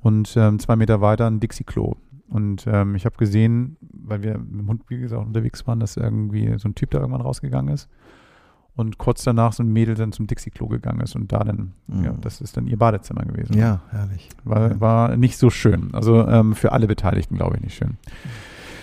und 0.01 0.35
ähm, 0.35 0.57
zwei 0.57 0.77
Meter 0.77 0.99
weiter 0.99 1.27
ein 1.27 1.39
Dixie-Klo. 1.39 1.95
Und 2.31 2.65
ähm, 2.67 2.95
ich 2.95 3.05
habe 3.05 3.17
gesehen, 3.17 3.77
weil 3.81 4.23
wir 4.23 4.37
mit 4.39 4.61
dem 4.61 4.67
Hund, 4.67 4.83
wie 4.87 4.99
gesagt, 4.99 5.25
unterwegs 5.25 5.65
waren, 5.67 5.79
dass 5.79 5.97
irgendwie 5.97 6.57
so 6.57 6.69
ein 6.69 6.75
Typ 6.75 6.91
da 6.91 6.99
irgendwann 6.99 7.21
rausgegangen 7.21 7.73
ist 7.73 7.87
und 8.79 8.97
kurz 8.97 9.23
danach 9.23 9.53
so 9.53 9.61
ein 9.63 9.71
Mädel 9.71 9.95
dann 9.95 10.11
zum 10.11 10.25
Dixie-Klo 10.27 10.67
gegangen 10.67 11.01
ist 11.01 11.15
und 11.15 11.31
da 11.31 11.39
dann, 11.39 11.73
Mhm. 11.87 12.03
ja, 12.03 12.13
das 12.21 12.41
ist 12.41 12.55
dann 12.57 12.67
ihr 12.67 12.77
Badezimmer 12.77 13.23
gewesen. 13.23 13.57
Ja, 13.57 13.81
herrlich. 13.91 14.29
War, 14.43 14.79
war 14.79 15.17
nicht 15.17 15.37
so 15.37 15.49
schön. 15.49 15.89
Also 15.93 16.27
ähm, 16.27 16.55
für 16.55 16.71
alle 16.71 16.87
Beteiligten, 16.87 17.35
glaube 17.35 17.57
ich, 17.57 17.63
nicht 17.63 17.75
schön. 17.75 17.97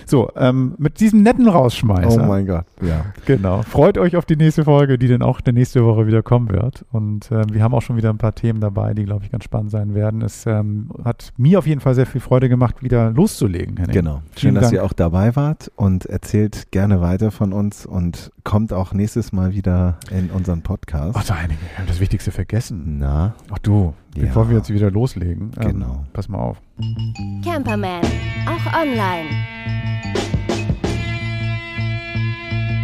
So, 0.08 0.30
ähm, 0.36 0.74
mit 0.78 1.00
diesem 1.00 1.22
netten 1.24 1.48
Oh 1.48 1.50
Rausschmeißer. 1.50 2.24
mein 2.28 2.46
Gott, 2.46 2.66
ja. 2.80 3.06
Genau. 3.24 3.62
Freut 3.62 3.98
euch 3.98 4.14
auf 4.16 4.24
die 4.24 4.36
nächste 4.36 4.62
Folge, 4.62 4.98
die 4.98 5.08
dann 5.08 5.20
auch 5.20 5.40
der 5.40 5.52
nächste 5.52 5.84
Woche 5.84 6.06
wieder 6.06 6.22
kommen 6.22 6.48
wird. 6.50 6.84
Und 6.92 7.28
ähm, 7.32 7.46
wir 7.50 7.60
haben 7.64 7.74
auch 7.74 7.82
schon 7.82 7.96
wieder 7.96 8.10
ein 8.10 8.18
paar 8.18 8.32
Themen 8.36 8.60
dabei, 8.60 8.94
die, 8.94 9.02
glaube 9.04 9.24
ich, 9.24 9.32
ganz 9.32 9.42
spannend 9.42 9.72
sein 9.72 9.96
werden. 9.96 10.22
Es 10.22 10.46
ähm, 10.46 10.90
hat 11.04 11.32
mir 11.36 11.58
auf 11.58 11.66
jeden 11.66 11.80
Fall 11.80 11.96
sehr 11.96 12.06
viel 12.06 12.20
Freude 12.20 12.48
gemacht, 12.48 12.84
wieder 12.84 13.10
loszulegen, 13.10 13.78
Henning. 13.78 13.94
Genau. 13.94 14.14
Schön, 14.36 14.40
Vielen 14.42 14.54
dass 14.54 14.64
Dank. 14.64 14.74
ihr 14.74 14.84
auch 14.84 14.92
dabei 14.92 15.34
wart 15.34 15.72
und 15.74 16.06
erzählt 16.06 16.70
gerne 16.70 17.00
weiter 17.00 17.32
von 17.32 17.52
uns 17.52 17.84
und 17.84 18.30
kommt 18.46 18.72
auch 18.72 18.92
nächstes 18.94 19.32
Mal 19.32 19.54
wieder 19.54 19.98
in 20.10 20.30
unseren 20.30 20.62
Podcast. 20.62 21.16
Ach, 21.18 21.24
da 21.24 21.34
einige, 21.34 21.60
wir 21.60 21.78
haben 21.78 21.86
das 21.88 21.98
Wichtigste 21.98 22.30
vergessen. 22.30 22.98
Na, 22.98 23.34
Ach 23.50 23.58
du, 23.58 23.92
Ja. 24.14 24.22
bevor 24.22 24.48
wir 24.48 24.56
jetzt 24.56 24.72
wieder 24.72 24.88
loslegen. 24.90 25.50
ähm, 25.60 25.66
Genau. 25.72 26.04
Pass 26.12 26.28
mal 26.28 26.38
auf. 26.38 26.56
Camperman, 27.44 28.02
auch 28.46 28.72
online. 28.80 29.28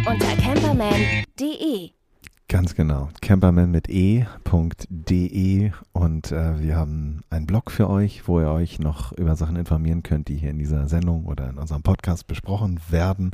Unter 0.05 0.35
camperman.de. 0.35 1.91
ganz 2.47 2.75
genau. 2.75 3.09
Camperman 3.21 3.71
mit 3.71 3.89
e.de 3.89 5.71
und 5.91 6.31
äh, 6.31 6.59
wir 6.59 6.75
haben 6.75 7.21
einen 7.29 7.45
Blog 7.45 7.71
für 7.71 7.89
euch, 7.89 8.27
wo 8.27 8.39
ihr 8.39 8.49
euch 8.49 8.79
noch 8.79 9.11
über 9.13 9.35
Sachen 9.35 9.55
informieren 9.55 10.03
könnt, 10.03 10.27
die 10.27 10.35
hier 10.35 10.51
in 10.51 10.59
dieser 10.59 10.87
Sendung 10.87 11.25
oder 11.25 11.49
in 11.49 11.57
unserem 11.57 11.81
Podcast 11.81 12.27
besprochen 12.27 12.79
werden. 12.89 13.31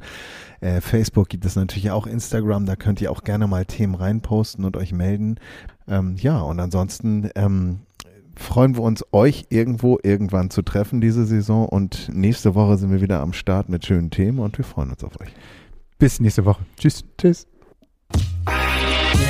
Äh, 0.61 0.81
Facebook 0.81 1.29
gibt 1.29 1.45
es 1.45 1.55
natürlich 1.55 1.91
auch, 1.91 2.07
Instagram, 2.07 2.65
da 2.65 2.75
könnt 2.75 3.01
ihr 3.01 3.11
auch 3.11 3.23
gerne 3.23 3.47
mal 3.47 3.65
Themen 3.65 3.95
reinposten 3.95 4.65
und 4.65 4.77
euch 4.77 4.93
melden. 4.93 5.35
Ähm, 5.87 6.15
ja, 6.17 6.39
und 6.41 6.59
ansonsten 6.59 7.29
ähm, 7.35 7.79
freuen 8.35 8.75
wir 8.75 8.83
uns, 8.83 9.03
euch 9.11 9.47
irgendwo 9.49 9.99
irgendwann 10.01 10.49
zu 10.49 10.61
treffen 10.61 11.01
diese 11.01 11.25
Saison 11.25 11.67
und 11.67 12.09
nächste 12.13 12.55
Woche 12.55 12.77
sind 12.77 12.91
wir 12.91 13.01
wieder 13.01 13.19
am 13.19 13.33
Start 13.33 13.69
mit 13.69 13.85
schönen 13.85 14.11
Themen 14.11 14.39
und 14.39 14.57
wir 14.57 14.65
freuen 14.65 14.91
uns 14.91 15.03
auf 15.03 15.19
euch. 15.19 15.29
Bis 15.97 16.19
nächste 16.19 16.45
Woche. 16.45 16.63
Tschüss. 16.77 17.03
Tschüss. 17.17 17.45